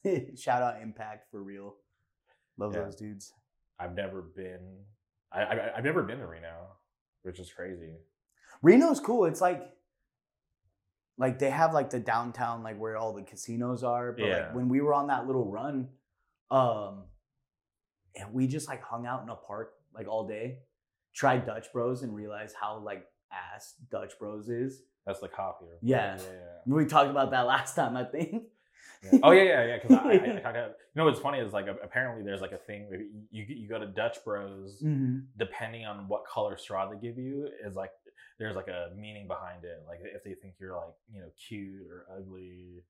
Shout 0.36 0.62
out 0.62 0.82
Impact 0.82 1.30
for 1.30 1.42
real. 1.42 1.76
Love 2.56 2.74
Yeah. 2.74 2.82
those 2.84 2.96
dudes. 2.96 3.32
I've 3.78 3.94
never 3.94 4.22
been. 4.22 4.84
I, 5.32 5.42
I 5.42 5.76
I've 5.76 5.84
never 5.84 6.02
been 6.02 6.18
to 6.18 6.26
Reno, 6.26 6.68
which 7.22 7.38
is 7.38 7.52
crazy. 7.52 7.94
Reno's 8.62 8.98
cool. 9.00 9.26
It's 9.26 9.40
like 9.40 9.62
like 11.16 11.38
they 11.38 11.50
have 11.50 11.72
like 11.74 11.90
the 11.90 12.00
downtown 12.00 12.62
like 12.62 12.78
where 12.78 12.96
all 12.96 13.12
the 13.12 13.22
casinos 13.22 13.82
are. 13.84 14.12
But 14.12 14.24
Yeah. 14.26 14.36
like 14.46 14.54
when 14.54 14.68
we 14.68 14.80
were 14.80 14.94
on 14.94 15.08
that 15.08 15.26
little 15.26 15.50
run, 15.50 15.88
um 16.50 17.04
and 18.16 18.32
we 18.32 18.46
just 18.48 18.68
like 18.68 18.82
hung 18.82 19.06
out 19.06 19.22
in 19.22 19.28
a 19.28 19.36
park 19.36 19.74
like 19.94 20.08
all 20.08 20.26
day, 20.26 20.60
tried 21.14 21.44
Dutch 21.46 21.66
Bros 21.72 22.02
and 22.02 22.14
realized 22.14 22.56
how 22.60 22.78
like 22.78 23.04
ass 23.32 23.74
Dutch 23.90 24.18
Bros 24.18 24.48
is. 24.48 24.82
That's 25.09 25.20
the 25.20 25.28
coffee. 25.28 25.64
or- 25.64 25.78
Yeah. 25.80 26.16
yeah, 26.18 26.22
yeah. 26.66 26.74
We 26.74 26.84
talked 26.84 27.11
about 27.11 27.30
that 27.32 27.46
last 27.46 27.74
time, 27.74 27.96
I 27.96 28.04
think. 28.04 28.44
Yeah. 29.02 29.20
Oh 29.22 29.30
yeah, 29.30 29.42
yeah, 29.44 29.64
yeah. 29.66 29.76
Because 29.78 29.96
I, 29.96 30.11
I, 30.11 30.12
I, 30.12 30.66
you 30.66 30.72
know 30.96 31.04
what's 31.06 31.20
funny 31.20 31.38
is 31.38 31.52
like 31.52 31.66
apparently 31.82 32.24
there's 32.24 32.40
like 32.40 32.52
a 32.52 32.59
thing 32.59 32.88
where 32.88 33.00
you 33.30 33.44
you 33.48 33.68
go 33.68 33.78
to 33.78 33.86
Dutch 33.86 34.18
Bros 34.24 34.82
Mhm. 34.84 35.26
depending 35.38 35.86
on 35.86 36.09
what 36.09 36.24
color 36.26 36.56
straw 36.59 36.88
they 36.90 36.98
give 36.98 37.16
you 37.16 37.48
is 37.64 37.74
like 37.76 37.92
there's 38.38 38.56
like 38.56 38.68
a 38.68 38.90
meaning 38.96 39.26
behind 39.28 39.64
it. 39.64 39.82
Like 39.86 40.00
if 40.02 40.22
they 40.24 40.34
think 40.34 40.54
you're 40.61 40.74
like 40.76 40.94
you 41.12 41.20
know 41.20 41.28
cute 41.48 41.86
or 41.90 42.06
ugly. 42.16 42.82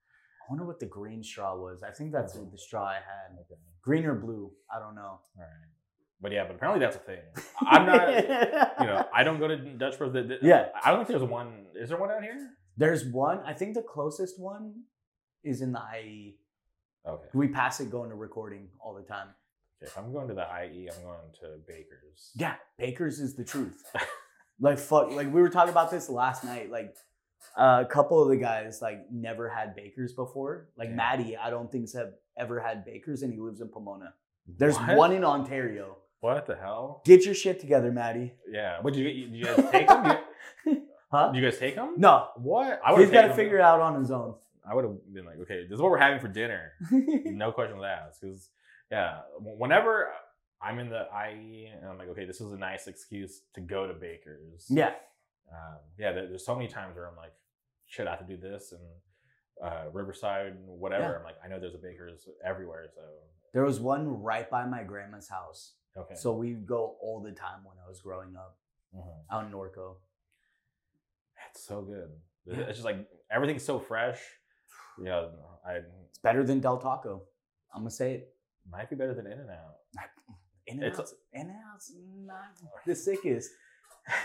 I 0.42 0.44
wonder 0.50 0.64
what 0.64 0.80
the 0.80 0.86
green 0.86 1.22
straw 1.22 1.54
was. 1.56 1.82
I 1.82 1.90
think 1.90 2.10
that's 2.10 2.32
the 2.32 2.56
straw 2.56 2.84
I 2.84 2.94
had. 2.94 3.38
Okay. 3.42 3.60
Green 3.82 4.06
or 4.06 4.14
blue? 4.14 4.50
I 4.74 4.78
don't 4.78 4.94
know. 4.94 5.20
All 5.20 5.20
right. 5.38 5.72
But 6.20 6.32
yeah, 6.32 6.44
but 6.46 6.56
apparently 6.56 6.80
that's 6.84 6.96
a 6.96 7.00
thing. 7.00 7.20
I'm 7.60 7.86
not. 7.86 8.08
You 8.80 8.86
know, 8.86 9.06
I 9.14 9.22
don't 9.24 9.38
go 9.38 9.48
to 9.48 9.56
Dutch 9.56 9.98
Bros. 9.98 10.14
Yeah. 10.42 10.68
I 10.84 10.90
don't 10.90 11.06
think 11.06 11.18
there's 11.18 11.30
one. 11.30 11.66
Is 11.76 11.90
there 11.90 11.98
one 11.98 12.10
out 12.10 12.22
here? 12.22 12.50
There's 12.76 13.04
one. 13.04 13.40
I 13.44 13.52
think 13.52 13.74
the 13.74 13.82
closest 13.82 14.38
one 14.38 14.82
is 15.44 15.60
in 15.62 15.72
the 15.72 15.80
IE. 16.02 16.38
Okay. 17.06 17.28
We 17.34 17.48
pass 17.48 17.80
it 17.80 17.90
going 17.90 18.10
to 18.10 18.16
recording 18.16 18.68
all 18.80 18.94
the 18.94 19.02
time. 19.02 19.28
If 19.80 19.96
I'm 19.96 20.12
going 20.12 20.28
to 20.28 20.34
the 20.34 20.42
IE, 20.42 20.88
I'm 20.90 21.02
going 21.02 21.18
to 21.40 21.58
Baker's. 21.66 22.32
Yeah, 22.34 22.54
Baker's 22.78 23.20
is 23.20 23.36
the 23.36 23.44
truth. 23.44 23.80
like 24.60 24.78
fuck, 24.78 25.12
like 25.12 25.32
we 25.32 25.40
were 25.40 25.48
talking 25.50 25.70
about 25.70 25.90
this 25.90 26.08
last 26.08 26.44
night. 26.44 26.70
Like 26.70 26.96
uh, 27.56 27.84
a 27.86 27.88
couple 27.88 28.20
of 28.20 28.28
the 28.28 28.36
guys 28.36 28.82
like 28.82 29.10
never 29.12 29.48
had 29.48 29.76
Baker's 29.76 30.12
before. 30.12 30.68
Like 30.76 30.88
Yeah. 30.88 30.96
Maddie, 30.96 31.36
I 31.36 31.50
don't 31.50 31.70
think 31.70 31.92
have 31.94 32.14
ever 32.36 32.58
had 32.60 32.84
Baker's, 32.84 33.22
and 33.22 33.32
he 33.32 33.38
lives 33.38 33.60
in 33.60 33.68
Pomona. 33.68 34.14
There's 34.46 34.76
What? 34.76 34.96
one 34.96 35.12
in 35.12 35.24
Ontario. 35.24 35.96
What 36.20 36.46
the 36.46 36.56
hell? 36.56 37.02
Get 37.04 37.24
your 37.24 37.34
shit 37.34 37.60
together, 37.60 37.92
Maddie. 37.92 38.32
Yeah. 38.50 38.78
What 38.82 38.94
did 38.94 39.00
you, 39.00 39.26
did 39.28 39.34
you 39.36 39.44
guys 39.44 39.70
take 39.70 39.86
them? 39.88 40.16
Did 40.64 40.82
Huh? 41.10 41.32
you 41.34 41.40
guys 41.40 41.58
take 41.58 41.74
them? 41.74 41.94
No, 41.96 42.28
What? 42.36 42.80
I 42.84 42.94
he's 43.00 43.10
got 43.10 43.22
to 43.28 43.34
figure 43.34 43.56
it 43.58 43.62
out 43.62 43.80
on 43.80 43.98
his 43.98 44.10
own. 44.10 44.34
I 44.68 44.74
would 44.74 44.84
have 44.84 45.14
been 45.14 45.24
like, 45.24 45.38
okay, 45.40 45.62
this 45.64 45.76
is 45.76 45.80
what 45.80 45.90
we're 45.90 45.96
having 45.98 46.20
for 46.20 46.28
dinner. 46.28 46.72
no 46.90 47.50
questions 47.52 47.82
asked. 47.82 48.20
Because 48.20 48.50
yeah, 48.90 49.20
whenever 49.40 50.08
I'm 50.60 50.78
in 50.78 50.90
the 50.90 51.06
IE 51.30 51.70
and 51.74 51.88
I'm 51.88 51.96
like, 51.96 52.08
okay, 52.08 52.26
this 52.26 52.40
is 52.42 52.52
a 52.52 52.58
nice 52.58 52.88
excuse 52.88 53.40
to 53.54 53.62
go 53.62 53.86
to 53.86 53.94
Baker's. 53.94 54.66
yeah, 54.68 54.88
um, 55.50 55.78
yeah. 55.98 56.12
there- 56.12 56.28
There's 56.28 56.44
so 56.44 56.54
many 56.54 56.68
times 56.68 56.96
where 56.96 57.06
I'm 57.08 57.16
like, 57.16 57.32
shit, 57.86 58.06
I 58.06 58.10
have 58.10 58.26
to 58.26 58.26
do 58.26 58.36
this 58.36 58.72
and 58.72 58.82
uh, 59.72 59.84
Riverside, 59.92 60.56
whatever. 60.66 61.04
Yeah. 61.04 61.18
I'm 61.18 61.24
like, 61.24 61.36
I 61.42 61.48
know 61.48 61.58
there's 61.58 61.74
a 61.74 61.78
Baker's 61.78 62.28
everywhere, 62.44 62.84
so 62.94 63.00
there 63.54 63.64
was 63.64 63.80
one 63.80 64.06
right 64.22 64.50
by 64.50 64.66
my 64.66 64.82
grandma's 64.82 65.28
house, 65.30 65.72
okay. 65.98 66.14
so 66.14 66.32
we 66.32 66.52
go 66.54 66.96
all 67.02 67.20
the 67.20 67.32
time 67.32 67.64
when 67.64 67.76
I 67.84 67.88
was 67.88 68.00
growing 68.00 68.36
up 68.36 68.58
Mhm. 68.94 69.24
out 69.30 69.44
in 69.46 69.52
Norco. 69.52 69.96
it's 71.50 71.64
so 71.64 71.82
good. 71.82 72.10
Yeah. 72.46 72.64
It's 72.64 72.78
just 72.78 72.84
like 72.84 73.06
everything's 73.30 73.62
so 73.64 73.78
fresh. 73.78 74.20
You 74.98 75.04
know, 75.04 75.30
I 75.66 75.80
It's 76.08 76.18
better 76.18 76.42
than 76.44 76.60
Del 76.60 76.78
Taco. 76.78 77.22
I'm 77.72 77.80
gonna 77.82 77.90
say 77.90 78.14
it. 78.14 78.34
might 78.70 78.90
be 78.90 78.96
better 78.96 79.14
than 79.14 79.26
In 79.26 79.38
and 79.38 79.50
Out. 79.50 79.76
In 80.66 80.82
and 80.82 80.92
Out's, 80.98 81.14
In 81.32 81.40
and 81.42 81.50
Out's 81.72 81.92
not 82.26 82.54
the 82.86 82.94
sickest. 82.94 83.50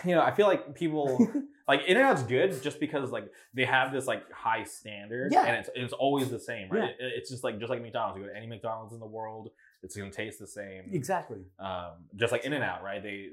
You 0.06 0.16
know, 0.16 0.22
I 0.22 0.32
feel 0.32 0.48
like 0.48 0.76
people 0.76 1.06
like 1.68 1.82
In 1.88 1.96
and 1.98 2.06
Out's 2.06 2.24
good 2.24 2.62
just 2.62 2.80
because 2.80 3.12
like 3.12 3.30
they 3.54 3.66
have 3.66 3.92
this 3.94 4.08
like 4.08 4.30
high 4.32 4.64
standard, 4.64 5.32
Yeah. 5.32 5.46
and 5.46 5.58
it's 5.58 5.70
it's 5.76 5.94
always 5.94 6.30
the 6.30 6.40
same, 6.40 6.70
right? 6.70 6.96
Yeah. 7.00 7.06
It- 7.08 7.14
it's 7.18 7.30
just 7.30 7.44
like 7.44 7.60
just 7.60 7.70
like 7.70 7.82
McDonald's. 7.82 8.18
You 8.20 8.26
go 8.26 8.32
to 8.32 8.38
any 8.38 8.48
McDonald's 8.48 8.94
in 8.94 9.00
the 9.00 9.06
world, 9.06 9.52
it's 9.84 9.96
gonna 9.96 10.10
taste 10.12 10.40
the 10.40 10.48
same. 10.48 10.86
exactly. 10.92 11.42
Um, 11.60 12.06
just 12.16 12.32
like 12.32 12.46
In 12.46 12.54
and 12.54 12.64
Out, 12.64 12.82
right? 12.84 13.04
They 13.04 13.28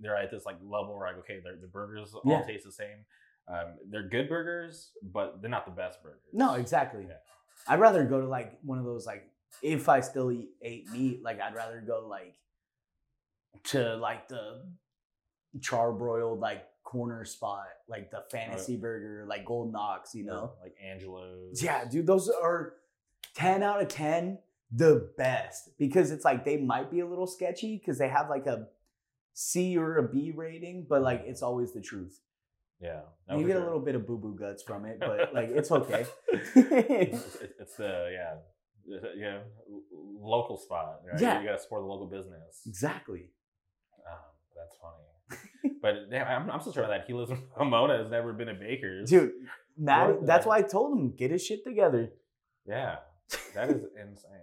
they're 0.00 0.16
at 0.16 0.30
this 0.30 0.46
like 0.46 0.56
level 0.62 0.96
where 0.96 1.08
like 1.08 1.18
okay, 1.18 1.40
the 1.60 1.66
burgers 1.66 2.14
all 2.14 2.22
Yeah. 2.24 2.42
taste 2.42 2.64
the 2.64 2.72
same. 2.72 3.04
Um, 3.48 3.74
they're 3.90 4.08
good 4.08 4.28
burgers, 4.28 4.90
but 5.02 5.40
they're 5.40 5.50
not 5.50 5.66
the 5.66 5.70
best 5.72 6.02
burgers. 6.02 6.20
No, 6.32 6.54
exactly. 6.54 7.04
Yeah. 7.08 7.14
I'd 7.68 7.80
rather 7.80 8.04
go 8.04 8.20
to 8.20 8.26
like 8.26 8.58
one 8.62 8.78
of 8.78 8.84
those 8.84 9.06
like 9.06 9.24
if 9.62 9.88
I 9.88 10.00
still 10.00 10.30
eat 10.32 10.50
ate 10.62 10.90
meat, 10.90 11.22
like 11.22 11.40
I'd 11.40 11.54
rather 11.54 11.80
go 11.86 12.06
like 12.08 12.34
to 13.64 13.96
like 13.96 14.28
the 14.28 14.62
charbroiled 15.58 16.40
like 16.40 16.64
corner 16.84 17.24
spot, 17.24 17.64
like 17.88 18.10
the 18.10 18.22
fantasy 18.30 18.76
burger, 18.76 19.24
like 19.28 19.44
Golden 19.44 19.74
Ox, 19.74 20.14
you 20.14 20.24
know. 20.24 20.52
like 20.62 20.74
Angelo's. 20.84 21.62
Yeah, 21.62 21.84
dude, 21.84 22.06
those 22.06 22.28
are 22.28 22.74
10 23.34 23.62
out 23.62 23.80
of 23.82 23.88
10 23.88 24.38
the 24.70 25.10
best 25.16 25.70
because 25.78 26.10
it's 26.10 26.24
like 26.24 26.44
they 26.44 26.56
might 26.56 26.90
be 26.90 27.00
a 27.00 27.06
little 27.06 27.26
sketchy 27.26 27.76
because 27.78 27.98
they 27.98 28.08
have 28.08 28.28
like 28.28 28.46
a 28.46 28.66
C 29.34 29.76
or 29.76 29.98
a 29.98 30.08
B 30.08 30.32
rating, 30.34 30.86
but 30.88 31.02
like 31.02 31.22
it's 31.26 31.42
always 31.42 31.72
the 31.72 31.80
truth. 31.80 32.20
yeah. 32.80 33.00
no, 33.28 33.38
you 33.38 33.46
get 33.46 33.56
a 33.56 33.64
little 33.64 33.80
bit 33.80 33.94
of 33.94 34.06
boo 34.06 34.18
boo 34.18 34.34
guts 34.38 34.62
from 34.62 34.86
it, 34.86 34.98
but 34.98 35.34
like 35.34 35.50
it's 35.50 35.70
okay. 35.70 36.06
it's, 36.54 37.76
the 37.76 38.10
yeah, 38.12 38.34
yeah, 39.16 39.38
local 40.18 40.56
spot. 40.56 41.00
Right? 41.10 41.20
Yeah. 41.20 41.40
you 41.40 41.46
got 41.46 41.56
to 41.56 41.60
support 41.60 41.82
the 41.82 41.86
local 41.86 42.06
business. 42.06 42.62
exactly. 42.66 43.30
Um, 44.10 44.18
that's 44.56 44.76
funny. 44.80 45.76
but 45.82 45.94
yeah, 46.10 46.24
I'm, 46.24 46.50
I'm 46.50 46.60
still 46.60 46.72
sure 46.72 46.86
that 46.86 47.04
he 47.06 47.12
lives 47.12 47.30
in 47.30 47.42
Pomona 47.56 47.98
has 47.98 48.10
never 48.10 48.32
been 48.32 48.48
a 48.48 48.54
baker's. 48.54 49.10
Dude, 49.10 49.32
Matt, 49.76 50.24
that's 50.24 50.46
why 50.46 50.58
I 50.58 50.62
told 50.62 50.96
him 50.96 51.14
get 51.14 51.30
his 51.30 51.44
shit 51.44 51.62
together. 51.64 52.10
Yeah, 52.66 52.96
that 53.54 53.70
is 53.70 53.82
insane. 54.00 54.40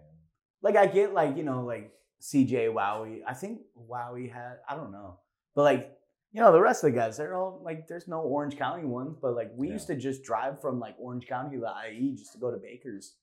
Like 0.61 0.75
I 0.75 0.85
get 0.87 1.13
like, 1.13 1.35
you 1.37 1.43
know, 1.43 1.63
like 1.63 1.91
CJ 2.21 2.73
Wowie. 2.73 3.19
I 3.27 3.33
think 3.33 3.61
Wowie 3.77 4.31
had 4.31 4.57
I 4.67 4.75
don't 4.75 4.91
know. 4.91 5.19
But 5.55 5.63
like, 5.63 5.97
you 6.31 6.41
know, 6.41 6.51
the 6.51 6.61
rest 6.61 6.83
of 6.83 6.91
the 6.91 6.97
guys, 6.97 7.17
they're 7.17 7.37
all 7.37 7.61
like 7.63 7.87
there's 7.87 8.07
no 8.07 8.21
Orange 8.21 8.57
County 8.57 8.85
ones, 8.85 9.17
but 9.21 9.35
like 9.35 9.51
we 9.55 9.67
Yeah. 9.67 9.73
used 9.73 9.87
to 9.87 9.95
just 9.95 10.23
drive 10.23 10.61
from 10.61 10.79
like 10.79 10.95
Orange 10.99 11.27
County 11.27 11.57
to 11.57 11.73
IE 11.91 12.15
just 12.15 12.33
to 12.33 12.39
go 12.39 12.49
to 12.51 12.57
Baker's. 12.57 13.15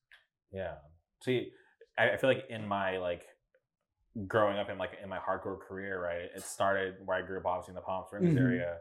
Yeah. 0.53 0.75
See, 1.25 1.51
I, 1.99 2.11
I 2.11 2.17
feel 2.17 2.31
like 2.31 2.45
in 2.51 2.67
my 2.67 2.99
like 2.99 3.25
growing 4.27 4.59
up 4.59 4.69
in 4.71 4.79
like 4.79 4.93
in 5.03 5.09
my 5.09 5.19
hardcore 5.19 5.59
career, 5.61 6.03
right? 6.03 6.29
It 6.35 6.43
started 6.43 6.95
where 7.05 7.17
I 7.17 7.23
grew 7.27 7.39
up, 7.39 7.47
obviously 7.47 7.73
in 7.73 7.77
the 7.77 7.81
Palm 7.83 8.05
Springs 8.07 8.35
Mhm. 8.35 8.41
area, 8.41 8.79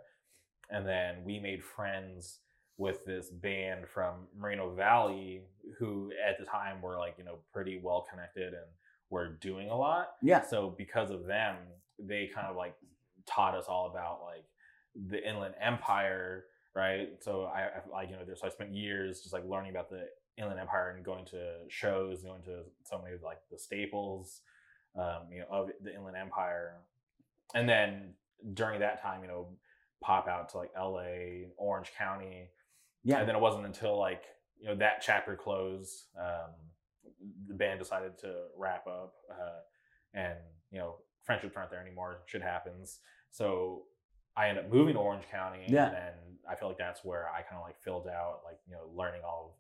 and 0.70 0.86
then 0.88 1.24
we 1.24 1.40
made 1.40 1.64
friends 1.64 2.40
with 2.80 3.04
this 3.06 3.30
band 3.30 3.86
from 3.94 4.14
Moreno 4.36 4.74
Valley, 4.74 5.42
who 5.78 6.12
at 6.28 6.40
the 6.40 6.46
time 6.46 6.82
were 6.82 6.98
like 6.98 7.16
you 7.18 7.26
know 7.26 7.36
pretty 7.54 7.80
well 7.84 8.08
connected 8.10 8.54
and 8.54 8.66
were 9.12 9.38
doing 9.42 9.70
a 9.70 9.76
lot. 9.76 10.14
Yeah. 10.24 10.42
So 10.42 10.74
because 10.78 11.12
of 11.12 11.26
them, 11.26 11.58
they 12.00 12.32
kind 12.34 12.48
of 12.48 12.56
like 12.56 12.74
taught 13.28 13.54
us 13.54 13.66
all 13.68 13.88
about 13.92 14.22
like 14.24 14.46
the 15.10 15.28
Inland 15.28 15.56
Empire, 15.62 16.46
right? 16.74 17.10
So 17.22 17.44
I, 17.44 17.64
I 17.64 17.70
like 17.92 18.10
you 18.10 18.16
know, 18.16 18.24
so 18.34 18.48
I 18.48 18.50
spent 18.50 18.74
years 18.74 19.22
just 19.22 19.34
like 19.34 19.44
learning 19.46 19.72
about 19.72 19.90
the 19.90 20.06
Inland 20.38 20.60
Empire 20.60 20.94
and 20.96 21.04
going 21.06 21.26
to 21.26 21.56
shows, 21.68 22.24
going 22.24 22.44
to 22.44 22.62
so 22.86 23.02
many 23.04 23.14
of 23.14 23.22
like 23.22 23.40
the 23.52 23.60
staples, 23.60 24.40
um, 24.98 25.28
you 25.30 25.40
know, 25.40 25.48
of 25.52 25.70
the 25.84 25.94
Inland 25.94 26.16
Empire, 26.16 26.76
and 27.54 27.68
then 27.68 28.14
during 28.54 28.80
that 28.80 29.02
time, 29.02 29.22
you 29.22 29.28
know, 29.28 29.50
pop 30.02 30.30
out 30.30 30.48
to 30.50 30.58
like 30.58 30.72
L.A., 30.78 31.48
Orange 31.58 31.92
County, 31.98 32.48
Yeah. 33.10 33.20
and 33.20 33.28
then 33.28 33.36
it 33.36 33.42
wasn't 33.42 33.66
until 33.66 33.98
like 33.98 34.24
you 34.60 34.68
know 34.68 34.76
that 34.76 35.02
chapter 35.02 35.36
closed, 35.36 36.06
um, 36.20 36.52
the 37.48 37.54
band 37.54 37.80
decided 37.80 38.18
to 38.20 38.46
wrap 38.58 38.86
up, 38.88 39.14
uh, 39.32 39.60
and 40.14 40.38
you 40.72 40.80
know 40.80 40.96
friendships 41.24 41.56
aren't 41.58 41.72
there 41.72 41.82
anymore. 41.82 42.22
Shit 42.26 42.42
happens. 42.42 43.00
So 43.32 43.84
I 44.36 44.48
ended 44.50 44.66
up 44.66 44.72
moving 44.72 44.94
to 44.96 45.00
Orange 45.00 45.26
County, 45.32 45.66
Yeah. 45.68 45.86
and 45.88 45.96
then 45.96 46.14
I 46.50 46.56
feel 46.56 46.68
like 46.68 46.78
that's 46.78 47.04
where 47.04 47.28
I 47.30 47.42
kind 47.42 47.58
of 47.58 47.64
like 47.64 47.78
filled 47.82 48.08
out 48.08 48.42
like 48.46 48.60
you 48.68 48.74
know 48.74 48.90
learning 48.96 49.22
all 49.26 49.58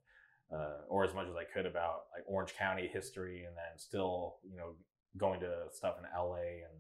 of 0.52 0.60
uh, 0.60 0.78
or 0.88 1.04
as 1.04 1.14
much 1.14 1.28
as 1.28 1.36
I 1.36 1.43
could 1.43 1.66
about 1.66 2.06
like 2.16 2.24
Orange 2.28 2.56
County 2.56 2.88
history, 2.88 3.45
and 3.45 3.56
then 3.56 3.78
still 3.78 4.38
you 4.50 4.58
know 4.58 4.74
going 5.18 5.39
to 5.39 5.66
stuff 5.72 5.95
in 5.97 6.06
LA 6.16 6.64
and 6.68 6.76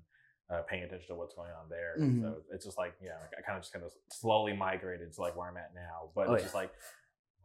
uh, 0.49 0.61
paying 0.63 0.83
attention 0.83 1.07
to 1.07 1.15
what's 1.15 1.35
going 1.35 1.51
on 1.51 1.69
there. 1.69 1.95
Mhm. 1.99 2.21
So 2.21 2.37
it's 2.51 2.65
just 2.65 2.77
like 2.77 2.93
yeah, 3.03 3.17
I 3.37 3.41
kind 3.41 3.57
of 3.57 3.61
just 3.63 3.73
kind 3.73 3.85
of 3.85 3.91
slowly 4.11 4.53
migrated 4.53 5.13
to 5.13 5.21
like 5.21 5.35
where 5.35 5.47
I'm 5.47 5.57
at 5.57 5.73
now. 5.75 6.09
But 6.15 6.27
Oh, 6.27 6.33
it's 6.33 6.41
yeah. 6.41 6.45
just 6.45 6.55
like 6.55 6.71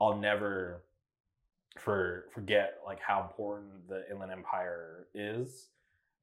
I'll 0.00 0.16
never 0.16 0.82
for 1.78 2.26
forget 2.32 2.78
like 2.86 3.00
how 3.00 3.22
important 3.22 3.88
the 3.88 4.09
Inland 4.11 4.32
Empire 4.32 5.07
is. 5.14 5.68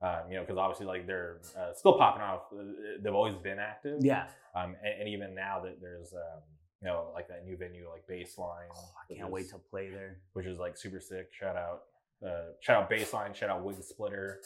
Um, 0.01 0.21
you 0.29 0.35
know, 0.35 0.41
because 0.41 0.57
obviously, 0.57 0.87
like 0.87 1.05
they're 1.05 1.41
uh, 1.55 1.73
still 1.75 1.95
popping 1.97 2.23
off. 2.23 2.41
Uh, 2.51 2.63
They've 3.03 3.13
always 3.13 3.35
been 3.35 3.59
active. 3.59 4.03
Yeah. 4.03 4.27
Um, 4.55 4.75
and, 4.83 5.01
and 5.01 5.07
even 5.09 5.35
now 5.35 5.61
that 5.63 5.79
there's, 5.79 6.11
um, 6.13 6.41
you 6.81 6.87
know, 6.87 7.11
like 7.13 7.27
that 7.27 7.45
new 7.45 7.55
venue, 7.55 7.87
like 7.87 8.07
Baseline. 8.07 8.65
Oh, 8.75 8.89
I 8.99 9.13
can't 9.13 9.27
is- 9.27 9.31
wait 9.31 9.49
to 9.49 9.59
play 9.59 9.89
there. 9.91 10.17
which 10.33 10.47
is 10.47 10.57
like 10.57 10.75
super 10.75 10.99
sick. 10.99 11.29
Shout 11.31 11.55
out, 11.55 11.83
uh, 12.25 12.53
shout 12.61 12.81
out 12.81 12.89
Baseline, 12.89 13.35
shout 13.35 13.51
out 13.51 13.63
Wig 13.63 13.75
Splitter, 13.83 14.39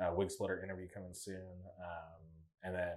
uh, 0.00 0.12
Wig 0.14 0.30
Splitter 0.30 0.62
interview 0.62 0.88
coming 0.92 1.12
soon, 1.14 1.44
um, 1.80 2.22
and 2.62 2.74
then 2.74 2.94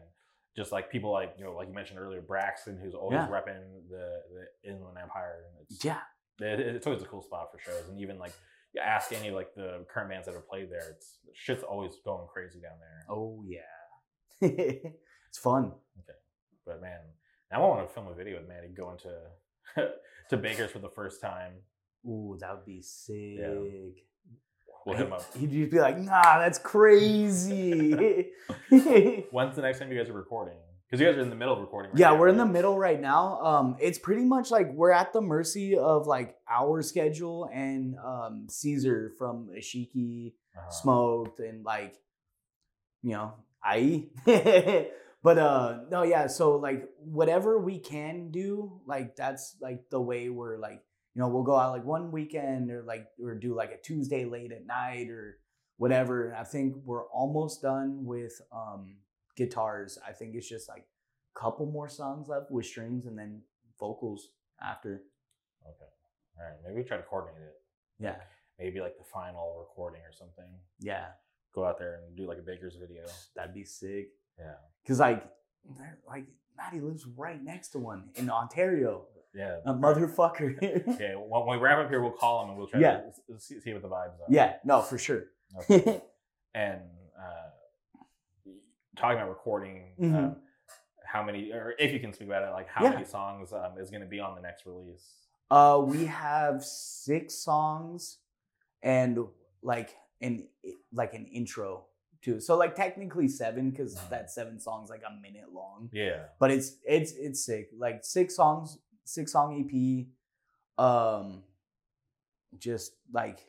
just 0.56 0.72
like 0.72 0.90
people 0.92 1.12
like 1.12 1.36
you 1.38 1.44
know, 1.44 1.54
like 1.54 1.68
you 1.68 1.74
mentioned 1.74 2.00
earlier, 2.00 2.22
Braxton, 2.22 2.80
who's 2.82 2.96
always 2.96 3.18
Yeah. 3.18 3.28
repping 3.28 3.88
the 3.90 4.22
the 4.34 4.70
Inland 4.72 4.98
Empire. 5.02 5.46
And 5.50 5.66
it's, 5.70 5.84
Yeah. 5.86 6.00
it, 6.40 6.60
it's 6.60 6.88
always 6.88 7.04
a 7.04 7.06
cool 7.06 7.22
spot 7.22 7.50
for 7.52 7.60
shows, 7.60 7.88
and 7.90 8.00
even 8.00 8.18
like 8.18 8.34
you 8.74 8.82
ask 8.82 9.12
any 9.14 9.32
like 9.32 9.54
the 9.56 9.86
current 9.94 10.10
bands 10.10 10.26
that 10.26 10.34
have 10.36 10.48
played 10.50 10.70
there, 10.72 10.90
it's 10.90 11.20
shit's 11.34 11.64
always 11.64 11.92
going 12.04 12.28
crazy 12.28 12.60
down 12.60 12.78
there. 12.80 13.06
Oh 13.16 13.44
yeah. 13.46 13.62
it's 14.42 15.38
fun. 15.38 15.72
Okay, 16.00 16.18
but 16.66 16.82
man, 16.82 17.00
now 17.52 17.58
I 17.64 17.68
want 17.68 17.88
to 17.88 17.94
film 17.94 18.08
a 18.08 18.14
video 18.14 18.40
with 18.40 18.48
Manny 18.48 18.70
going 18.70 18.98
to 19.00 19.92
to 20.30 20.38
Baker's 20.38 20.72
for 20.72 20.80
the 20.80 20.90
first 20.90 21.22
time. 21.22 21.54
Ooh, 22.06 22.38
that 22.40 22.56
would 22.56 22.66
be 22.66 22.82
sick. 22.82 23.38
We'll 24.88 24.96
hit 24.98 25.08
him 25.08 25.14
up. 25.14 25.24
He'd 25.38 25.52
just 25.52 25.72
be 25.72 25.80
like, 25.80 25.98
nah, 25.98 26.40
that's 26.40 26.60
crazy. 26.60 27.92
When's 29.32 29.56
the 29.56 29.62
next 29.62 29.80
time 29.80 29.92
you 29.92 29.98
guys 29.98 30.10
are 30.10 30.14
recording? 30.14 30.56
Because 30.90 31.02
you 31.02 31.08
guys 31.08 31.18
are 31.18 31.22
in 31.22 31.30
the 31.30 31.36
middle 31.36 31.54
of 31.54 31.60
recording. 31.60 31.92
Right 31.92 32.00
yeah, 32.00 32.12
now, 32.12 32.16
we're 32.16 32.30
in 32.30 32.38
the 32.38 32.46
middle 32.46 32.78
right 32.80 33.00
now. 33.00 33.42
Um, 33.42 33.76
it's 33.82 34.00
pretty 34.00 34.24
much 34.24 34.50
like 34.50 34.72
we're 34.72 34.92
at 34.92 35.12
the 35.12 35.20
mercy 35.20 35.76
of 35.78 36.08
like 36.08 36.38
our 36.50 36.82
schedule 36.82 37.50
and 37.54 37.96
um 37.98 38.48
Caesar 38.50 39.12
from 39.18 39.50
Ashiki 39.58 40.34
Uh-huh. 40.56 40.70
smoked 40.72 41.40
and 41.42 41.66
like 41.66 41.96
you 43.04 43.12
know 43.12 43.34
IE. 43.76 44.10
but 45.22 45.38
uh 45.38 45.80
no 45.92 46.04
yeah, 46.04 46.28
so 46.28 46.56
like 46.56 46.88
whatever 47.00 47.60
we 47.60 47.80
can 47.80 48.32
do, 48.32 48.80
like 48.86 49.18
that's 49.18 49.58
like 49.60 49.90
the 49.90 50.00
way 50.00 50.30
we're 50.30 50.58
like, 50.58 50.82
you 51.18 51.24
know, 51.24 51.30
we'll 51.30 51.42
go 51.42 51.56
out 51.56 51.72
like 51.72 51.84
one 51.84 52.12
weekend 52.12 52.70
or 52.70 52.84
like 52.84 53.08
or 53.24 53.34
do 53.34 53.56
like 53.56 53.72
a 53.72 53.82
Tuesday 53.82 54.24
late 54.26 54.52
at 54.52 54.68
night 54.68 55.10
or 55.10 55.40
whatever. 55.78 56.28
And 56.28 56.36
I 56.38 56.44
think 56.44 56.76
we're 56.86 57.08
almost 57.08 57.64
done 57.64 58.06
with 58.06 58.40
um, 58.52 58.98
guitars. 59.36 59.98
I 60.08 60.12
think 60.12 60.36
it's 60.36 60.48
just 60.48 60.70
like 60.70 60.86
a 61.36 61.40
couple 61.40 61.66
more 61.66 61.90
songs 61.90 62.28
left 62.28 62.52
with 62.52 62.68
strings 62.68 63.08
and 63.08 63.18
then 63.18 63.42
vocals 63.80 64.28
after. 64.62 65.02
Okay. 65.66 65.90
All 66.40 66.46
right. 66.46 66.58
Maybe 66.64 66.76
we 66.76 66.84
try 66.84 66.98
to 66.98 67.04
coordinate 67.04 67.42
it. 67.42 67.56
Yeah, 68.00 68.18
Maybe 68.60 68.80
like 68.80 68.96
the 69.00 69.04
final 69.12 69.56
recording 69.58 70.02
or 70.02 70.14
something. 70.14 70.54
yeah, 70.80 71.06
Go 71.56 71.66
out 71.66 71.80
there 71.80 71.96
and 72.06 72.16
do 72.16 72.28
like 72.28 72.38
a 72.38 72.44
Baker's 72.44 72.76
video. 72.80 73.06
that'd 73.36 73.56
be 73.56 73.64
sick. 73.64 74.10
Yeah. 74.38 74.54
Cause 74.88 75.00
like, 75.00 75.24
like 76.08 76.26
Maddie 76.56 76.80
lives 76.80 77.08
right 77.18 77.44
next 77.44 77.70
to 77.70 77.80
one 77.80 78.12
in 78.14 78.30
Ontario. 78.30 79.08
Yeah. 79.38 79.58
A 79.66 79.74
motherfucker. 79.74 80.58
Okay. 80.94 81.14
When 81.16 81.46
when 81.46 81.58
we 81.60 81.64
wrap 81.64 81.78
up 81.84 81.90
here, 81.90 82.02
we'll 82.02 82.12
call 82.12 82.44
him 82.44 82.50
and 82.50 82.58
we'll 82.58 82.68
try 82.68 82.80
Yeah. 82.80 83.02
to 83.30 83.40
see, 83.40 83.60
see 83.60 83.74
what 83.74 83.82
the 83.84 83.88
vibes 83.88 84.20
are. 84.20 84.26
yeah, 84.30 84.56
no, 84.66 84.82
for 84.82 84.98
sure. 84.98 85.26
Okay. 85.60 86.02
and 86.56 86.82
uh, 87.18 87.50
talking 88.98 89.18
about 89.18 89.30
recording, 89.30 89.94
Mhm. 90.00 90.16
um, 90.16 90.36
how 91.06 91.24
many, 91.24 91.52
or 91.52 91.76
if 91.80 91.92
you 91.94 92.00
can 92.00 92.12
speak 92.14 92.28
about 92.28 92.44
it, 92.44 92.52
like 92.52 92.68
how 92.68 92.84
Yeah. 92.84 92.92
many 92.92 93.06
songs 93.06 93.54
um, 93.54 93.78
is 93.78 93.90
going 93.90 94.02
to 94.02 94.08
be 94.08 94.20
on 94.20 94.36
the 94.36 94.42
next 94.42 94.66
release? 94.66 95.06
Uh, 95.50 95.82
we 95.86 96.06
have 96.06 96.64
six 96.66 97.36
songs 97.36 98.20
and 98.82 99.20
like 99.62 99.96
an 100.22 100.48
like 100.92 101.14
an 101.14 101.26
intro 101.28 101.86
too. 102.22 102.40
So 102.40 102.58
like 102.58 102.76
technically 102.76 103.28
seven 103.30 103.70
because 103.70 103.96
Mhm. 103.96 104.10
that 104.10 104.32
seven 104.32 104.60
songs 104.60 104.90
like 104.90 105.04
a 105.08 105.14
minute 105.22 105.54
long. 105.54 105.90
Yeah. 105.94 106.26
But 106.40 106.52
it's 106.52 106.78
it's 106.86 107.12
it's 107.14 107.46
sick. 107.46 107.70
Like 107.78 108.04
six 108.04 108.36
songs, 108.36 108.80
six 109.08 109.32
song 109.32 109.50
EP. 109.64 110.08
Um, 110.84 111.44
just 112.60 112.94
like 113.12 113.40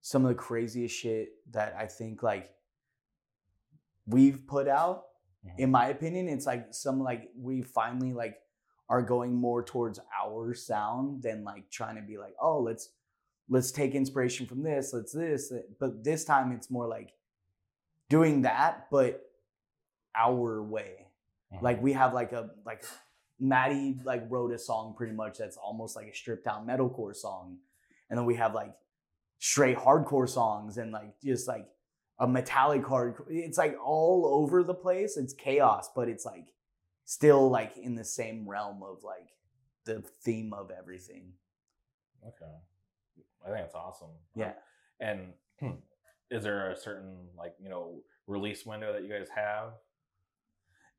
some 0.00 0.24
of 0.24 0.28
the 0.28 0.34
craziest 0.34 0.94
shit 0.94 1.30
that 1.52 1.74
I 1.78 1.86
think 1.86 2.22
like 2.22 2.54
we've 4.06 4.46
put 4.46 4.68
out. 4.68 5.06
Mhm. 5.44 5.58
In 5.58 5.70
my 5.70 5.88
opinion, 5.88 6.28
it's 6.28 6.46
like 6.46 6.72
some 6.74 7.00
like 7.00 7.30
we 7.36 7.62
finally 7.62 8.12
like 8.12 8.40
are 8.88 9.02
going 9.02 9.34
more 9.34 9.62
towards 9.64 9.98
our 10.22 10.54
sound 10.54 11.22
than 11.22 11.44
like 11.44 11.70
trying 11.70 11.96
to 11.96 12.02
be 12.02 12.18
like, 12.18 12.34
oh, 12.40 12.60
let's 12.60 12.90
let's 13.48 13.70
take 13.70 13.94
inspiration 13.94 14.46
from 14.46 14.62
this, 14.62 14.92
let's 14.92 15.12
this. 15.12 15.52
But 15.78 16.02
this 16.04 16.24
time 16.24 16.52
it's 16.52 16.70
more 16.70 16.86
like 16.88 17.12
doing 18.08 18.42
that, 18.42 18.88
but 18.90 19.30
our 20.14 20.62
way. 20.62 21.08
Mhm. 21.52 21.62
Like 21.62 21.82
we 21.82 21.92
have 21.92 22.14
like 22.14 22.32
a 22.32 22.50
like 22.64 22.84
Maddie 23.38 23.98
like 24.04 24.24
wrote 24.28 24.52
a 24.52 24.58
song 24.58 24.94
pretty 24.96 25.12
much 25.12 25.38
that's 25.38 25.56
almost 25.56 25.96
like 25.96 26.06
a 26.06 26.14
stripped 26.14 26.44
down 26.44 26.66
metalcore 26.66 27.14
song. 27.14 27.58
And 28.08 28.18
then 28.18 28.26
we 28.26 28.36
have 28.36 28.54
like 28.54 28.72
straight 29.38 29.76
hardcore 29.76 30.28
songs 30.28 30.78
and 30.78 30.92
like 30.92 31.20
just 31.22 31.46
like 31.46 31.66
a 32.18 32.26
metallic 32.26 32.82
hardcore. 32.82 33.26
It's 33.28 33.58
like 33.58 33.76
all 33.84 34.26
over 34.26 34.62
the 34.62 34.74
place. 34.74 35.16
It's 35.16 35.34
chaos, 35.34 35.90
but 35.94 36.08
it's 36.08 36.24
like 36.24 36.54
still 37.04 37.50
like 37.50 37.76
in 37.76 37.94
the 37.94 38.04
same 38.04 38.48
realm 38.48 38.82
of 38.82 39.02
like 39.02 39.28
the 39.84 40.02
theme 40.22 40.52
of 40.52 40.70
everything. 40.70 41.32
Okay. 42.26 42.52
I 43.46 43.50
think 43.50 43.66
it's 43.66 43.74
awesome. 43.74 44.10
Yeah. 44.34 44.52
And 45.00 45.32
hmm, 45.60 45.76
is 46.30 46.42
there 46.42 46.70
a 46.70 46.76
certain 46.76 47.28
like 47.36 47.54
you 47.62 47.68
know 47.68 48.00
release 48.26 48.66
window 48.66 48.92
that 48.92 49.02
you 49.02 49.08
guys 49.08 49.28
have? 49.34 49.72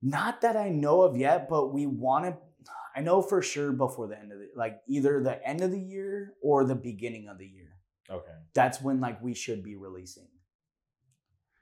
Not 0.02 0.42
that 0.42 0.56
I 0.56 0.70
know 0.70 1.02
of 1.02 1.18
yet, 1.18 1.50
but 1.50 1.74
we 1.74 1.86
want 1.86 2.26
to. 2.26 2.38
I 2.96 3.02
know 3.02 3.22
for 3.22 3.42
sure 3.42 3.72
before 3.72 4.08
the 4.08 4.18
end 4.18 4.32
of 4.32 4.40
the 4.40 4.50
like 4.56 4.82
either 4.88 5.22
the 5.22 5.46
end 5.48 5.62
of 5.62 5.72
the 5.72 5.80
year 5.80 6.34
or 6.42 6.66
the 6.66 6.76
beginning 6.76 7.28
of 7.30 7.38
the 7.38 7.46
year. 7.46 7.78
Okay. 8.10 8.32
That's 8.54 8.82
when 8.82 9.00
like 9.00 9.22
we 9.22 9.34
should 9.34 9.64
be 9.64 9.76
releasing. 9.76 10.28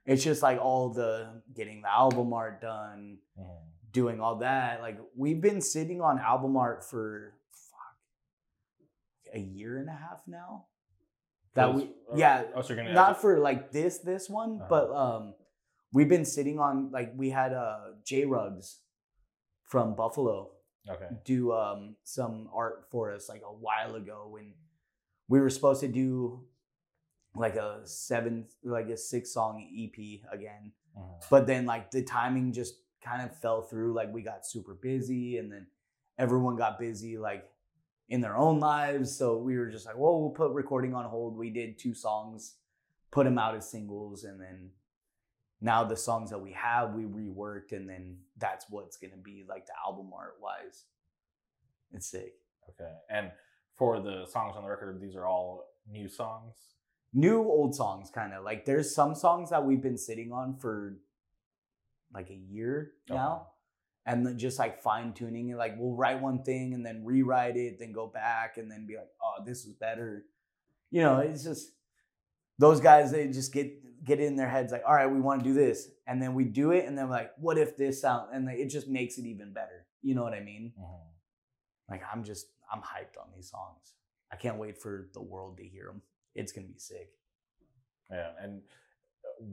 It's 0.05 0.23
just 0.23 0.41
like 0.43 0.59
all 0.61 0.89
the 0.93 1.41
getting 1.53 1.81
the 1.81 1.89
album 1.91 2.31
art 2.33 2.61
done, 2.61 3.17
Mhm. 3.39 3.57
doing 3.91 4.21
all 4.21 4.35
that. 4.37 4.81
Like 4.81 4.97
we've 5.15 5.41
been 5.41 5.61
sitting 5.61 5.99
on 6.01 6.19
album 6.19 6.55
art 6.55 6.83
for 6.85 7.33
fuck 7.51 8.87
a 9.33 9.39
year 9.39 9.77
and 9.77 9.89
a 9.89 9.93
half 9.93 10.21
now. 10.27 10.67
That 11.55 11.73
we 11.73 11.91
yeah, 12.15 12.43
Oh, 12.53 12.61
so 12.61 12.75
not 12.75 13.19
for 13.21 13.39
like 13.39 13.71
this 13.71 13.97
this 13.99 14.29
one, 14.29 14.57
Uh-huh. 14.61 14.67
but 14.69 14.91
um 14.91 15.33
we've 15.95 16.09
been 16.09 16.25
sitting 16.25 16.59
on 16.59 16.91
like 16.91 17.13
we 17.15 17.29
had 17.29 17.53
uh 17.53 17.93
J 18.03 18.25
Rugs 18.25 18.79
from 19.63 19.95
Buffalo 19.95 20.51
okay. 20.89 21.07
do 21.23 21.53
um 21.53 21.95
some 22.03 22.49
art 22.53 22.87
for 22.91 23.13
us 23.13 23.29
like 23.29 23.41
a 23.43 23.53
while 23.53 23.95
ago 23.95 24.27
when 24.29 24.53
we 25.29 25.39
were 25.39 25.49
supposed 25.49 25.79
to 25.81 25.87
do 25.87 26.43
like 27.35 27.55
a 27.55 27.79
seven 27.85 28.45
like 28.63 28.89
a 28.89 28.97
six 28.97 29.31
song 29.31 29.65
EP 29.83 30.21
again. 30.31 30.73
Mhm. 30.97 31.29
But 31.29 31.47
then 31.47 31.65
like 31.65 31.91
the 31.91 32.03
timing 32.03 32.51
just 32.51 32.75
kind 33.01 33.21
of 33.21 33.35
fell 33.39 33.61
through. 33.61 33.93
Like 33.93 34.13
we 34.13 34.21
got 34.21 34.45
super 34.45 34.73
busy 34.73 35.37
and 35.37 35.51
then 35.51 35.67
everyone 36.17 36.57
got 36.57 36.77
busy 36.77 37.17
like 37.17 37.49
in 38.09 38.19
their 38.21 38.35
own 38.35 38.59
lives. 38.59 39.15
So 39.17 39.37
we 39.37 39.57
were 39.57 39.69
just 39.69 39.85
like, 39.85 39.97
well, 39.97 40.19
we'll 40.19 40.29
put 40.41 40.51
recording 40.51 40.93
on 40.93 41.05
hold. 41.05 41.37
We 41.37 41.49
did 41.49 41.79
two 41.79 41.93
songs, 41.93 42.55
put 43.11 43.23
them 43.23 43.37
out 43.37 43.55
as 43.55 43.69
singles, 43.69 44.25
and 44.25 44.39
then 44.39 44.71
now 45.65 45.83
the 45.83 45.97
songs 45.97 46.29
that 46.29 46.39
we 46.39 46.51
have, 46.51 46.93
we 46.93 47.03
reworked, 47.03 47.71
and 47.71 47.89
then 47.89 48.17
that's 48.37 48.67
what's 48.69 48.97
gonna 48.97 49.17
be 49.17 49.43
like 49.49 49.65
the 49.65 49.73
album 49.85 50.11
art 50.15 50.35
wise. 50.39 50.85
It's 51.91 52.07
sick. 52.07 52.33
Okay. 52.69 52.91
And 53.09 53.31
for 53.75 53.99
the 53.99 54.25
songs 54.27 54.55
on 54.55 54.63
the 54.63 54.69
record, 54.69 55.01
these 55.01 55.15
are 55.15 55.25
all 55.25 55.65
new 55.89 56.07
songs. 56.07 56.55
New 57.13 57.39
old 57.39 57.73
songs, 57.75 58.11
kind 58.11 58.33
of 58.33 58.43
like 58.43 58.65
there's 58.65 58.93
some 58.93 59.15
songs 59.15 59.49
that 59.49 59.65
we've 59.65 59.81
been 59.81 59.97
sitting 59.97 60.31
on 60.31 60.57
for 60.57 60.97
like 62.13 62.29
a 62.29 62.35
year 62.35 62.91
now. 63.09 63.47
and 64.05 64.25
then 64.25 64.37
just 64.37 64.59
like 64.59 64.81
fine 64.83 65.13
tuning 65.13 65.49
it. 65.49 65.57
Like 65.57 65.75
we'll 65.77 65.95
write 65.95 66.21
one 66.21 66.43
thing 66.43 66.73
and 66.73 66.85
then 66.85 67.03
rewrite 67.03 67.57
it, 67.57 67.79
then 67.79 67.91
go 67.91 68.05
back 68.07 68.57
and 68.57 68.69
then 68.69 68.85
be 68.85 68.95
like, 68.95 69.09
oh, 69.23 69.43
this 69.43 69.65
is 69.65 69.73
better. 69.73 70.25
You 70.91 71.01
know, 71.01 71.19
it's 71.19 71.43
just 71.43 71.71
those 72.59 72.79
guys. 72.79 73.11
They 73.11 73.27
just 73.27 73.53
get 73.53 74.03
get 74.03 74.19
in 74.19 74.35
their 74.35 74.49
heads 74.49 74.71
like, 74.71 74.83
all 74.87 74.93
right, 74.93 75.07
we 75.07 75.19
want 75.19 75.43
to 75.43 75.49
do 75.49 75.53
this, 75.53 75.89
and 76.07 76.21
then 76.21 76.33
we 76.33 76.45
do 76.45 76.71
it, 76.71 76.85
and 76.85 76.97
then 76.97 77.09
like, 77.09 77.31
what 77.37 77.57
if 77.57 77.75
this 77.77 78.01
sound? 78.01 78.29
And 78.33 78.45
like, 78.45 78.57
it 78.57 78.67
just 78.67 78.87
makes 78.87 79.17
it 79.17 79.25
even 79.25 79.53
better. 79.53 79.85
You 80.01 80.15
know 80.15 80.23
what 80.23 80.33
I 80.33 80.41
mean? 80.41 80.73
Mhm. 80.79 80.99
Like 81.89 82.01
I'm 82.11 82.23
just 82.23 82.47
I'm 82.71 82.79
hyped 82.81 83.19
on 83.19 83.27
these 83.35 83.49
songs. 83.49 83.93
I 84.31 84.35
can't 84.35 84.57
wait 84.57 84.77
for 84.77 85.09
the 85.13 85.21
world 85.21 85.57
to 85.57 85.63
hear 85.63 85.85
them. 85.85 86.01
It's 86.33 86.51
gonna 86.51 86.67
be 86.67 86.77
sick. 86.79 87.09
Yeah. 88.11 88.31
And 88.41 88.61
uh, 89.25 89.45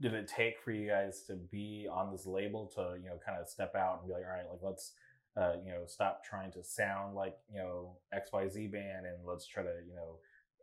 did 0.00 0.14
it 0.14 0.28
take 0.28 0.60
for 0.60 0.72
you 0.72 0.88
guys 0.88 1.22
to 1.24 1.34
be 1.36 1.88
on 1.90 2.12
this 2.12 2.26
label 2.26 2.66
to 2.74 2.96
you 3.02 3.08
know 3.08 3.18
kind 3.24 3.40
of 3.40 3.48
step 3.48 3.74
out 3.74 3.98
and 4.00 4.08
be 4.08 4.12
like, 4.14 4.24
all 4.24 4.36
right, 4.36 4.48
like 4.50 4.60
let's 4.62 4.92
uh, 5.36 5.54
you 5.64 5.70
know 5.72 5.84
stop 5.86 6.24
trying 6.24 6.50
to 6.52 6.62
sound 6.64 7.14
like 7.14 7.36
you 7.52 7.58
know 7.58 7.96
X 8.12 8.30
Y 8.32 8.48
Z 8.48 8.66
band 8.68 9.06
and 9.06 9.16
let's 9.24 9.46
try 9.46 9.62
to 9.62 9.74
you 9.88 9.94
know 9.94 10.16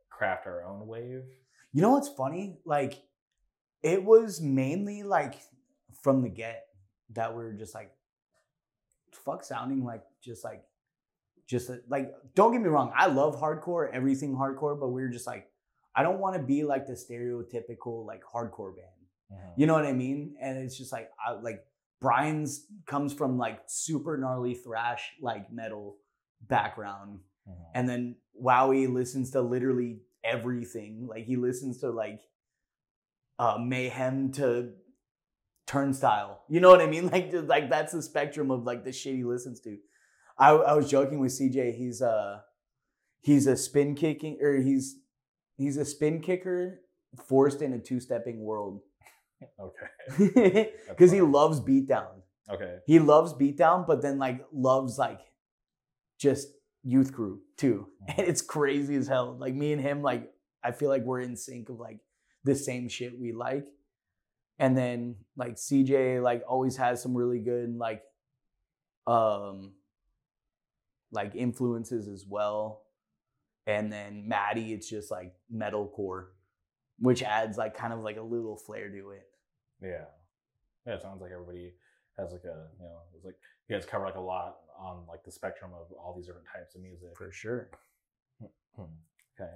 craft 0.09 0.45
our 0.47 0.63
own 0.63 0.87
wave. 0.87 1.23
You 1.73 1.81
know 1.81 1.91
what's 1.91 2.09
funny? 2.09 2.59
Like, 2.65 3.03
it 3.81 4.03
was 4.03 4.39
mainly 4.39 5.03
like 5.03 5.35
from 6.01 6.21
the 6.21 6.29
get 6.29 6.67
that 7.11 7.35
we 7.35 7.43
are 7.43 7.53
just 7.53 7.73
like, 7.75 7.91
fuck 9.11 9.43
sounding 9.43 9.83
like 9.83 10.03
just 10.23 10.43
like, 10.43 10.63
just 11.47 11.69
like, 11.89 12.13
don't 12.35 12.51
get 12.53 12.61
me 12.61 12.69
wrong. 12.69 12.91
I 12.95 13.07
love 13.07 13.39
hardcore, 13.39 13.89
everything 13.91 14.35
hardcore, 14.35 14.79
but 14.79 14.89
we 14.89 15.03
are 15.03 15.09
just 15.09 15.27
like, 15.27 15.49
I 15.95 16.01
don't 16.03 16.19
want 16.19 16.35
to 16.35 16.41
be 16.41 16.63
like 16.63 16.87
the 16.87 16.93
stereotypical 16.93 18.05
like 18.05 18.23
hardcore 18.23 18.75
band. 18.75 18.87
Mhm. 19.31 19.53
You 19.57 19.67
know 19.67 19.73
what 19.73 19.85
I 19.85 19.93
mean? 19.93 20.35
And 20.41 20.57
it's 20.57 20.77
just 20.77 20.91
like, 20.91 21.11
I 21.23 21.31
like 21.33 21.65
Brian's 21.99 22.65
comes 22.85 23.13
from 23.13 23.37
like 23.37 23.59
super 23.65 24.17
gnarly 24.17 24.53
thrash 24.55 25.11
like 25.21 25.51
metal 25.51 25.97
background 26.41 27.19
Mhm. 27.47 27.65
and 27.75 27.89
then 27.89 28.15
Wowie 28.41 28.91
listens 28.91 29.31
to 29.31 29.41
literally 29.41 30.01
everything. 30.23 31.07
Like 31.07 31.25
he 31.25 31.35
listens 31.35 31.79
to 31.79 31.89
like 31.91 32.21
uh 33.39 33.57
mayhem 33.59 34.31
to 34.33 34.71
turnstile. 35.67 36.43
You 36.49 36.59
know 36.59 36.69
what 36.69 36.81
I 36.81 36.87
mean? 36.87 37.09
Like 37.11 37.31
just- 37.31 37.47
like 37.47 37.69
that's 37.69 37.93
the 37.93 38.01
spectrum 38.01 38.51
of 38.51 38.63
like 38.63 38.83
the 38.83 38.91
shit 38.91 39.15
he 39.15 39.23
listens 39.23 39.59
to. 39.61 39.77
I, 40.37 40.49
I 40.51 40.73
was 40.73 40.89
joking 40.89 41.19
with 41.19 41.31
CJ. 41.31 41.75
He's 41.75 42.01
uh 42.01 42.39
he's 43.21 43.47
a 43.47 43.55
spin 43.55 43.95
kicking 43.95 44.37
or 44.41 44.55
he's 44.61 44.95
he's 45.57 45.77
a 45.77 45.85
spin 45.85 46.19
kicker 46.21 46.79
forced 47.27 47.61
in 47.61 47.73
a 47.73 47.79
two 47.79 47.99
stepping 47.99 48.43
world 48.43 48.81
Okay. 49.59 50.71
because 50.89 51.11
he 51.11 51.21
loves 51.21 51.59
beatdown 51.59 52.21
Okay. 52.49 52.77
he 52.87 52.97
loves 52.99 53.33
beatdown, 53.33 53.85
but 53.85 54.01
then 54.01 54.17
like 54.17 54.45
loves 54.51 54.97
like 54.97 55.19
just 56.19 56.47
youth 56.83 57.13
crew 57.13 57.41
too. 57.57 57.87
And 58.07 58.27
it's 58.27 58.41
crazy 58.41 58.95
as 58.95 59.07
hell. 59.07 59.35
Like 59.37 59.55
me 59.55 59.73
and 59.73 59.81
him, 59.81 60.01
like 60.01 60.31
I 60.63 60.71
feel 60.71 60.89
like 60.89 61.03
we're 61.03 61.21
in 61.21 61.35
sync 61.35 61.69
of 61.69 61.79
like 61.79 61.99
the 62.43 62.55
same 62.55 62.89
shit 62.89 63.19
we 63.19 63.31
like. 63.31 63.65
And 64.59 64.77
then 64.77 65.15
like 65.35 65.55
CJ 65.55 66.21
like 66.21 66.43
always 66.47 66.77
has 66.77 67.01
some 67.01 67.15
really 67.15 67.39
good 67.39 67.75
like 67.75 68.03
um 69.07 69.73
like 71.11 71.35
influences 71.35 72.07
as 72.07 72.25
well. 72.27 72.83
And 73.65 73.91
then 73.91 74.27
Maddie, 74.27 74.73
it's 74.73 74.89
just 74.89 75.09
like 75.09 75.33
metalcore. 75.53 76.27
which 76.99 77.23
adds 77.23 77.57
like 77.57 77.75
kind 77.75 77.93
of 77.93 77.99
like 77.99 78.17
a 78.17 78.21
little 78.21 78.57
flair 78.57 78.89
to 78.89 79.11
it. 79.11 79.27
Yeah. 79.81 80.05
Yeah, 80.85 80.95
it 80.95 81.01
sounds 81.01 81.21
like 81.21 81.31
everybody 81.31 81.73
has 82.17 82.31
like 82.31 82.43
a 82.45 82.67
you 82.79 82.85
know, 82.85 82.99
it's 83.15 83.25
like 83.25 83.35
you 83.67 83.75
guys 83.75 83.85
cover 83.85 84.05
like 84.05 84.15
a 84.15 84.19
lot 84.21 84.57
on 84.77 85.05
like 85.07 85.23
the 85.23 85.31
spectrum 85.31 85.71
of 85.73 85.91
all 85.97 86.13
these 86.15 86.25
different 86.27 86.47
types 86.53 86.75
of 86.75 86.81
music. 86.81 87.09
For 87.17 87.31
sure. 87.31 87.69
Hmm. 88.75 88.83
Okay. 89.39 89.51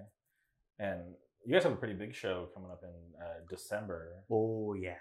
And 0.80 1.01
you 1.45 1.53
guys 1.53 1.64
have 1.64 1.72
a 1.72 1.76
pretty 1.78 1.93
big 1.95 2.14
show 2.14 2.47
coming 2.53 2.70
up 2.72 2.82
in 2.84 3.22
uh, 3.22 3.39
December, 3.49 4.24
Oh 4.30 4.74
yeah. 4.74 4.95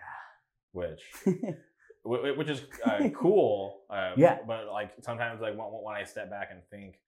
which 0.72 1.02
wh- 1.26 2.22
wh- 2.24 2.38
which 2.38 2.48
is 2.48 2.62
uh, 2.84 3.08
cool. 3.14 3.82
Uh, 3.90 4.12
Yeah. 4.16 4.38
But 4.46 4.66
like 4.72 4.92
sometimes, 5.02 5.40
like 5.40 5.56
when, 5.56 5.66
when 5.68 5.94
I 5.96 6.04
step 6.04 6.30
back 6.30 6.48
and 6.50 6.60
think, 6.70 7.00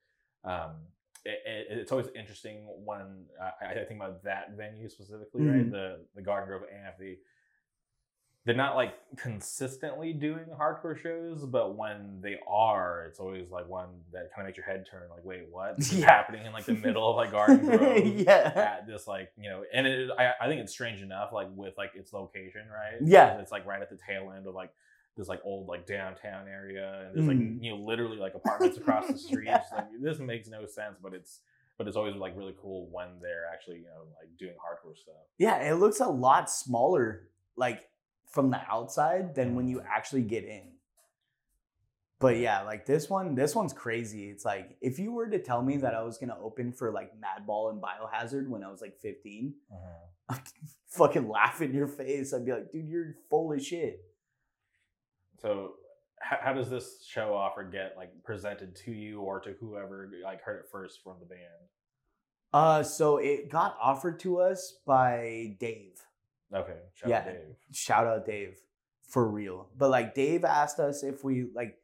um, 0.44 0.72
it, 1.24 1.40
it, 1.46 1.78
it's 1.78 1.92
always 1.92 2.08
interesting 2.14 2.66
when 2.84 3.24
uh, 3.40 3.50
I, 3.60 3.80
I 3.80 3.84
think 3.84 4.00
about 4.00 4.22
that 4.24 4.52
venue 4.56 4.88
specifically, 4.88 5.42
right? 5.46 5.66
Mhm. 5.66 5.70
The 5.70 6.00
the 6.14 6.22
Garden 6.22 6.48
Grove 6.48 6.62
Amphi. 6.86 7.18
They're 8.44 8.56
not 8.56 8.76
like 8.76 8.94
consistently 9.16 10.12
doing 10.14 10.46
hardcore 10.58 10.96
shows, 10.98 11.44
but 11.44 11.76
when 11.76 12.20
they 12.22 12.38
are, 12.48 13.04
it's 13.06 13.20
always 13.20 13.50
like 13.50 13.68
one 13.68 13.88
that 14.12 14.30
kind 14.34 14.40
of 14.40 14.46
makes 14.46 14.56
your 14.56 14.64
head 14.64 14.86
turn. 14.90 15.02
Like, 15.10 15.24
wait, 15.24 15.42
what? 15.50 15.76
This 15.76 15.92
is 15.92 15.98
Yeah. 16.00 16.06
happening 16.06 16.46
in 16.46 16.52
like 16.52 16.64
the 16.64 16.72
middle 16.74 17.10
of 17.10 17.16
like 17.16 17.30
Garden 17.32 17.66
Grove 17.66 18.06
yeah. 18.06 18.52
at 18.54 18.86
this 18.86 19.06
like 19.06 19.30
you 19.36 19.50
know 19.50 19.64
and 19.74 19.86
it, 19.86 20.10
I, 20.18 20.32
I 20.40 20.48
think 20.48 20.60
it's 20.62 20.72
strange 20.72 21.02
enough 21.02 21.30
like 21.32 21.48
with 21.54 21.74
like 21.76 21.90
its 21.94 22.12
location 22.12 22.62
right 22.72 22.98
Yeah. 23.02 23.38
It's 23.38 23.52
like 23.52 23.66
right 23.66 23.82
at 23.82 23.90
the 23.90 23.98
tail 24.06 24.32
end 24.34 24.46
of 24.46 24.54
like 24.54 24.70
this 25.16 25.28
like 25.28 25.40
old 25.44 25.66
like 25.68 25.84
downtown 25.86 26.46
area 26.48 27.06
and 27.06 27.16
there's 27.16 27.26
like 27.26 27.36
Mhm. 27.36 27.62
you 27.62 27.70
know 27.72 27.82
literally 27.84 28.16
like 28.18 28.34
apartments 28.34 28.78
across 28.78 29.08
the 29.08 29.18
street 29.18 29.48
It's 29.50 29.70
like, 29.72 29.86
this 30.00 30.18
makes 30.20 30.48
no 30.48 30.64
sense 30.64 30.96
but 31.02 31.12
it's 31.12 31.40
but 31.76 31.86
it's 31.88 31.96
always 31.96 32.14
like 32.16 32.36
really 32.36 32.54
cool 32.62 32.88
when 32.90 33.08
they're 33.20 33.44
actually 33.52 33.78
you 33.78 33.84
know 33.84 34.04
like 34.18 34.28
doing 34.38 34.52
hardcore 34.54 34.96
stuff 34.96 35.14
Yeah, 35.38 35.56
it 35.58 35.74
looks 35.74 36.00
a 36.00 36.06
lot 36.08 36.48
smaller, 36.50 37.28
like 37.56 37.87
from 38.30 38.50
the 38.50 38.60
outside 38.70 39.34
than 39.34 39.54
when 39.54 39.68
you 39.68 39.80
actually 39.80 40.22
get 40.22 40.44
in. 40.44 40.72
But 42.20 42.38
yeah, 42.38 42.62
like 42.62 42.84
this 42.84 43.08
one, 43.08 43.34
this 43.36 43.54
one's 43.54 43.72
crazy. 43.72 44.28
It's 44.28 44.44
like 44.44 44.76
if 44.80 44.98
you 44.98 45.12
were 45.12 45.28
to 45.28 45.38
tell 45.38 45.62
me 45.62 45.76
that 45.78 45.94
I 45.94 46.02
was 46.02 46.18
gonna 46.18 46.36
open 46.42 46.72
for 46.72 46.90
like 46.90 47.12
Madball 47.14 47.70
and 47.70 47.80
Biohazard 47.80 48.48
when 48.48 48.64
I 48.64 48.70
was 48.70 48.80
like 48.80 48.98
15, 49.00 49.54
I'd 50.28 50.40
fucking 50.88 51.28
laugh 51.28 51.62
in 51.62 51.72
your 51.72 51.86
face. 51.86 52.34
I'd 52.34 52.44
be 52.44 52.52
like, 52.52 52.72
dude, 52.72 52.88
you're 52.88 53.14
full 53.30 53.52
of 53.52 53.62
shit. 53.62 54.00
so 55.40 55.74
how, 56.20 56.38
how 56.42 56.52
does 56.52 56.68
this 56.68 57.04
show 57.06 57.32
offer 57.34 57.62
get 57.62 57.94
like 57.96 58.10
presented 58.24 58.74
to 58.74 58.90
you 58.90 59.20
or 59.20 59.38
to 59.40 59.54
whoever 59.60 60.10
like 60.24 60.42
heard 60.42 60.58
it 60.58 60.66
first 60.72 61.00
from 61.04 61.14
the 61.20 61.26
band 61.26 61.68
Uh, 62.52 62.82
so 62.82 63.18
it 63.18 63.48
got 63.48 63.76
offered 63.80 64.18
to 64.20 64.38
us 64.40 64.74
by 64.84 65.56
Dave. 65.60 65.94
Okay 66.54 66.78
shout 66.94 67.10
Yeah. 67.10 67.18
out 67.18 67.24
dave 67.26 67.56
shout 67.72 68.06
out 68.06 68.26
Dave 68.26 68.58
for 69.02 69.26
real. 69.30 69.68
But 69.76 69.88
like 69.90 70.14
Dave 70.14 70.44
asked 70.44 70.78
us 70.80 71.02
if 71.02 71.24
we 71.24 71.48
like 71.54 71.78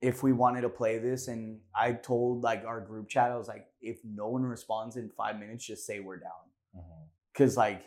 if 0.00 0.22
we 0.22 0.32
wanted 0.32 0.62
to 0.62 0.68
play 0.68 0.98
this 0.98 1.28
and 1.28 1.60
I 1.74 1.92
told 1.92 2.42
like 2.42 2.64
our 2.64 2.80
group 2.80 3.08
chat 3.08 3.30
I 3.30 3.36
was 3.36 3.48
like 3.48 3.66
if 3.80 3.98
no 4.04 4.28
one 4.28 4.42
responds 4.42 4.96
in 4.96 5.10
5 5.10 5.38
minutes 5.38 5.64
just 5.66 5.86
say 5.86 6.00
we're 6.00 6.16
down 6.18 6.30
Mhm. 6.76 7.08
cuz 7.34 7.56
like 7.56 7.82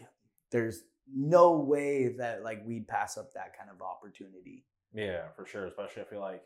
there's 0.51 0.83
no 1.13 1.57
way 1.59 2.09
that 2.17 2.43
like 2.43 2.63
we'd 2.65 2.87
pass 2.87 3.17
up 3.17 3.33
that 3.33 3.57
kind 3.57 3.69
of 3.69 3.81
opportunity. 3.81 4.65
Yeah, 4.93 5.29
for 5.35 5.45
sure. 5.45 5.65
Especially, 5.67 6.01
I 6.03 6.05
feel 6.05 6.19
like, 6.21 6.43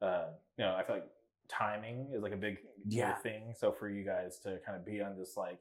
uh, 0.00 0.28
you 0.56 0.64
know, 0.64 0.74
I 0.76 0.84
feel 0.84 0.96
like 0.96 1.10
timing 1.48 2.10
is 2.12 2.22
like 2.22 2.32
a 2.32 2.36
big 2.36 2.58
Yeah. 2.86 3.14
thing. 3.16 3.52
So 3.54 3.72
for 3.72 3.88
you 3.90 4.04
guys 4.04 4.38
to 4.40 4.58
kind 4.60 4.78
of 4.78 4.84
be 4.86 5.02
on 5.02 5.18
this, 5.18 5.36
like, 5.36 5.58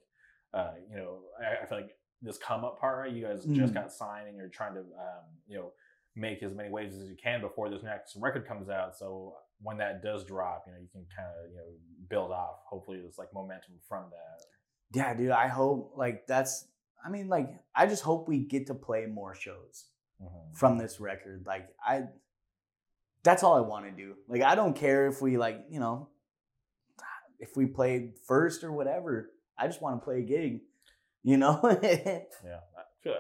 uh, 0.54 0.76
you 0.90 0.96
know, 0.96 1.24
I, 1.42 1.64
I 1.64 1.66
feel 1.66 1.80
like 1.80 1.98
this 2.24 2.38
come 2.38 2.64
up 2.64 2.80
part, 2.80 2.98
right? 2.98 3.12
You 3.12 3.24
guys 3.26 3.46
just 3.46 3.72
Mhm. 3.72 3.76
got 3.76 3.92
signed 3.92 4.28
and 4.30 4.38
you're 4.38 4.50
trying 4.50 4.74
to, 4.76 4.80
um, 4.80 5.26
you 5.46 5.58
know, 5.60 5.74
make 6.16 6.42
as 6.42 6.54
many 6.54 6.70
waves 6.70 6.96
as 6.98 7.08
you 7.10 7.16
can 7.16 7.42
before 7.42 7.70
this 7.70 7.84
next 7.84 8.16
record 8.16 8.48
comes 8.48 8.70
out. 8.70 8.96
So 8.96 9.38
when 9.62 9.78
that 9.78 10.02
does 10.02 10.24
drop, 10.26 10.64
you 10.66 10.74
know, 10.74 10.80
you 10.80 10.88
can 10.88 11.06
kind 11.16 11.28
of, 11.44 11.52
you 11.52 11.58
know, 11.58 11.74
build 12.10 12.32
off. 12.32 12.60
Hopefully, 12.66 13.02
there's 13.02 13.18
like 13.18 13.34
momentum 13.34 13.80
from 13.88 14.10
that. 14.10 14.46
Yeah, 14.92 15.14
dude, 15.14 15.32
I 15.32 15.48
hope 15.48 15.94
like 15.98 16.26
that's 16.28 16.68
I 17.06 17.10
mean 17.10 17.28
like 17.28 17.50
I 17.76 17.86
just 17.88 18.04
hope 18.04 18.28
we 18.30 18.40
get 18.46 18.68
to 18.68 18.74
play 18.76 19.06
more 19.06 19.36
shows. 19.36 19.90
Mhm. 20.22 20.56
from 20.56 20.78
this 20.78 21.00
record. 21.02 21.46
Like 21.46 21.76
I 21.86 22.08
that's 23.24 23.44
all 23.44 23.56
I 23.56 23.62
want 23.62 23.86
to 23.86 23.92
do. 23.92 24.16
Like 24.28 24.42
I 24.44 24.56
don't 24.56 24.76
care 24.76 25.08
if 25.08 25.22
we 25.22 25.38
like, 25.38 25.66
you 25.70 25.80
know, 25.80 26.10
if 27.40 27.58
we 27.58 27.66
play 27.66 28.14
first 28.26 28.64
or 28.64 28.72
whatever. 28.72 29.32
I 29.58 29.68
just 29.68 29.82
want 29.82 30.00
to 30.00 30.04
play 30.04 30.20
a 30.20 30.24
gig. 30.24 30.62
You 31.24 31.38
know? 31.38 31.60
oh 31.64 31.70
Yeah, 31.84 32.60
I, 32.78 32.82
feel, 33.02 33.14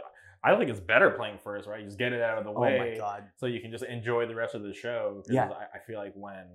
I 0.44 0.56
think 0.58 0.70
it's 0.70 0.80
better 0.80 1.10
playing 1.12 1.40
first, 1.44 1.68
right? 1.68 1.80
You 1.80 1.86
just 1.86 1.98
get 2.00 2.14
it 2.14 2.22
out 2.22 2.38
of 2.38 2.44
the 2.44 2.52
way. 2.52 2.76
Oh 2.80 2.92
my 2.92 2.98
god. 2.98 3.24
so 3.38 3.46
you 3.46 3.60
can 3.62 3.72
just 3.72 3.84
enjoy 3.86 4.26
the 4.28 4.36
rest 4.36 4.56
of 4.56 4.64
the 4.64 4.74
show. 4.74 5.24
Yeah. 5.30 5.50
I, 5.50 5.78
I 5.78 5.80
feel 5.88 5.98
like 6.00 6.14
when 6.16 6.46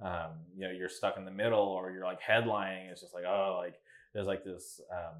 um, 0.00 0.32
you 0.56 0.66
know 0.66 0.70
you're 0.72 0.88
stuck 0.88 1.16
in 1.16 1.24
the 1.24 1.30
middle 1.30 1.60
or 1.60 1.90
you're 1.90 2.04
like 2.04 2.20
headlining, 2.20 2.90
it's 2.90 3.00
just 3.00 3.14
like 3.14 3.24
oh, 3.26 3.58
like 3.62 3.74
there's 4.14 4.26
like 4.26 4.44
this 4.44 4.80
um, 4.92 5.14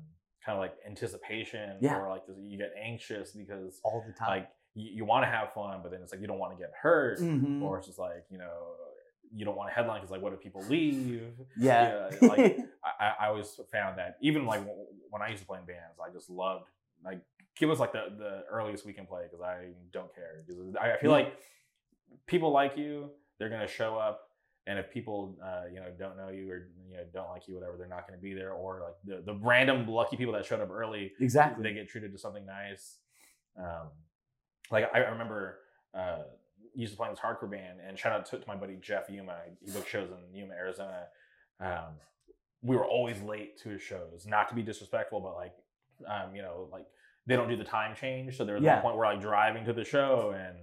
kind 0.45 0.57
of 0.57 0.61
like 0.63 0.75
anticipation 0.87 1.79
Yeah. 1.81 1.99
or 1.99 2.09
like 2.09 2.27
this, 2.27 2.37
you 2.41 2.59
get 2.59 2.73
anxious 2.81 3.33
because 3.33 3.81
All 3.85 4.05
the 4.07 4.13
time. 4.13 4.29
like 4.29 4.49
you, 4.75 4.91
you 4.97 5.05
want 5.05 5.25
to 5.25 5.31
have 5.31 5.53
fun, 5.53 5.81
but 5.83 5.91
then 5.93 6.01
it's 6.03 6.13
like 6.13 6.21
you 6.21 6.27
don't 6.27 6.39
want 6.39 6.57
to 6.57 6.59
get 6.59 6.73
hurt, 6.81 7.19
Mhm. 7.21 7.63
or 7.63 7.79
it's 7.79 7.87
just 7.87 7.99
like 7.99 8.25
you 8.31 8.39
know 8.39 8.53
you 9.35 9.45
don't 9.45 9.57
want 9.57 9.71
to 9.71 9.75
headline 9.75 10.01
because 10.01 10.11
like 10.11 10.23
what 10.23 10.33
if 10.33 10.41
people 10.41 10.63
leave? 10.69 11.33
yeah. 11.59 12.11
yeah, 12.23 12.29
like- 12.29 12.59
I, 13.01 13.13
I- 13.21 13.29
always 13.29 13.59
found 13.71 13.99
that 13.99 14.17
even 14.23 14.47
like 14.47 14.63
when 15.11 15.23
I 15.23 15.29
used 15.29 15.43
to 15.43 15.47
play 15.47 15.59
in 15.59 15.65
bands, 15.67 15.99
I 16.05 16.13
just 16.13 16.31
loved 16.31 16.67
like 17.05 17.21
give 17.57 17.71
us 17.71 17.79
like 17.79 17.93
the 17.93 18.05
the 18.19 18.45
earliest 18.51 18.85
we 18.87 18.93
can 18.93 19.07
play 19.07 19.23
because 19.25 19.41
I 19.41 19.67
don't 19.93 20.13
care 20.15 20.43
because 20.47 20.61
I, 20.77 20.97
feel 21.01 21.11
like 21.11 21.35
people 22.27 22.51
like 22.51 22.77
you, 22.77 23.11
they're 23.39 23.49
gonna 23.49 23.67
show 23.69 23.97
up, 23.97 24.29
and 24.67 24.79
if 24.79 24.91
people 24.91 25.37
uh, 25.45 25.63
you 25.73 25.81
know 25.81 25.87
don't 25.99 26.17
know 26.17 26.29
you 26.29 26.51
or 26.51 26.69
you 26.89 26.97
know 26.97 27.05
don't 27.13 27.29
like 27.31 27.47
you, 27.49 27.55
whatever, 27.55 27.77
they're 27.77 27.89
not 27.89 28.07
gonna 28.07 28.21
be 28.21 28.35
there. 28.35 28.53
Or 28.53 28.81
like 28.85 28.95
the 29.05 29.33
the 29.33 29.39
random 29.39 29.87
lucky 29.89 30.17
people 30.17 30.33
that 30.35 30.45
showed 30.47 30.61
up 30.61 30.71
early, 30.71 31.13
exactly. 31.21 31.63
they 31.63 31.75
get 31.75 31.89
treated 31.89 32.13
to 32.13 32.19
something 32.19 32.47
nice. 32.47 32.99
Um, 33.59 33.89
like 34.71 34.89
I 34.95 35.01
I 35.03 35.09
remember 35.11 35.59
uh, 35.95 36.23
used 36.83 36.93
to 36.93 36.97
play 36.97 37.09
in 37.09 37.13
this 37.15 37.21
hardcore 37.21 37.51
band, 37.51 37.79
and 37.87 37.99
shout 37.99 38.13
out 38.13 38.27
to, 38.27 38.39
to 38.39 38.47
my 38.47 38.57
buddy 38.57 38.77
Jeff 38.81 39.09
Yuma. 39.11 39.37
He 39.65 39.71
booked 39.71 39.89
shows 39.89 40.11
in 40.11 40.35
Yuma, 40.35 40.55
Arizona. 40.55 41.05
Um, 41.61 41.95
we 42.63 42.77
were 42.77 42.85
always 42.87 43.21
late 43.23 43.59
to 43.63 43.69
his 43.71 43.83
shows, 43.83 44.27
not 44.27 44.49
to 44.49 44.55
be 44.55 44.63
disrespectful, 44.63 45.21
but 45.21 45.35
like, 45.35 45.53
um, 46.07 46.35
you 46.35 46.43
know, 46.43 46.69
like 46.73 46.87
they 47.27 47.37
don't 47.37 47.49
do 47.49 47.57
the 47.57 47.65
time 47.65 47.95
change. 47.97 48.37
So 48.37 48.45
there 48.45 48.55
was 48.55 48.65
Yeah. 48.65 48.75
one 48.77 48.83
point 48.83 48.97
where 48.97 49.13
like 49.13 49.21
driving 49.21 49.65
to 49.67 49.73
the 49.73 49.85
show 49.85 50.35
and. 50.37 50.57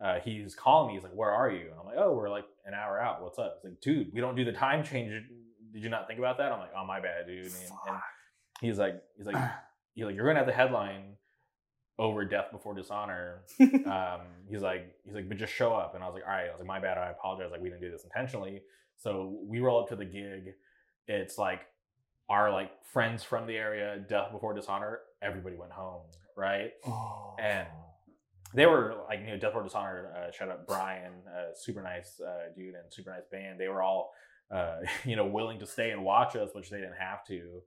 Uh, 0.00 0.18
he's 0.20 0.56
calling 0.56 0.88
me. 0.88 0.94
He's 0.94 1.04
like, 1.04 1.14
"Where 1.14 1.30
are 1.30 1.48
you?" 1.48 1.70
And 1.70 1.78
I'm 1.80 1.86
like, 1.86 1.94
"Oh, 1.96 2.12
we're 2.14 2.28
like 2.28 2.44
an 2.66 2.74
hour 2.74 3.00
out. 3.00 3.22
What's 3.22 3.38
up?" 3.38 3.60
He's 3.62 3.70
like, 3.70 3.80
"Dude, 3.80 4.12
we 4.12 4.20
don't 4.20 4.34
do 4.34 4.44
the 4.44 4.52
time 4.52 4.82
change. 4.82 5.12
Did 5.72 5.82
you 5.84 5.88
not 5.88 6.08
think 6.08 6.18
about 6.18 6.36
that?" 6.38 6.50
I'm 6.52 6.58
like, 6.58 6.72
"Oh, 6.76 6.84
my 6.84 7.00
bad, 7.00 7.26
dude." 7.28 7.44
And, 7.46 7.54
and 7.86 7.96
he's 8.60 8.76
like, 8.76 9.00
"He's 9.16 9.26
like, 9.26 9.36
he's 9.94 10.04
like, 10.04 10.16
you're 10.16 10.26
gonna 10.26 10.40
have 10.40 10.48
the 10.48 10.52
headline 10.52 11.16
over 11.98 12.24
death 12.24 12.46
before 12.52 12.74
dishonor. 12.74 13.42
Um, 13.60 14.20
he's 14.48 14.62
like, 14.62 14.94
he's 15.04 15.14
like, 15.14 15.28
but 15.28 15.36
just 15.36 15.52
show 15.52 15.74
up. 15.74 15.94
And 15.94 16.02
I 16.02 16.06
was 16.06 16.14
like, 16.14 16.24
all 16.24 16.30
right. 16.30 16.48
I 16.48 16.50
was 16.50 16.58
like, 16.58 16.66
my 16.66 16.80
bad. 16.80 16.98
I 16.98 17.10
apologize. 17.10 17.50
Like, 17.50 17.60
we 17.60 17.68
didn't 17.68 17.82
do 17.82 17.90
this 17.90 18.04
intentionally. 18.04 18.62
So 18.96 19.38
we 19.46 19.60
roll 19.60 19.80
up 19.80 19.88
to 19.90 19.96
the 19.96 20.04
gig. 20.04 20.54
It's 21.06 21.38
like 21.38 21.60
our 22.28 22.50
like 22.50 22.70
friends 22.92 23.22
from 23.22 23.46
the 23.46 23.56
area, 23.56 24.02
death 24.08 24.32
before 24.32 24.54
dishonor. 24.54 25.00
Everybody 25.22 25.56
went 25.56 25.72
home, 25.72 26.02
right? 26.36 26.72
oh. 26.86 27.36
And 27.38 27.68
they 28.54 28.66
were 28.66 28.94
like, 29.08 29.20
you 29.20 29.26
know, 29.26 29.36
Death 29.36 29.50
Before 29.50 29.64
Dishonor, 29.64 30.12
uh, 30.16 30.30
shout 30.30 30.48
out 30.48 30.66
Brian, 30.66 31.12
uh, 31.28 31.52
super 31.54 31.82
nice 31.82 32.20
uh, 32.20 32.52
dude 32.56 32.74
and 32.74 32.84
super 32.88 33.10
nice 33.10 33.26
band. 33.30 33.58
They 33.58 33.68
were 33.68 33.82
all, 33.82 34.12
uh, 34.50 34.76
you 35.04 35.16
know, 35.16 35.26
willing 35.26 35.58
to 35.58 35.66
stay 35.66 35.90
and 35.90 36.04
watch 36.04 36.36
us, 36.36 36.50
which 36.52 36.70
they 36.70 36.78
didn't 36.78 36.98
have 36.98 37.24
to. 37.26 37.62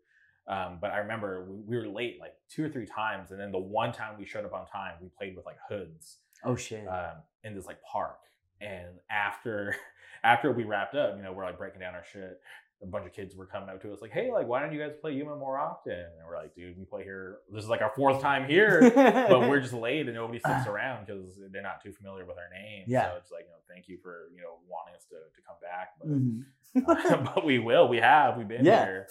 Um, 0.48 0.78
but 0.80 0.92
I 0.92 1.00
remember 1.00 1.46
we, 1.50 1.62
we 1.68 1.78
were 1.78 1.88
late 1.94 2.18
like 2.20 2.34
two 2.50 2.64
or 2.66 2.70
three 2.70 2.86
times. 2.86 3.32
And 3.32 3.40
then 3.40 3.52
the 3.52 3.58
one 3.60 3.92
time 3.92 4.18
we 4.18 4.26
showed 4.26 4.46
up 4.46 4.54
on 4.54 4.66
time, 4.68 4.94
we 5.02 5.10
played 5.18 5.36
with 5.36 5.46
like 5.46 5.58
hoods 5.70 6.18
oh 6.46 6.56
shit. 6.56 6.88
um, 6.88 7.18
in 7.44 7.54
this 7.56 7.66
like 7.66 7.82
park. 7.84 8.20
And 8.62 9.00
after 9.12 9.76
after 10.24 10.52
we 10.52 10.64
wrapped 10.64 10.96
up, 10.96 11.16
you 11.18 11.24
know, 11.24 11.34
we're 11.34 11.46
like 11.46 11.58
breaking 11.58 11.82
down 11.82 11.94
our 11.96 12.04
shit. 12.12 12.40
A 12.84 12.86
bunch 12.86 13.08
of 13.08 13.12
kids 13.14 13.36
were 13.36 13.48
coming 13.48 13.70
up 13.70 13.82
to 13.82 13.92
us 13.92 14.02
like, 14.04 14.12
"Hey, 14.12 14.32
like, 14.32 14.48
why 14.48 14.62
don't 14.62 14.72
you 14.72 14.80
guys 14.80 14.92
play 15.02 15.12
Yuma 15.14 15.36
more 15.36 15.58
often?" 15.58 15.94
And 15.94 16.28
we're 16.28 16.38
like, 16.38 16.54
"Dude, 16.54 16.78
we 16.78 16.86
play 16.86 17.04
here. 17.04 17.40
This 17.52 17.64
is 17.64 17.70
like 17.72 17.82
our 17.82 17.92
fourth 17.96 18.22
time 18.22 18.48
here." 18.48 18.92
but 18.96 19.50
we're 19.50 19.60
just 19.60 19.74
late 19.74 20.06
and 20.06 20.14
nobody 20.14 20.38
sticks 20.38 20.68
around 20.68 21.08
because 21.08 21.40
they're 21.52 21.64
not 21.64 21.82
too 21.82 21.92
familiar 21.92 22.24
with 22.24 22.38
our 22.38 22.50
name. 22.56 22.84
Yeah. 22.88 23.10
So 23.10 23.18
it's 23.18 23.32
like, 23.32 23.46
you 23.46 23.50
know, 23.50 23.58
thank 23.68 23.88
you 23.88 23.98
for, 24.04 24.30
you 24.36 24.42
know, 24.44 24.60
wanting 24.70 24.94
us 24.94 25.06
to, 25.06 25.16
to 25.16 25.42
come 25.48 25.56
back. 25.60 25.94
But, 26.00 26.94
Mhm. 26.94 27.26
uh, 27.26 27.34
but 27.36 27.44
we 27.44 27.58
will. 27.58 27.88
We 27.88 27.98
have. 27.98 28.38
We've 28.38 28.48
been 28.48 28.64
Yeah. 28.64 28.86
here. 28.86 29.08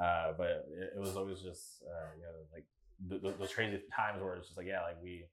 Uh, 0.00 0.32
but 0.36 0.66
it, 0.70 0.94
it 0.96 1.00
was 1.00 1.16
always 1.16 1.40
just, 1.40 1.82
uh, 1.86 2.10
you 2.16 2.22
know, 2.22 2.34
like 2.52 2.64
th- 3.08 3.22
th- 3.22 3.38
those 3.38 3.52
crazy 3.54 3.80
times 3.94 4.22
where 4.22 4.34
it's 4.34 4.48
just 4.48 4.56
like, 4.58 4.66
yeah, 4.66 4.82
like 4.82 5.00
we 5.02 5.24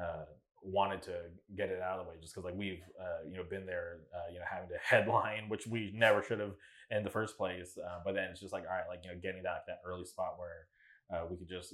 uh, 0.00 0.24
wanted 0.62 1.02
to 1.02 1.14
get 1.56 1.70
it 1.70 1.80
out 1.82 1.98
of 1.98 2.06
the 2.06 2.10
way 2.10 2.16
just 2.20 2.34
because, 2.34 2.44
like, 2.44 2.56
we've, 2.56 2.82
uh, 3.00 3.28
you 3.28 3.36
know, 3.36 3.44
been 3.48 3.66
there, 3.66 3.98
uh, 4.14 4.30
you 4.32 4.38
know, 4.38 4.44
having 4.48 4.68
to 4.68 4.76
headline, 4.82 5.48
which 5.48 5.66
we 5.66 5.92
never 5.94 6.22
should 6.22 6.40
have 6.40 6.54
in 6.90 7.02
the 7.02 7.10
first 7.10 7.36
place. 7.36 7.76
But 8.04 8.14
then 8.14 8.30
it's 8.30 8.40
just 8.40 8.52
like, 8.52 8.64
all 8.64 8.76
right, 8.76 8.88
like, 8.88 9.00
you 9.04 9.10
know, 9.10 9.18
getting 9.20 9.42
that, 9.42 9.64
that 9.66 9.80
early 9.84 10.04
spot 10.04 10.38
where, 10.38 10.66
uh, 11.10 11.24
we 11.30 11.36
could 11.36 11.48
just 11.48 11.72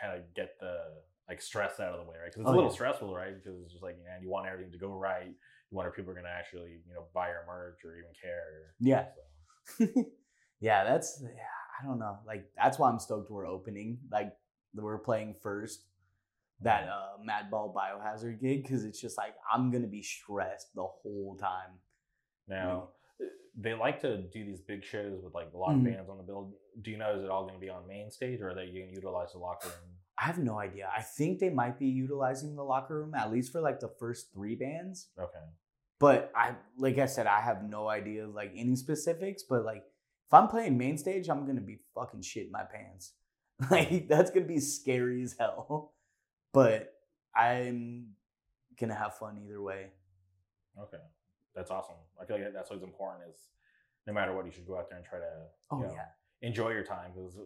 kind 0.00 0.14
of 0.16 0.22
get 0.34 0.58
the 0.60 0.76
like 1.28 1.40
stress 1.40 1.80
out 1.80 1.92
of 1.94 2.04
the 2.04 2.10
way, 2.10 2.16
right? 2.20 2.26
Because 2.26 2.42
it's 2.42 2.48
Oh, 2.48 2.52
a 2.52 2.54
little 2.54 2.70
yeah. 2.70 2.74
stressful, 2.74 3.14
right? 3.14 3.34
Because 3.34 3.58
it's 3.62 3.72
just 3.72 3.82
like, 3.82 3.96
man, 4.04 4.22
you 4.22 4.28
want 4.28 4.46
everything 4.46 4.72
to 4.72 4.78
go 4.78 4.92
right. 4.92 5.28
You 5.28 5.76
wonder 5.76 5.90
if 5.90 5.96
people 5.96 6.12
are 6.12 6.14
gonna 6.14 6.28
actually, 6.28 6.80
you 6.86 6.92
know, 6.94 7.06
buy 7.14 7.28
your 7.28 7.44
merch 7.46 7.78
or 7.84 7.96
even 7.96 8.10
care. 8.20 8.74
Yeah. 8.78 9.06
So, 9.78 9.86
yeah, 10.60 10.84
that's 10.84 11.22
yeah, 11.22 11.30
I 11.78 11.84
don't 11.84 11.98
know. 11.98 12.18
Like 12.26 12.46
that's 12.56 12.78
why 12.78 12.90
I'm 12.90 12.98
stoked 12.98 13.30
we're 13.30 13.46
opening. 13.46 13.98
Like 14.10 14.32
we're 14.74 14.98
playing 14.98 15.34
first 15.42 15.84
that 16.60 16.88
uh 16.88 17.18
Madball 17.28 17.74
Biohazard 17.74 18.40
gig 18.40 18.62
because 18.62 18.84
it's 18.84 19.00
just 19.00 19.18
like 19.18 19.34
I'm 19.52 19.70
gonna 19.70 19.86
be 19.86 20.02
stressed 20.02 20.74
the 20.74 20.84
whole 20.84 21.36
time. 21.40 21.78
now 22.48 22.88
uh, 23.20 23.26
they 23.56 23.74
like 23.74 24.00
to 24.00 24.18
do 24.18 24.44
these 24.44 24.60
big 24.60 24.84
shows 24.84 25.20
with 25.22 25.34
like 25.34 25.48
a 25.54 25.56
lot 25.56 25.74
of 25.74 25.84
bands 25.84 26.10
on 26.10 26.16
the 26.16 26.24
bill. 26.24 26.52
Do 26.82 26.90
you 26.90 26.98
know 26.98 27.16
is 27.16 27.22
it 27.22 27.30
all 27.30 27.42
going 27.42 27.54
to 27.54 27.60
be 27.60 27.70
on 27.70 27.86
main 27.86 28.10
stage 28.10 28.40
or 28.40 28.50
are 28.50 28.54
they 28.54 28.66
going 28.66 28.88
to 28.88 28.94
utilize 28.94 29.32
the 29.32 29.38
locker 29.38 29.68
room? 29.68 29.94
I 30.18 30.24
have 30.24 30.38
no 30.38 30.58
idea. 30.58 30.88
I 30.96 31.02
think 31.02 31.38
they 31.38 31.50
might 31.50 31.78
be 31.78 31.86
utilizing 31.86 32.56
the 32.56 32.62
locker 32.64 33.00
room 33.00 33.14
at 33.14 33.30
least 33.30 33.52
for 33.52 33.60
like 33.60 33.80
the 33.80 33.90
first 33.98 34.32
three 34.32 34.54
bands. 34.54 35.08
Okay. 35.18 35.38
But 36.00 36.32
I 36.34 36.54
like 36.78 36.98
I 36.98 37.06
said, 37.06 37.26
I 37.26 37.40
have 37.40 37.62
no 37.62 37.88
idea 37.88 38.26
like 38.26 38.52
any 38.56 38.76
specifics. 38.76 39.44
But 39.48 39.64
like 39.64 39.84
if 40.26 40.34
I'm 40.34 40.48
playing 40.48 40.76
main 40.78 40.98
stage, 40.98 41.28
I'm 41.28 41.46
gonna 41.46 41.60
be 41.60 41.78
fucking 41.94 42.22
shit 42.22 42.46
in 42.46 42.52
my 42.52 42.64
pants. 42.64 43.12
Like 43.70 44.08
that's 44.08 44.30
gonna 44.32 44.46
be 44.46 44.58
scary 44.58 45.22
as 45.22 45.36
hell. 45.38 45.92
But 46.52 46.92
I'm 47.36 48.14
gonna 48.80 48.94
have 48.96 49.14
fun 49.16 49.38
either 49.44 49.62
way. 49.62 49.90
Okay, 50.80 51.02
that's 51.54 51.70
awesome. 51.70 51.94
I 52.20 52.24
feel 52.24 52.36
like 52.36 52.52
that's 52.52 52.70
what's 52.70 52.82
important 52.82 53.30
is 53.30 53.36
no 54.06 54.12
matter 54.12 54.34
what, 54.34 54.44
you 54.44 54.50
should 54.50 54.66
go 54.66 54.76
out 54.76 54.88
there 54.88 54.98
and 54.98 55.06
try 55.06 55.20
to 55.20 55.46
Oh 55.70 55.78
know, 55.78 55.92
yeah. 55.94 56.06
enjoy 56.42 56.70
your 56.70 56.82
time 56.82 57.12
because 57.14 57.36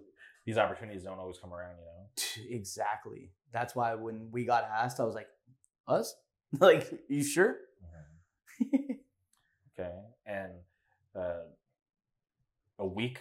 these 0.46 0.56
opportunities 0.56 1.02
don't 1.04 1.18
always 1.18 1.38
come 1.38 1.52
around. 1.52 1.76
You 1.78 1.84
know. 1.84 2.56
Exactly. 2.56 3.32
That's 3.52 3.74
why 3.76 3.94
when 3.94 4.30
we 4.30 4.44
got 4.46 4.64
asked, 4.64 5.00
I 5.00 5.04
was 5.04 5.14
like, 5.14 5.28
us? 5.86 6.14
like, 6.58 6.90
you 7.08 7.22
sure? 7.22 7.56
Okay, 9.78 9.94
and 10.26 10.52
uh, 11.14 11.42
a 12.78 12.86
week 12.86 13.18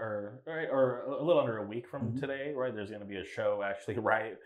or, 0.00 0.40
or 0.46 0.66
or 0.70 1.02
a 1.20 1.24
little 1.24 1.40
under 1.40 1.58
a 1.58 1.66
week 1.66 1.88
from 1.88 2.12
Mhm. 2.12 2.20
today, 2.20 2.52
right? 2.54 2.74
There's 2.74 2.90
going 2.90 3.00
to 3.02 3.06
be 3.06 3.16
a 3.18 3.24
show 3.24 3.62
actually 3.64 3.98
right 3.98 4.36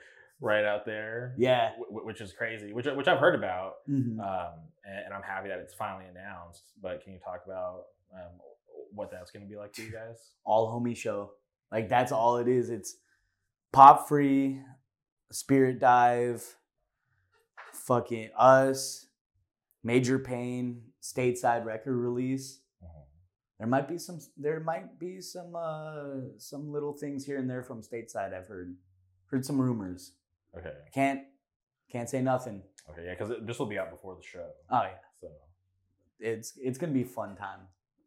right 0.41 0.64
out 0.64 0.84
there. 0.84 1.34
Yeah. 1.39 1.70
wh- 1.78 2.05
which 2.05 2.20
is 2.20 2.32
crazy. 2.32 2.72
Which 2.72 2.87
which 2.87 3.09
I've 3.09 3.18
heard 3.18 3.34
about. 3.34 3.76
Mhm. 3.89 4.18
um, 4.20 4.55
and, 4.84 5.07
and 5.07 5.14
I'm 5.14 5.22
happy 5.22 5.49
that 5.49 5.59
it's 5.59 5.74
finally 5.74 6.05
announced. 6.11 6.62
But 6.82 7.03
can 7.03 7.12
you 7.12 7.18
talk 7.18 7.43
about 7.47 7.87
um, 8.14 8.32
what 8.93 9.11
that's 9.11 9.30
going 9.30 9.45
to 9.45 9.49
be 9.51 9.57
like 9.57 9.72
to 9.74 9.82
you 9.82 9.91
guys? 9.93 10.30
all 10.45 10.68
homie 10.72 10.97
show. 10.97 11.32
Like 11.72 11.89
that's 11.89 12.12
all 12.12 12.37
it 12.37 12.47
is. 12.49 12.70
It's 12.70 12.97
pop 13.72 14.07
free, 14.09 14.61
spirit 15.32 15.80
dive, 15.80 16.45
fucking 17.72 18.30
us, 18.37 19.07
major 19.82 20.18
pain, 20.18 20.82
stateside 21.03 21.64
record 21.64 21.97
release. 21.97 22.61
There 23.59 23.67
might 23.67 23.89
be 23.89 23.99
some 23.99 24.19
there 24.37 24.61
might 24.61 24.99
be 24.99 25.21
some 25.21 25.55
uh 25.57 26.37
some 26.39 26.71
little 26.73 26.93
things 26.93 27.25
here 27.25 27.39
and 27.39 27.49
there 27.49 27.63
from 27.63 27.81
stateside 27.83 28.35
I've 28.35 28.47
heard. 28.49 28.77
Heard 29.31 29.45
some 29.47 29.61
rumors. 29.61 30.13
Okay, 30.57 30.73
Can't 30.95 31.21
can't 31.91 32.09
say 32.09 32.21
nothing. 32.23 32.63
okay, 32.91 33.05
yeah, 33.07 33.15
because 33.19 33.33
this 33.47 33.59
will 33.59 33.67
be 33.67 33.79
out 33.79 33.91
before 33.91 34.15
the 34.17 34.23
show. 34.23 34.47
Oh 34.71 34.83
yeah. 34.83 34.99
So, 35.21 35.29
It's 36.21 36.53
it's 36.59 36.79
gonna 36.79 36.93
be 36.93 37.03
a 37.03 37.07
fun 37.07 37.37
time. 37.37 37.61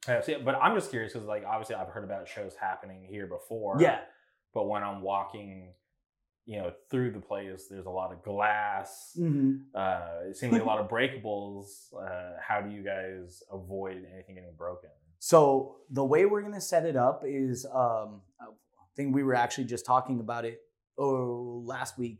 yeah, 0.07 0.21
see, 0.21 0.35
but 0.35 0.55
I'm 0.55 0.75
just 0.75 0.89
curious 0.91 1.13
because, 1.13 1.27
like, 1.27 1.43
obviously, 1.45 1.75
I've 1.75 1.87
heard 1.89 2.03
about 2.03 2.27
shows 2.27 2.55
happening 2.55 3.05
here 3.09 3.27
before. 3.27 3.77
Yeah. 3.79 3.99
But 4.53 4.67
when 4.67 4.81
I'm 4.83 5.01
walking, 5.01 5.73
you 6.45 6.57
know, 6.59 6.71
through 6.89 7.11
the 7.11 7.19
place, 7.19 7.67
there's 7.69 7.85
a 7.85 7.89
lot 7.91 8.11
of 8.11 8.23
glass. 8.23 9.15
Mm-hmm. 9.19 9.75
Uh, 9.75 10.29
it 10.29 10.37
seems 10.37 10.53
like 10.53 10.61
a 10.61 10.65
lot 10.73 10.79
of 10.79 10.87
breakables. 10.89 11.93
Uh, 11.93 12.37
how 12.41 12.61
do 12.61 12.69
you 12.71 12.81
guys 12.83 13.43
avoid 13.51 13.97
anything 14.13 14.35
getting 14.35 14.55
broken? 14.57 14.89
So 15.19 15.75
the 15.89 16.03
way 16.03 16.25
we're 16.25 16.41
gonna 16.41 16.61
set 16.61 16.85
it 16.85 16.95
up 16.95 17.23
is, 17.25 17.65
um, 17.65 18.21
I 18.39 18.45
think 18.95 19.13
we 19.13 19.23
were 19.23 19.35
actually 19.35 19.65
just 19.65 19.85
talking 19.85 20.19
about 20.19 20.45
it 20.45 20.61
oh, 20.97 21.61
last 21.65 21.97
week. 21.97 22.19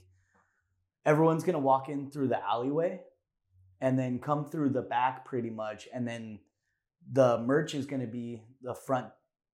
Everyone's 1.06 1.44
gonna 1.44 1.60
walk 1.60 1.90
in 1.90 2.12
through 2.12 2.28
the 2.28 2.44
alleyway, 2.46 3.02
and 3.82 3.98
then 3.98 4.20
come 4.20 4.46
through 4.46 4.70
the 4.70 4.82
back 4.82 5.26
pretty 5.26 5.50
much, 5.50 5.88
and 5.94 6.08
then 6.08 6.40
the 7.12 7.40
merch 7.40 7.74
is 7.74 7.86
gonna 7.86 8.08
be 8.08 8.44
the 8.62 8.76
front, 8.76 9.08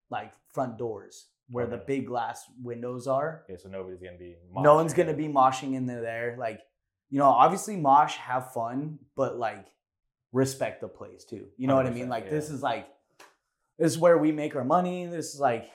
like 0.09 0.33
front 0.51 0.77
doors 0.77 1.27
where 1.49 1.67
the 1.67 1.77
big 1.77 2.07
glass 2.07 2.43
windows 2.61 3.05
are. 3.07 3.43
Okay, 3.43 3.61
so 3.61 3.69
nobody's 3.69 4.01
gonna 4.01 4.17
be. 4.17 4.35
No 4.51 4.75
one's 4.75 4.93
gonna 4.93 5.13
be 5.13 5.27
moshing 5.27 5.75
in 5.75 5.85
there. 5.85 6.35
Like, 6.39 6.61
you 7.09 7.19
know, 7.19 7.29
obviously 7.29 7.77
mosh, 7.77 8.15
have 8.15 8.51
fun, 8.51 8.97
but 9.15 9.37
like 9.37 9.67
respect 10.31 10.81
the 10.81 10.87
place 10.87 11.23
too. 11.23 11.47
You 11.57 11.67
know 11.67 11.75
what 11.75 11.85
I 11.85 11.91
mean? 11.91 12.07
100%, 12.07 12.09
Like 12.09 12.29
this 12.29 12.49
is 12.49 12.63
like 12.63 12.87
this 13.77 13.91
is 13.91 13.97
where 13.97 14.17
we 14.17 14.31
make 14.31 14.55
our 14.55 14.63
money. 14.63 15.05
This 15.05 15.33
is 15.33 15.39
like 15.39 15.69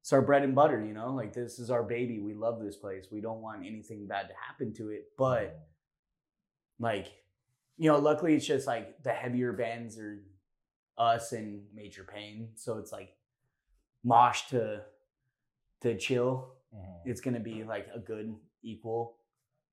it's 0.00 0.12
our 0.12 0.22
bread 0.22 0.42
and 0.42 0.54
butter, 0.54 0.82
you 0.84 0.94
know? 0.94 1.12
Like 1.14 1.32
this 1.32 1.58
is 1.58 1.70
our 1.70 1.82
baby. 1.82 2.18
We 2.20 2.34
love 2.34 2.60
this 2.60 2.76
place. 2.76 3.06
We 3.10 3.20
don't 3.20 3.40
want 3.42 3.66
anything 3.66 4.06
bad 4.06 4.28
to 4.28 4.34
happen 4.46 4.72
to 4.74 4.90
it. 4.90 5.06
But 5.18 5.58
like, 6.78 7.08
you 7.76 7.90
know, 7.90 7.98
luckily 7.98 8.34
it's 8.34 8.46
just 8.46 8.66
like 8.66 9.02
the 9.02 9.10
heavier 9.12 9.52
bands 9.52 9.98
are 9.98 10.22
us 10.96 11.32
and 11.32 11.62
Major 11.74 12.04
Pain. 12.04 12.50
So 12.54 12.78
it's 12.78 12.92
like 12.92 13.10
mosh 14.04 14.48
to 14.50 14.82
to 15.80 15.96
chill 15.96 16.54
Mhm. 16.74 17.00
it's 17.06 17.20
gonna 17.20 17.40
be 17.40 17.64
like 17.64 17.88
a 17.94 17.98
good 17.98 18.36
equal 18.62 19.16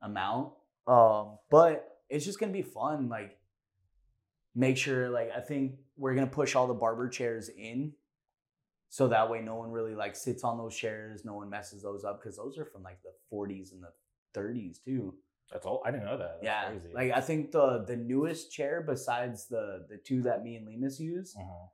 amount. 0.01 0.53
Um, 0.87 1.39
but 1.49 2.01
it's 2.09 2.23
just 2.23 2.39
gonna 2.39 2.51
be 2.53 2.61
fun. 2.61 3.09
Like, 3.09 3.37
make 4.55 4.77
sure 4.77 5.09
like 5.09 5.29
I 5.35 5.41
think 5.41 5.73
we're 5.97 6.15
gonna 6.15 6.27
push 6.27 6.55
all 6.55 6.67
the 6.67 6.73
barber 6.73 7.09
chairs 7.09 7.49
in, 7.49 7.93
so 8.89 9.07
that 9.09 9.29
way 9.29 9.41
no 9.41 9.55
one 9.55 9.71
really 9.71 9.95
like 9.95 10.15
sits 10.15 10.43
on 10.43 10.57
those 10.57 10.75
chairs. 10.75 11.23
No 11.25 11.33
one 11.35 11.49
messes 11.49 11.83
those 11.83 12.03
up 12.03 12.21
because 12.21 12.37
those 12.37 12.57
are 12.57 12.65
from 12.65 12.83
like 12.83 12.99
the 13.03 13.11
40s 13.31 13.71
and 13.73 13.83
the 13.83 14.39
30s 14.39 14.77
too. 14.83 15.15
That's 15.51 15.65
all. 15.65 15.83
I 15.85 15.91
didn't 15.91 16.05
know 16.05 16.17
that. 16.17 16.39
That's 16.41 16.43
yeah, 16.43 16.67
crazy. 16.69 16.93
like 16.93 17.11
I 17.11 17.21
think 17.21 17.51
the 17.51 17.83
the 17.85 17.95
newest 17.95 18.51
chair 18.51 18.81
besides 18.85 19.47
the 19.47 19.85
the 19.89 19.97
two 19.97 20.23
that 20.23 20.43
me 20.43 20.55
and 20.55 20.67
Lemus 20.67 20.99
use, 20.99 21.35
Mhm. 21.37 21.69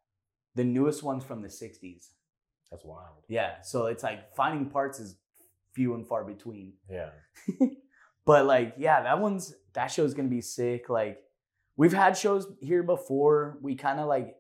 the 0.55 0.63
newest 0.63 1.03
one's 1.03 1.23
from 1.23 1.41
the 1.41 1.47
60s. 1.49 2.09
That's 2.69 2.83
wild. 2.85 3.23
Yeah, 3.27 3.61
so 3.61 3.85
it's 3.87 4.03
like 4.03 4.33
finding 4.35 4.69
parts 4.69 4.99
is 4.99 5.17
few 5.73 5.93
and 5.93 6.05
far 6.07 6.23
between. 6.25 6.73
Yeah. 6.89 7.11
but 8.25 8.45
like, 8.45 8.73
yeah, 8.77 9.03
that 9.03 9.19
one's 9.19 9.53
that 9.73 9.87
show's 9.87 10.13
gonna 10.13 10.27
be 10.29 10.41
sick. 10.41 10.89
Like, 10.89 11.19
we've 11.77 11.93
had 11.93 12.17
shows 12.17 12.47
here 12.61 12.83
before. 12.83 13.57
We 13.61 13.75
kind 13.75 13.99
of 13.99 14.07
like 14.07 14.35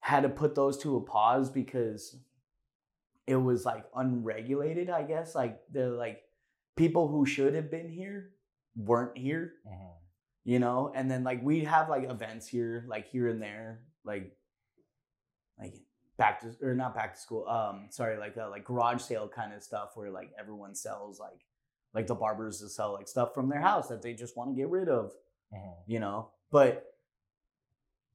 had 0.00 0.22
to 0.22 0.28
put 0.28 0.54
those 0.54 0.78
to 0.78 0.96
a 0.96 1.00
pause 1.00 1.50
because 1.50 2.16
it 3.26 3.36
was 3.36 3.64
like 3.64 3.84
unregulated. 3.94 4.90
I 4.90 5.02
guess 5.04 5.34
like 5.34 5.60
the 5.70 5.90
like 5.90 6.22
people 6.76 7.08
who 7.08 7.24
should 7.26 7.54
have 7.54 7.70
been 7.70 7.88
here 7.88 8.30
weren't 8.76 9.16
here. 9.16 9.54
Mhm. 9.66 9.90
You 10.44 10.58
know, 10.58 10.92
and 10.94 11.08
then 11.10 11.22
like 11.22 11.42
we 11.42 11.64
have 11.64 11.88
like 11.88 12.10
events 12.10 12.48
here, 12.48 12.84
like 12.88 13.08
here 13.08 13.28
and 13.28 13.40
there, 13.40 13.84
like 14.04 14.36
like 15.58 15.74
back 16.16 16.40
to 16.40 16.56
or 16.60 16.74
not 16.74 16.94
back 16.96 17.14
to 17.14 17.20
school. 17.20 17.46
Um, 17.46 17.86
sorry, 17.90 18.16
like 18.18 18.36
uh, 18.36 18.50
like 18.50 18.64
garage 18.64 19.02
sale 19.02 19.28
kind 19.28 19.52
of 19.52 19.62
stuff 19.62 19.90
where 19.94 20.10
like 20.10 20.32
everyone 20.38 20.74
sells 20.74 21.20
like 21.20 21.46
like 21.94 22.08
the 22.08 22.14
barbers 22.14 22.58
to 22.60 22.68
sell 22.68 22.92
like 22.92 23.06
stuff 23.06 23.34
from 23.34 23.48
their 23.48 23.60
house 23.60 23.86
that 23.88 24.02
they 24.02 24.14
just 24.14 24.36
want 24.36 24.50
to 24.50 24.56
get 24.56 24.68
rid 24.68 24.88
of, 24.88 25.12
Mhm. 25.52 25.74
you 25.86 26.00
know. 26.00 26.30
But 26.50 26.84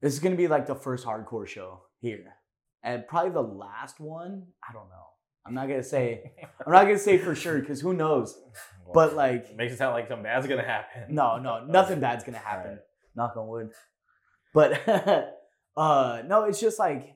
this 0.01 0.13
is 0.13 0.19
gonna 0.19 0.35
be 0.35 0.47
like 0.47 0.65
the 0.67 0.75
first 0.75 1.05
hardcore 1.05 1.47
show 1.47 1.83
here, 1.99 2.35
and 2.83 3.07
probably 3.07 3.31
the 3.31 3.41
last 3.41 3.99
one. 3.99 4.47
I 4.67 4.73
don't 4.73 4.89
know. 4.89 5.05
I'm 5.45 5.53
not 5.53 5.67
gonna 5.67 5.83
say. 5.83 6.33
I'm 6.65 6.71
not 6.73 6.83
gonna 6.83 6.97
say 6.99 7.17
for 7.17 7.33
sure 7.35 7.59
because 7.59 7.81
who 7.81 7.93
knows. 7.93 8.37
Well, 8.85 8.93
But 8.93 9.15
like, 9.15 9.55
makes 9.55 9.73
it 9.73 9.77
sound 9.77 9.93
like 9.93 10.07
something 10.07 10.23
bad's 10.23 10.47
gonna 10.47 10.63
happen. 10.63 11.13
no, 11.15 11.37
no, 11.37 11.65
nothing 11.67 11.99
bad's 11.99 12.23
gonna 12.23 12.37
happen. 12.37 12.71
Alright. 12.71 12.83
Knock 13.15 13.35
on 13.37 13.47
wood. 13.47 13.71
But 14.53 14.87
uh 15.77 16.21
no, 16.25 16.43
it's 16.43 16.59
just 16.59 16.79
like 16.79 17.15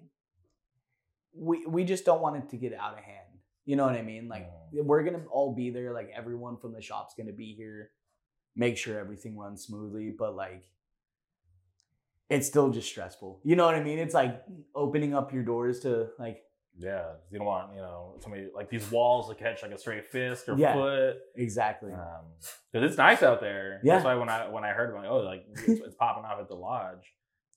we 1.36 1.66
we 1.66 1.84
just 1.84 2.06
don't 2.06 2.22
want 2.22 2.36
it 2.38 2.50
to 2.50 2.58
get 2.58 2.74
out 2.74 2.94
of 2.94 3.00
hand. 3.04 3.18
You 3.66 3.76
know 3.76 3.86
what 3.86 3.96
I 3.96 4.02
mean? 4.02 4.28
Like 4.28 4.48
Mm. 4.74 4.86
we're 4.86 5.04
gonna 5.04 5.26
all 5.32 5.54
be 5.54 5.70
there. 5.70 5.94
Like 5.94 6.10
everyone 6.16 6.58
from 6.58 6.74
the 6.74 6.82
shop's 6.82 7.14
gonna 7.18 7.34
be 7.34 7.54
here. 7.54 7.92
Make 8.56 8.78
sure 8.78 9.00
everything 9.00 9.38
runs 9.38 9.64
smoothly. 9.64 10.14
But 10.18 10.36
like, 10.36 10.64
it's 12.30 12.48
still 12.48 12.70
just 12.70 12.88
stressful. 12.88 13.40
You 13.44 13.56
know 13.56 13.66
what 13.66 13.76
I 13.76 13.84
mean? 13.84 14.00
It's 14.00 14.14
like 14.14 14.44
opening 14.76 15.14
up 15.14 15.34
your 15.34 15.44
doors 15.44 15.82
to 15.82 16.10
like 16.18 16.44
Yeah, 16.78 17.14
you 17.30 17.38
don't 17.40 17.48
want 17.48 17.74
you 17.76 17.82
know 17.82 18.16
somebody 18.22 18.48
like 18.56 18.70
these 18.70 18.90
walls 18.92 19.28
to 19.30 19.36
catch 19.36 19.62
like 19.62 19.72
a 19.72 19.78
stray 19.78 20.02
fist 20.02 20.48
or 20.48 20.58
Yeah. 20.58 20.74
foot. 20.74 21.18
exactly. 21.36 21.92
Um, 21.92 22.26
because 22.72 22.90
it's 22.90 22.98
nice 22.98 23.22
out 23.24 23.42
there. 23.42 23.82
Yeah. 23.84 23.96
That's 23.96 24.06
why 24.06 24.16
when 24.16 24.30
I 24.30 24.48
when 24.50 24.64
I 24.64 24.70
heard 24.70 24.90
about 24.92 25.06
oh 25.06 25.18
like 25.20 25.46
it's, 25.50 25.68
it's 25.82 25.96
popping 25.96 26.24
off 26.24 26.40
at 26.40 26.48
the 26.48 26.56
lodge, 26.56 27.14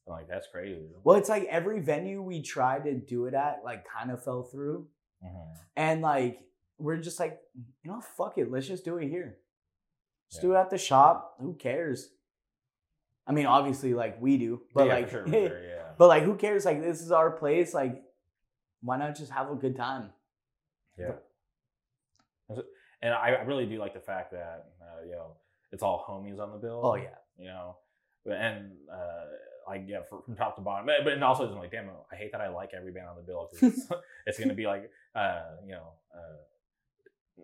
I'm 0.07 0.13
like 0.15 0.29
that's 0.29 0.49
crazy. 0.49 0.89
Well, 1.05 1.17
it's 1.19 1.29
like 1.29 1.45
every 1.45 1.81
venue 1.81 2.21
we 2.23 2.43
tried 2.43 2.85
to 2.85 2.95
do 2.95 3.27
it 3.27 3.35
at, 3.35 3.61
like, 3.65 3.85
kind 3.87 4.11
of 4.11 4.23
fell 4.25 4.43
through. 4.43 4.89
Mhm. 5.25 5.55
And 5.77 6.03
like 6.03 6.41
we're 6.79 6.97
just 6.97 7.21
like, 7.21 7.39
you 7.85 7.91
know, 7.93 8.01
fuck 8.01 8.39
it, 8.39 8.51
let's 8.51 8.67
just 8.67 8.85
do 8.85 8.99
it 8.99 9.09
here. 9.09 9.37
Just 10.31 10.43
Yeah. 10.43 10.49
do 10.49 10.55
it 10.55 10.59
at 10.59 10.71
the 10.71 10.79
shop. 10.79 11.37
Who 11.41 11.55
cares? 11.55 12.11
I 13.27 13.33
mean, 13.33 13.47
obviously, 13.47 13.95
like 13.95 14.21
we 14.21 14.37
do, 14.37 14.63
but 14.75 14.87
yeah, 14.87 14.95
like, 14.95 15.11
sure, 15.11 15.27
yeah. 15.27 15.49
but 15.99 16.09
like, 16.09 16.23
who 16.25 16.35
cares? 16.37 16.65
Like, 16.65 16.83
this 16.83 17.01
is 17.01 17.11
our 17.11 17.31
place. 17.31 17.73
Like, 17.73 18.03
why 18.83 18.99
not 18.99 19.17
just 19.17 19.31
have 19.33 19.51
a 19.51 19.55
good 19.55 19.77
time? 19.77 20.11
Yeah. 20.99 21.13
And 23.03 23.13
I 23.13 23.31
really 23.43 23.67
do 23.67 23.79
like 23.79 23.93
the 23.95 24.01
fact 24.01 24.33
that 24.33 24.67
uh, 24.81 25.05
you 25.05 25.13
know 25.13 25.37
it's 25.73 25.83
all 25.83 26.05
homies 26.09 26.41
on 26.41 26.53
the 26.53 26.59
bill. 26.59 26.81
Oh 26.85 26.95
yeah, 26.95 27.17
You 27.39 27.47
know, 27.47 27.77
and 28.31 28.73
uh, 28.91 29.25
like 29.69 29.85
yeah, 29.87 30.01
fr- 30.09 30.23
from 30.25 30.37
top 30.37 30.57
to 30.57 30.63
bottom. 30.63 30.87
But, 30.87 31.05
but 31.05 31.13
and 31.15 31.23
also 31.25 31.45
it's 31.45 31.55
like 31.55 31.71
damn, 31.71 31.89
I 32.11 32.17
hate 32.17 32.33
that 32.33 32.41
I 32.41 32.49
like 32.49 32.71
every 32.75 32.93
band 32.93 33.09
on 33.09 33.17
the 33.17 33.23
bill 33.23 33.51
because 33.53 33.77
it's, 33.79 33.89
it's 34.27 34.39
gonna 34.39 34.55
be 34.55 34.67
like 34.67 34.91
uh, 35.15 35.43
you 35.67 35.73
know 35.73 35.89
uh, 36.15 36.37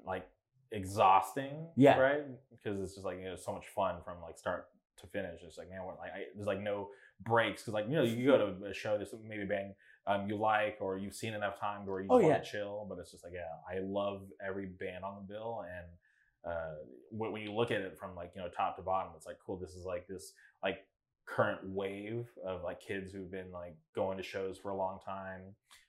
like 0.06 0.26
exhausting. 0.72 1.68
Yeah. 1.76 1.98
Right. 1.98 2.22
Because 2.50 2.80
it's 2.80 2.94
just 2.94 3.04
like 3.06 3.18
you 3.18 3.24
know 3.24 3.36
so 3.36 3.52
much 3.52 3.66
fun 3.68 3.96
from 4.04 4.20
like 4.22 4.38
start 4.38 4.68
to 4.98 5.06
finish. 5.06 5.40
It's 5.42 5.58
like 5.58 5.70
man, 5.70 5.84
what, 5.84 5.98
like 5.98 6.10
I, 6.12 6.18
there's 6.34 6.46
like 6.46 6.60
no 6.60 6.88
breaks 7.22 7.62
because 7.62 7.74
like 7.74 7.86
you 7.88 7.96
know 7.96 8.02
you 8.02 8.26
go 8.26 8.38
to 8.38 8.66
a 8.66 8.72
show 8.74 8.96
this 8.98 9.14
maybe 9.28 9.44
band 9.44 9.74
um, 10.06 10.26
you 10.28 10.36
like 10.36 10.78
or 10.80 10.96
you've 10.96 11.14
seen 11.14 11.34
enough 11.34 11.60
times 11.60 11.86
where 11.88 12.00
you 12.00 12.06
Oh, 12.08 12.14
want 12.18 12.28
yeah. 12.28 12.38
to 12.38 12.44
chill 12.44 12.86
but 12.88 12.98
it's 12.98 13.10
just 13.10 13.22
like 13.22 13.34
yeah 13.34 13.42
i 13.70 13.80
love 13.80 14.22
every 14.42 14.64
band 14.64 15.04
on 15.04 15.16
the 15.16 15.34
bill 15.34 15.62
and 15.70 16.50
uh, 16.50 16.76
when, 17.10 17.32
when 17.32 17.42
you 17.42 17.52
look 17.52 17.70
at 17.70 17.82
it 17.82 17.98
from 17.98 18.14
like 18.16 18.32
you 18.34 18.40
know 18.40 18.48
top 18.48 18.76
to 18.76 18.82
bottom 18.82 19.12
it's 19.14 19.26
like 19.26 19.36
cool 19.44 19.58
this 19.58 19.74
is 19.74 19.84
like 19.84 20.08
this 20.08 20.32
like 20.64 20.78
current 21.26 21.60
wave 21.64 22.26
of 22.46 22.62
like 22.62 22.80
kids 22.80 23.12
who've 23.12 23.30
been 23.30 23.52
like 23.52 23.76
going 23.94 24.16
to 24.16 24.22
shows 24.22 24.56
for 24.56 24.70
a 24.70 24.76
long 24.76 24.98
time 25.04 25.42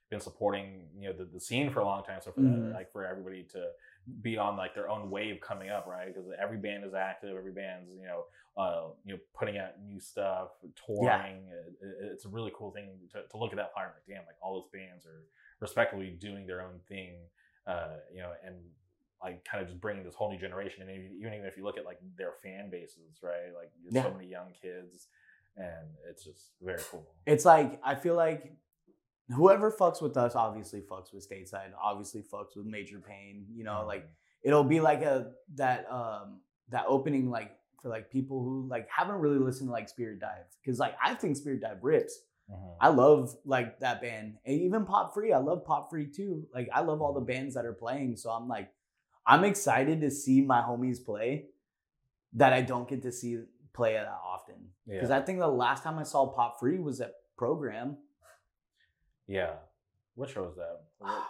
been 0.09 0.19
supporting 0.19 0.81
you 0.99 1.07
know 1.07 1.13
the, 1.17 1.23
the 1.33 1.39
scene 1.39 1.69
for 1.71 1.79
a 1.79 1.85
long 1.85 2.03
time 2.03 2.19
so 2.21 2.31
for 2.33 2.41
Mhm. 2.41 2.67
that, 2.67 2.73
like 2.75 2.91
for 2.91 3.05
everybody 3.05 3.43
to 3.53 3.67
be 4.21 4.37
on 4.37 4.57
like 4.57 4.73
their 4.73 4.89
own 4.89 5.09
wave 5.09 5.39
coming 5.41 5.69
up 5.69 5.85
right 5.87 6.07
because 6.07 6.29
every 6.41 6.57
band 6.57 6.83
is 6.83 6.93
active 6.93 7.35
every 7.37 7.51
band's 7.51 7.89
you 7.95 8.05
know 8.05 8.23
uh, 8.57 8.89
you 9.05 9.13
know, 9.13 9.19
putting 9.33 9.57
out 9.57 9.81
new 9.81 9.97
stuff, 9.97 10.49
touring. 10.85 11.47
It- 11.47 11.75
it- 11.81 12.11
it's 12.11 12.25
a 12.25 12.27
really 12.27 12.51
cool 12.53 12.69
thing 12.71 12.89
to, 13.13 13.23
to 13.25 13.37
look 13.37 13.53
at 13.53 13.55
that 13.55 13.71
flyer 13.73 13.85
and 13.85 13.95
like, 13.95 14.05
damn, 14.05 14.25
like 14.27 14.35
all 14.41 14.55
those 14.59 14.69
bands 14.73 15.05
are 15.05 15.23
respectively 15.61 16.09
doing 16.19 16.45
their 16.45 16.59
own 16.61 16.81
thing, 16.89 17.15
uh, 17.65 17.95
you 18.13 18.19
know, 18.19 18.33
and 18.45 18.55
like 19.23 19.45
kind 19.45 19.61
of 19.63 19.69
just 19.69 19.79
bringing 19.79 20.03
this 20.03 20.15
whole 20.15 20.29
new 20.29 20.37
generation. 20.37 20.81
And 20.81 20.91
even 20.91 21.11
even 21.17 21.45
if 21.45 21.55
you 21.55 21.63
look 21.63 21.77
at 21.77 21.85
like 21.85 21.99
their 22.17 22.33
fan 22.43 22.69
bases, 22.69 23.19
right? 23.23 23.55
Like 23.55 23.71
there's 23.81 23.93
so 24.03 24.11
many 24.17 24.27
young 24.29 24.51
kids, 24.61 25.07
and 25.55 25.87
it's 26.09 26.25
just 26.25 26.51
very 26.61 26.81
cool. 26.91 27.07
it's 27.25 27.45
like 27.45 27.79
I 27.85 27.95
feel 27.95 28.15
like 28.15 28.51
whoever 29.33 29.71
fucks 29.71 30.01
with 30.01 30.17
us 30.17 30.35
obviously 30.35 30.81
fucks 30.81 31.13
with 31.13 31.27
stateside. 31.29 31.71
Obviously 31.81 32.21
fucks 32.21 32.55
with 32.55 32.65
Major 32.65 32.99
Pain. 32.99 33.45
You 33.53 33.63
know, 33.63 33.83
like 33.85 34.07
it'll 34.43 34.63
be 34.63 34.79
like 34.79 35.01
a 35.01 35.31
that 35.55 35.85
um 35.91 36.41
that 36.69 36.85
opening 36.87 37.29
like 37.29 37.51
for 37.81 37.89
like 37.89 38.11
people 38.11 38.43
who 38.43 38.67
like 38.69 38.87
haven't 38.89 39.15
really 39.15 39.39
listened 39.39 39.69
to 39.69 39.73
like 39.73 39.89
Spirit 39.89 40.19
Dive 40.19 40.45
because 40.63 40.79
like 40.79 40.95
I 41.03 41.13
think 41.15 41.35
Spirit 41.37 41.61
Dive 41.61 41.83
rips. 41.83 42.19
Mhm. 42.51 42.75
I 42.79 42.89
love 42.89 43.35
like 43.45 43.79
that 43.79 44.01
band 44.01 44.37
and 44.45 44.59
even 44.61 44.85
Pop 44.85 45.13
Free. 45.13 45.31
I 45.33 45.37
love 45.39 45.65
Pop 45.65 45.89
Free 45.89 46.07
too. 46.07 46.47
Like 46.53 46.69
I 46.73 46.81
love 46.81 47.01
all 47.01 47.13
the 47.13 47.21
bands 47.21 47.55
that 47.55 47.65
are 47.65 47.73
playing. 47.73 48.17
So 48.17 48.29
I'm 48.29 48.47
like 48.47 48.69
I'm 49.25 49.43
excited 49.43 50.01
to 50.01 50.11
see 50.11 50.41
my 50.41 50.61
homies 50.61 51.03
play 51.03 51.45
that 52.33 52.53
I 52.53 52.61
don't 52.61 52.87
get 52.87 53.01
to 53.03 53.11
see 53.11 53.39
play 53.73 53.93
that 53.93 54.07
often 54.25 54.55
because 54.87 55.09
yeah, 55.09 55.17
I 55.17 55.21
think 55.21 55.39
the 55.39 55.47
last 55.47 55.83
time 55.83 55.97
I 55.97 56.03
saw 56.03 56.27
Pop 56.27 56.59
Free 56.59 56.79
was 56.79 56.99
at 57.01 57.13
Program. 57.37 57.97
Yeah. 59.31 59.53
What 60.15 60.29
show 60.29 60.43
was 60.43 60.55
that? 60.57 60.81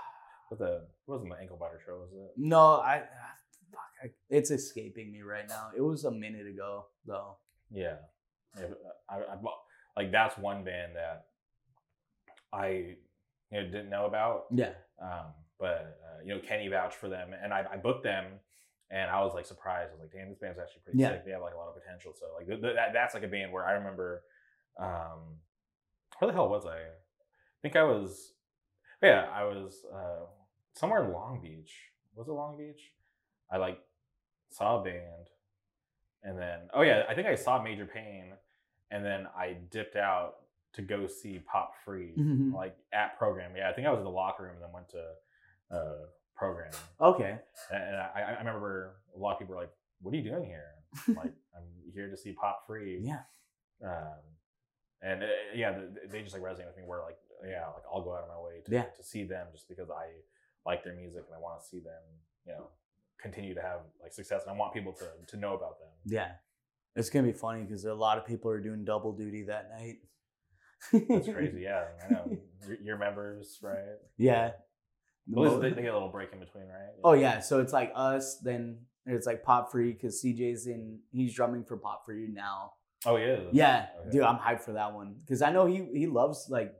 What, 0.49 0.59
the 0.59 0.73
it 0.75 0.89
wasn't 1.07 1.29
the 1.31 1.37
ankle 1.39 1.55
biter 1.55 1.79
show, 1.85 1.93
was 1.99 2.09
it? 2.11 2.31
No, 2.35 2.81
I, 2.81 3.03
fuck, 3.71 3.79
I 4.03 4.07
it's 4.29 4.51
escaping 4.51 5.09
me 5.09 5.21
right 5.21 5.47
now. 5.47 5.69
It 5.73 5.79
was 5.79 6.03
a 6.03 6.11
minute 6.11 6.45
ago 6.45 6.87
though. 7.05 7.37
Yeah, 7.71 7.95
yeah 8.59 8.65
I, 9.09 9.15
I, 9.19 9.35
like 9.95 10.11
that's 10.11 10.37
one 10.37 10.65
band 10.65 10.97
that 10.97 11.27
I 12.51 12.67
you 12.67 12.95
know 13.53 13.63
didn't 13.63 13.89
know 13.89 14.07
about, 14.07 14.47
Yeah. 14.51 14.73
um, 15.01 15.27
but 15.57 15.97
uh, 16.05 16.21
you 16.25 16.35
know 16.35 16.41
Kenny 16.41 16.67
vouched 16.67 16.95
for 16.97 17.07
them, 17.07 17.29
and 17.41 17.53
I, 17.53 17.63
I 17.71 17.77
booked 17.77 18.03
them, 18.03 18.25
and 18.89 19.09
I 19.09 19.21
was 19.23 19.33
like 19.33 19.45
surprised. 19.45 19.91
I 19.91 19.93
was 19.93 20.01
like, 20.01 20.11
damn, 20.11 20.27
this 20.27 20.37
band's 20.37 20.59
actually 20.59 20.81
pretty 20.83 20.99
Yeah. 20.99 21.11
sick. 21.11 21.25
They 21.25 21.31
have 21.31 21.41
like 21.41 21.53
a 21.53 21.57
lot 21.57 21.69
of 21.69 21.81
potential. 21.81 22.11
So 22.19 22.25
like 22.37 22.47
th- 22.47 22.61
th- 22.61 22.75
that, 22.75 22.91
that's 22.91 23.13
like 23.13 23.23
a 23.23 23.27
band 23.29 23.53
where 23.53 23.65
I 23.65 23.71
remember, 23.73 24.23
um, 24.77 25.39
where 26.19 26.27
the 26.27 26.33
hell 26.33 26.49
was 26.49 26.65
I? 26.65 26.79
I 27.61 27.67
think 27.67 27.75
I 27.75 27.83
was, 27.83 28.33
yeah, 29.03 29.27
I 29.31 29.43
was 29.43 29.85
uh, 29.93 30.25
somewhere 30.73 31.05
in 31.05 31.11
Long 31.11 31.39
Beach. 31.41 31.71
Was 32.15 32.27
it 32.27 32.31
Long 32.31 32.57
Beach? 32.57 32.81
I 33.51 33.57
like 33.57 33.79
saw 34.49 34.81
a 34.81 34.83
band, 34.83 35.29
and 36.23 36.37
then 36.37 36.59
oh 36.73 36.81
yeah, 36.81 37.03
I 37.07 37.13
think 37.13 37.27
I 37.27 37.35
saw 37.35 37.61
Major 37.61 37.85
Pain, 37.85 38.33
and 38.89 39.05
then 39.05 39.27
I 39.37 39.57
dipped 39.69 39.95
out 39.95 40.37
to 40.73 40.81
go 40.81 41.05
see 41.05 41.37
Pop 41.39 41.73
Free, 41.85 42.13
Mhm. 42.17 42.53
like 42.53 42.75
at 42.93 43.17
program. 43.17 43.55
Yeah, 43.55 43.69
I 43.69 43.73
think 43.73 43.85
I 43.87 43.91
was 43.91 43.99
in 43.99 44.05
the 44.05 44.09
locker 44.09 44.43
room 44.43 44.53
and 44.55 44.63
then 44.63 44.71
went 44.73 44.89
to 44.89 45.11
uh, 45.75 46.05
program, 46.35 46.71
Okay. 46.99 47.37
and, 47.71 47.83
and 47.83 47.95
I, 47.97 48.21
I 48.35 48.39
remember 48.39 48.95
a 49.15 49.19
lot 49.19 49.33
of 49.33 49.39
people 49.39 49.53
were 49.55 49.61
like, 49.61 49.71
"What 50.01 50.13
are 50.13 50.17
you 50.17 50.23
doing 50.23 50.45
here?" 50.45 50.69
Like, 51.09 51.33
I'm 51.55 51.63
here 51.93 52.09
to 52.09 52.17
see 52.17 52.33
Pop 52.33 52.63
Free. 52.65 52.99
Yeah. 53.03 53.21
Um, 53.85 54.17
and 55.03 55.23
uh, 55.23 55.27
yeah, 55.55 55.77
they 56.09 56.21
just 56.21 56.33
like 56.33 56.43
resonate 56.43 56.67
with 56.67 56.77
me. 56.77 56.83
Where 56.85 57.01
like, 57.03 57.17
yeah, 57.49 57.65
like 57.67 57.83
I'll 57.91 58.03
go 58.03 58.13
out 58.15 58.23
of 58.23 58.29
my 58.29 58.39
way 58.39 58.61
to, 58.65 58.71
Yeah. 58.71 58.85
to 58.97 59.03
see 59.03 59.23
them 59.25 59.47
just 59.51 59.67
because 59.69 59.89
I 59.89 60.07
like 60.65 60.83
their 60.83 60.95
music 60.95 61.23
and 61.27 61.35
I 61.35 61.39
want 61.39 61.61
to 61.61 61.67
see 61.67 61.79
them, 61.79 62.01
you 62.45 62.53
know, 62.53 62.67
continue 63.21 63.53
to 63.55 63.61
have 63.61 63.79
like 64.01 64.13
success. 64.13 64.43
And 64.45 64.53
I 64.55 64.57
want 64.57 64.73
people 64.73 64.93
to 64.93 65.05
to 65.27 65.37
know 65.37 65.53
about 65.55 65.79
them. 65.79 65.89
Yeah. 66.05 66.31
It's 66.95 67.09
gonna 67.09 67.27
be 67.27 67.33
funny 67.33 67.63
because 67.63 67.85
a 67.85 67.93
lot 67.93 68.17
of 68.17 68.25
people 68.25 68.51
are 68.51 68.59
doing 68.59 68.83
double 68.83 69.13
duty 69.13 69.43
that 69.43 69.69
night. 69.77 69.97
That's 71.09 71.27
crazy. 71.33 71.61
Yeah, 71.61 71.85
I 72.09 72.13
know. 72.13 72.37
your, 72.67 72.77
your 72.81 72.97
members, 72.97 73.59
right? 73.61 73.77
yeah. 74.17 74.51
Well, 75.27 75.51
least 75.51 75.61
they, 75.61 75.69
they 75.69 75.81
get 75.83 75.91
a 75.91 75.93
little 75.93 76.09
break 76.09 76.33
in 76.33 76.39
between, 76.39 76.65
right? 76.65 76.89
Oh 77.03 77.13
yeah, 77.13 77.39
so 77.39 77.59
it's 77.61 77.71
like 77.71 77.91
us, 77.95 78.39
then 78.43 78.79
it's 79.05 79.25
like 79.27 79.43
Pop 79.43 79.71
Free 79.71 79.93
because 79.93 80.21
CJ's 80.23 80.65
in. 80.67 80.99
He's 81.11 81.33
drumming 81.35 81.63
for 81.63 81.77
Pop 81.77 82.03
Free 82.05 82.27
now. 82.31 82.73
Oh, 83.05 83.15
is. 83.17 83.49
Yeah, 83.53 83.85
Okay. 84.01 84.09
dude, 84.11 84.23
I'm 84.23 84.37
hyped 84.37 84.61
for 84.61 84.73
that 84.73 84.93
one 84.93 85.15
because 85.23 85.41
I 85.43 85.51
know 85.51 85.67
he 85.67 85.87
he 85.93 86.07
loves 86.07 86.47
like 86.49 86.73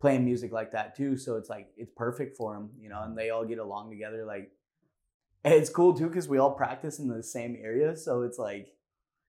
playing 0.00 0.24
music 0.24 0.52
like 0.52 0.72
that 0.72 0.96
too. 0.96 1.16
So 1.16 1.36
it's 1.36 1.48
like 1.50 1.68
it's 1.76 1.92
perfect 1.96 2.36
for 2.36 2.54
them, 2.54 2.70
you 2.80 2.88
know. 2.88 3.02
And 3.02 3.16
they 3.16 3.30
all 3.30 3.44
get 3.44 3.58
along 3.58 3.90
together. 3.90 4.24
Like, 4.24 4.50
it's 5.44 5.70
cool 5.70 5.94
too 5.94 6.08
because 6.08 6.28
we 6.28 6.38
all 6.38 6.52
practice 6.52 6.98
in 6.98 7.08
the 7.08 7.22
same 7.22 7.56
area. 7.62 7.96
So 7.96 8.22
it's 8.22 8.38
like 8.38 8.68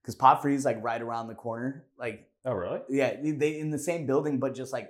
because 0.01 0.15
Pop 0.15 0.41
Free 0.41 0.55
is 0.55 0.65
like 0.65 0.81
right 0.83 1.01
around 1.01 1.27
the 1.27 1.35
corner. 1.35 1.85
Like, 1.97 2.27
Oh, 2.43 2.53
really? 2.53 2.79
yeah, 2.89 3.15
they- 3.21 3.59
in 3.59 3.69
the 3.69 3.77
same 3.79 4.05
building, 4.07 4.39
but 4.39 4.55
just 4.55 4.73
like 4.73 4.89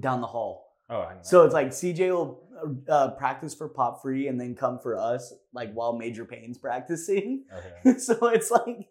down 0.00 0.20
the 0.20 0.26
hall. 0.26 0.68
Oh, 0.90 1.00
I 1.02 1.14
know. 1.14 1.20
So 1.22 1.44
it's 1.44 1.54
like 1.54 1.68
CJ 1.68 2.10
will 2.10 2.42
uh, 2.88 3.10
practice 3.12 3.54
for 3.54 3.68
Pop 3.68 4.02
Free 4.02 4.26
and 4.28 4.38
then 4.40 4.54
come 4.54 4.78
for 4.80 4.96
us, 4.98 5.32
like 5.52 5.72
while 5.72 5.92
Major 5.96 6.24
Pain's 6.24 6.58
practicing. 6.58 7.44
okay. 7.84 7.98
so 7.98 8.26
it's 8.28 8.50
like, 8.50 8.88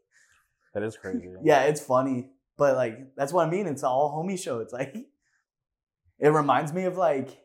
That 0.73 0.83
is 0.83 0.95
crazy. 0.97 1.29
yeah, 1.43 1.63
it's 1.63 1.81
funny, 1.81 2.29
but 2.57 2.75
like 2.75 3.13
that's 3.15 3.33
what 3.33 3.45
I 3.45 3.49
mean. 3.51 3.67
It's 3.67 3.83
all 3.83 4.11
homie 4.15 4.39
show. 4.39 4.59
It's 4.59 4.73
like 4.73 4.95
it 6.21 6.29
reminds 6.29 6.71
me 6.71 6.85
of 6.85 6.95
like 6.97 7.37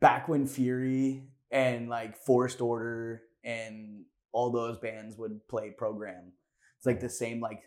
back 0.00 0.28
when 0.28 0.46
Fury 0.46 1.24
and 1.50 1.88
like 1.88 2.16
Forced 2.16 2.60
Order 2.60 3.22
and 3.42 4.04
all 4.32 4.50
those 4.52 4.78
bands 4.78 5.16
would 5.16 5.40
play 5.48 5.70
program. 5.70 6.32
It's 6.78 6.86
like 6.86 7.00
the 7.00 7.08
same 7.08 7.40
like 7.40 7.62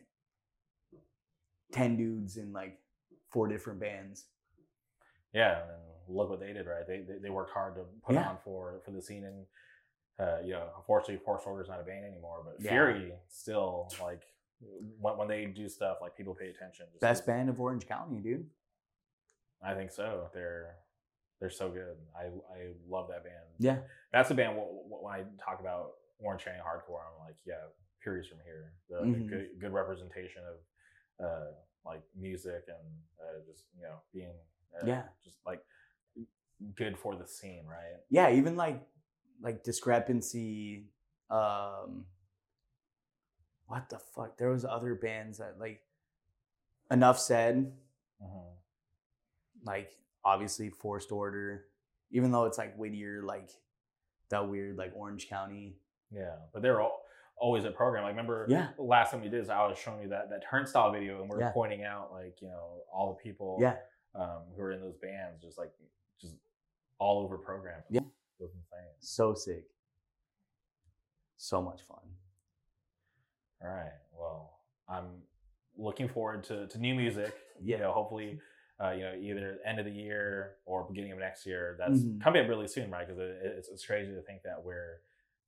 ten 1.71 1.97
dudes 1.97 2.37
in 2.37 2.53
like 2.53 2.77
four 3.31 3.47
different 3.47 3.79
bands. 3.79 4.25
Yeah, 5.33 5.59
and 5.61 6.15
look 6.17 6.29
what 6.29 6.39
they 6.39 6.53
did, 6.53 6.67
right? 6.67 6.87
They 6.87 6.99
they, 7.07 7.19
they 7.23 7.29
worked 7.29 7.51
hard 7.51 7.75
to 7.75 7.81
put 8.05 8.15
Yeah. 8.15 8.29
on 8.29 8.37
for 8.43 8.81
for 8.85 8.91
the 8.91 9.01
scene, 9.01 9.23
and 9.25 9.45
uh, 10.19 10.41
you 10.43 10.51
know, 10.53 10.67
unfortunately, 10.77 11.21
Forced 11.25 11.45
Order's 11.47 11.69
not 11.69 11.79
a 11.81 11.83
band 11.83 12.05
anymore, 12.05 12.41
but 12.45 12.55
Yeah. 12.63 12.69
Fury 12.71 13.13
still 13.27 13.89
like 14.01 14.21
when, 14.99 15.17
when 15.17 15.27
they 15.27 15.45
do 15.45 15.67
stuff, 15.67 15.97
like 16.01 16.15
people 16.15 16.35
pay 16.35 16.49
attention. 16.49 16.85
Best 17.01 17.25
band 17.25 17.49
of 17.49 17.59
Orange 17.59 17.87
County, 17.87 18.19
dude. 18.21 18.47
I 19.63 19.73
think 19.73 19.91
so. 19.91 20.29
They're 20.33 20.75
they're 21.39 21.49
so 21.49 21.69
good. 21.69 21.95
I 22.15 22.25
I 22.53 22.73
love 22.87 23.07
that 23.09 23.23
band. 23.23 23.35
Yeah. 23.59 23.79
that's 24.11 24.29
a 24.31 24.33
band. 24.35 24.57
wh- 24.57 24.87
wh- 24.89 25.03
When 25.03 25.13
I 25.13 25.23
talk 25.43 25.59
about 25.59 25.91
Orange 26.19 26.43
County 26.45 26.59
hardcore, 26.59 26.99
I'm 27.01 27.25
like, 27.25 27.35
yeah, 27.45 27.55
Fury's 28.01 28.27
from 28.27 28.39
here. 28.45 28.73
The, 28.89 28.97
the 28.99 29.05
Mhm. 29.23 29.29
good 29.29 29.47
good 29.59 29.73
representation 29.73 30.41
of 30.45 31.25
uh, 31.25 31.51
like 31.85 32.01
music 32.15 32.63
and 32.67 32.85
uh, 33.19 33.39
just 33.49 33.65
you 33.75 33.83
know 33.83 33.95
being 34.13 34.35
uh, 34.81 34.85
Yeah. 34.85 35.03
just 35.23 35.37
like 35.45 35.63
good 36.75 36.97
for 36.97 37.15
the 37.15 37.27
scene, 37.27 37.65
right? 37.67 37.99
yeah 38.09 38.29
even 38.31 38.55
like 38.55 38.81
like 39.41 39.63
discrepancy 39.63 40.85
um 41.29 42.05
what 43.67 43.89
the 43.89 43.97
fuck 43.99 44.37
there 44.37 44.49
was 44.49 44.63
other 44.63 44.95
bands 44.95 45.39
that 45.39 45.59
like 45.59 45.81
enough 46.91 47.19
said 47.19 47.73
Mhm. 48.21 48.53
Like 49.65 49.91
obviously 50.25 50.69
Forced 50.69 51.11
Order 51.11 51.65
even 52.15 52.31
though 52.31 52.45
it's 52.45 52.59
like 52.59 52.75
Whittier, 52.77 53.23
like 53.23 53.49
that 54.29 54.47
weird 54.47 54.77
like 54.77 54.93
Orange 54.95 55.27
County. 55.27 55.77
Yeah, 56.11 56.35
but 56.53 56.61
they're 56.61 56.79
all, 56.79 57.01
always 57.37 57.65
a 57.65 57.71
program. 57.71 58.03
Like 58.03 58.11
remember, 58.11 58.45
Yeah. 58.47 58.69
last 58.77 59.09
time 59.11 59.21
we 59.21 59.29
did 59.29 59.41
this, 59.41 59.49
I 59.49 59.65
was 59.65 59.79
showing 59.79 60.03
you 60.03 60.09
that 60.09 60.29
that 60.29 60.43
Turnstile 60.47 60.91
video, 60.91 61.21
and 61.21 61.29
we 61.29 61.37
are 61.37 61.41
Yeah. 61.41 61.51
pointing 61.51 61.83
out 61.83 62.11
like 62.13 62.39
you 62.39 62.49
know 62.49 62.83
all 62.93 63.15
the 63.17 63.23
people 63.23 63.57
Yeah, 63.59 63.77
um, 64.13 64.43
who 64.55 64.61
are 64.61 64.71
in 64.73 64.79
those 64.79 64.95
bands, 64.97 65.41
just 65.41 65.57
like 65.57 65.71
just 66.21 66.35
all 66.99 67.23
over 67.23 67.37
program. 67.39 67.81
Yeah. 67.89 68.01
it 68.01 68.05
was 68.39 68.51
insane. 68.53 68.91
so 68.99 69.33
sick. 69.33 69.65
So 71.37 71.61
much 71.61 71.81
fun. 71.81 71.97
All 73.63 73.69
right, 73.69 73.91
well, 74.17 74.59
I'm 74.87 75.23
looking 75.77 76.07
forward 76.07 76.43
to, 76.45 76.67
to 76.67 76.77
new 76.77 76.93
music. 76.93 77.33
Yeah. 77.61 77.77
You 77.77 77.83
know, 77.83 77.91
hopefully, 77.91 78.39
uh, 78.83 78.91
you 78.91 79.01
know, 79.03 79.13
either 79.19 79.59
end 79.65 79.79
of 79.79 79.85
the 79.85 79.91
year 79.91 80.55
or 80.65 80.83
beginning 80.83 81.11
of 81.11 81.19
next 81.19 81.45
year. 81.45 81.75
That's 81.79 82.01
Mhm. 82.01 82.21
coming 82.21 82.43
up 82.43 82.49
really 82.49 82.67
soon, 82.67 82.91
right? 82.91 83.07
Because 83.07 83.19
it, 83.19 83.39
it's, 83.43 83.69
it's 83.69 83.85
crazy 83.85 84.13
to 84.13 84.21
think 84.21 84.43
that 84.43 84.63
we're, 84.63 85.01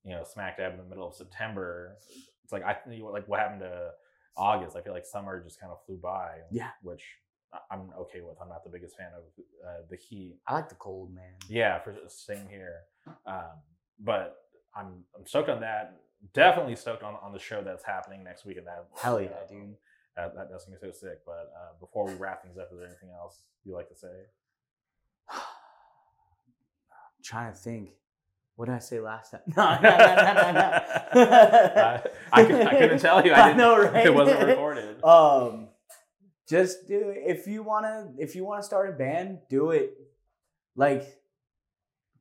you 0.04 0.12
know, 0.12 0.24
smack 0.24 0.58
dab 0.58 0.72
in 0.74 0.78
the 0.78 0.84
middle 0.86 1.08
of 1.08 1.16
September. 1.16 1.98
It's 2.44 2.54
like 2.54 2.64
I 2.64 2.74
think 2.74 3.04
like 3.04 3.28
what 3.28 3.40
happened 3.40 3.62
to 3.62 3.92
August. 4.38 4.76
I 4.76 4.82
feel 4.82 4.94
like 4.94 5.06
summer 5.06 5.44
just 5.44 5.60
kind 5.60 5.72
of 5.72 5.84
flew 5.86 5.98
by. 5.98 6.38
Yeah. 6.52 6.70
which 6.82 7.04
I'm 7.72 7.90
okay 7.98 8.20
with. 8.22 8.38
I'm 8.42 8.50
not 8.50 8.64
the 8.66 8.70
biggest 8.70 8.98
fan 8.98 9.12
of 9.16 9.24
uh, 9.66 9.82
the 9.90 9.96
heat. 9.96 10.38
I 10.46 10.54
like 10.56 10.68
the 10.70 10.76
cold, 10.76 11.14
man. 11.14 11.34
Yeah, 11.48 11.80
for 11.80 11.96
same 12.08 12.48
here. 12.50 12.82
Um, 13.26 13.52
but 14.00 14.38
I'm 14.76 15.06
I'm 15.18 15.26
stoked 15.26 15.50
on 15.50 15.62
that. 15.62 16.02
Definitely 16.34 16.76
stoked 16.76 17.02
on, 17.04 17.16
on 17.22 17.32
the 17.32 17.40
show 17.40 17.62
that's 17.64 17.84
happening 17.86 18.24
next 18.24 18.46
week. 18.46 18.58
And 18.58 18.68
that 18.68 18.86
Hell 18.98 19.22
yeah, 19.22 19.28
uh, 19.30 19.48
dude. 19.48 19.78
That, 20.16 20.36
that 20.36 20.50
that's 20.50 20.66
gonna 20.66 20.78
be 20.80 20.88
so 20.88 20.92
sick. 20.94 21.26
But 21.26 21.52
uh, 21.56 21.74
before 21.80 22.06
we 22.06 22.14
wrap 22.16 22.44
things 22.44 22.58
up, 22.58 22.70
is 22.72 22.80
there 22.80 22.88
anything 22.88 23.10
else 23.12 23.42
you 23.64 23.74
like 23.74 23.90
to 23.90 23.96
say? 23.96 24.08
I'm 25.30 25.38
trying 27.24 27.52
to 27.52 27.58
think. 27.58 27.92
What 28.56 28.68
did 28.68 28.76
I 28.76 28.80
say 28.80 29.02
last 29.02 29.32
time? 29.32 29.42
No, 29.58 29.76
no, 29.82 29.82
no, 29.82 30.06
no, 30.08 30.34
no, 30.34 30.52
no. 30.54 30.82
I, 32.32 32.42
I, 32.42 32.42
I 32.42 32.76
couldn't 32.80 33.00
tell 33.00 33.26
you. 33.26 33.32
I, 33.34 33.42
I 33.42 33.48
didn't, 33.48 33.58
know, 33.58 33.78
right? 33.78 34.06
It 34.06 34.14
wasn't 34.14 34.42
recorded. 34.48 35.04
um 35.04 35.68
just 36.48 36.88
do 36.88 37.10
it. 37.10 37.24
if 37.26 37.48
you 37.48 37.64
want 37.64 37.86
to 37.86 38.24
if 38.24 38.36
you 38.36 38.46
want 38.46 38.62
to 38.62 38.66
start 38.66 38.90
a 38.90 38.94
band 38.94 39.40
do 39.50 39.72
it 39.72 39.98
like 40.76 41.20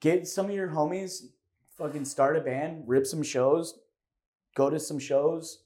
get 0.01 0.27
some 0.27 0.47
of 0.47 0.53
your 0.53 0.69
homies 0.69 1.27
fucking 1.77 2.05
start 2.05 2.37
a 2.37 2.41
band 2.41 2.85
rip 2.87 3.07
some 3.07 3.23
shows 3.23 3.79
go 4.57 4.71
to 4.71 4.81
some 4.81 4.99
shows 4.99 5.65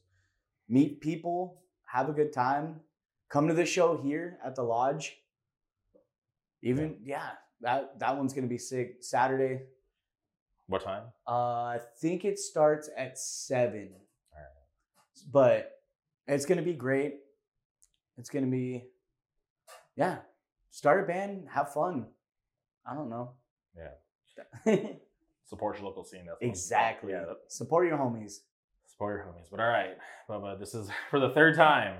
meet 0.68 1.00
people 1.00 1.60
have 1.92 2.08
a 2.08 2.12
good 2.12 2.32
time 2.32 2.80
come 3.30 3.48
to 3.48 3.54
the 3.54 3.64
show 3.66 3.96
here 4.02 4.38
at 4.44 4.54
the 4.54 4.62
lodge 4.62 5.16
even 6.62 6.96
yeah 7.02 7.30
that 7.60 7.98
that 7.98 8.16
one's 8.16 8.32
gonna 8.32 8.46
be 8.46 8.58
sick 8.58 8.96
saturday 9.00 9.60
What 10.66 10.82
time? 10.84 11.04
uh, 11.26 11.76
I 11.76 11.80
think 12.00 12.24
it 12.24 12.38
starts 12.38 12.90
at 12.96 13.18
seven. 13.18 13.88
Alright. 14.32 14.52
But 15.32 15.72
it's 16.26 16.44
gonna 16.46 16.62
be 16.62 16.74
great. 16.74 17.14
It's 18.18 18.28
gonna 18.28 18.46
be, 18.52 18.84
yeah. 19.96 20.18
Start 20.70 21.04
a 21.04 21.06
band, 21.06 21.48
have 21.50 21.72
fun. 21.72 22.06
I 22.84 22.92
don't 22.94 23.08
know. 23.08 23.32
Yeah. 23.74 24.76
Support 25.44 25.78
your 25.78 25.86
local 25.86 26.04
scene. 26.04 26.26
That's 26.26 26.38
exactly. 26.42 27.12
Yeah. 27.12 27.24
that- 27.24 27.50
Support 27.50 27.86
your 27.88 27.96
homies. 27.96 28.40
Support 28.98 29.24
your 29.24 29.32
homies. 29.32 29.46
But 29.48 29.60
all 29.60 29.68
right, 29.68 29.96
Bubba, 30.28 30.58
this 30.58 30.74
is 30.74 30.88
for 31.10 31.20
the 31.20 31.30
third 31.30 31.54
time. 31.54 31.98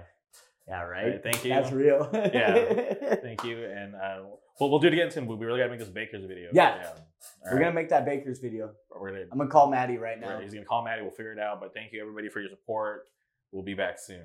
Yeah, 0.67 0.83
right. 0.83 1.07
right, 1.13 1.23
thank 1.23 1.45
you. 1.45 1.51
That's 1.51 1.71
real. 1.71 2.11
Yeah. 2.35 3.15
Thank 3.23 3.45
you, 3.45 3.65
and 3.65 3.95
uh, 3.95 4.19
we'll 4.59 4.69
we'll 4.71 4.81
do 4.81 4.89
it 4.89 4.93
again 4.95 5.11
soon. 5.11 5.27
We 5.29 5.37
we 5.37 5.47
really 5.47 5.61
gotta 5.61 5.71
make 5.71 5.79
this 5.79 5.89
Baker's 5.89 6.25
video. 6.25 6.51
Yeah. 6.53 6.83
All 6.85 6.95
We're 7.45 7.53
right. 7.53 7.63
gonna 7.63 7.75
make 7.75 7.89
that 7.91 8.05
Baker's 8.05 8.41
video. 8.41 8.73
We're 8.91 9.13
gonna 9.13 9.23
I'm 9.31 9.39
gonna 9.39 9.49
call 9.49 9.71
Maddie 9.71 9.97
right 9.97 10.21
now. 10.21 10.41
He's 10.41 10.53
gonna 10.53 10.67
call 10.67 10.85
Maddie. 10.85 11.03
We'll 11.03 11.13
figure 11.13 11.33
it 11.33 11.39
out. 11.39 11.61
But 11.61 11.73
thank 11.73 11.93
you 11.93 12.01
everybody 12.03 12.29
for 12.29 12.41
your 12.41 12.51
support. 12.51 13.05
We'll 13.53 13.63
be 13.63 13.75
back 13.75 13.99
soon. 14.01 14.25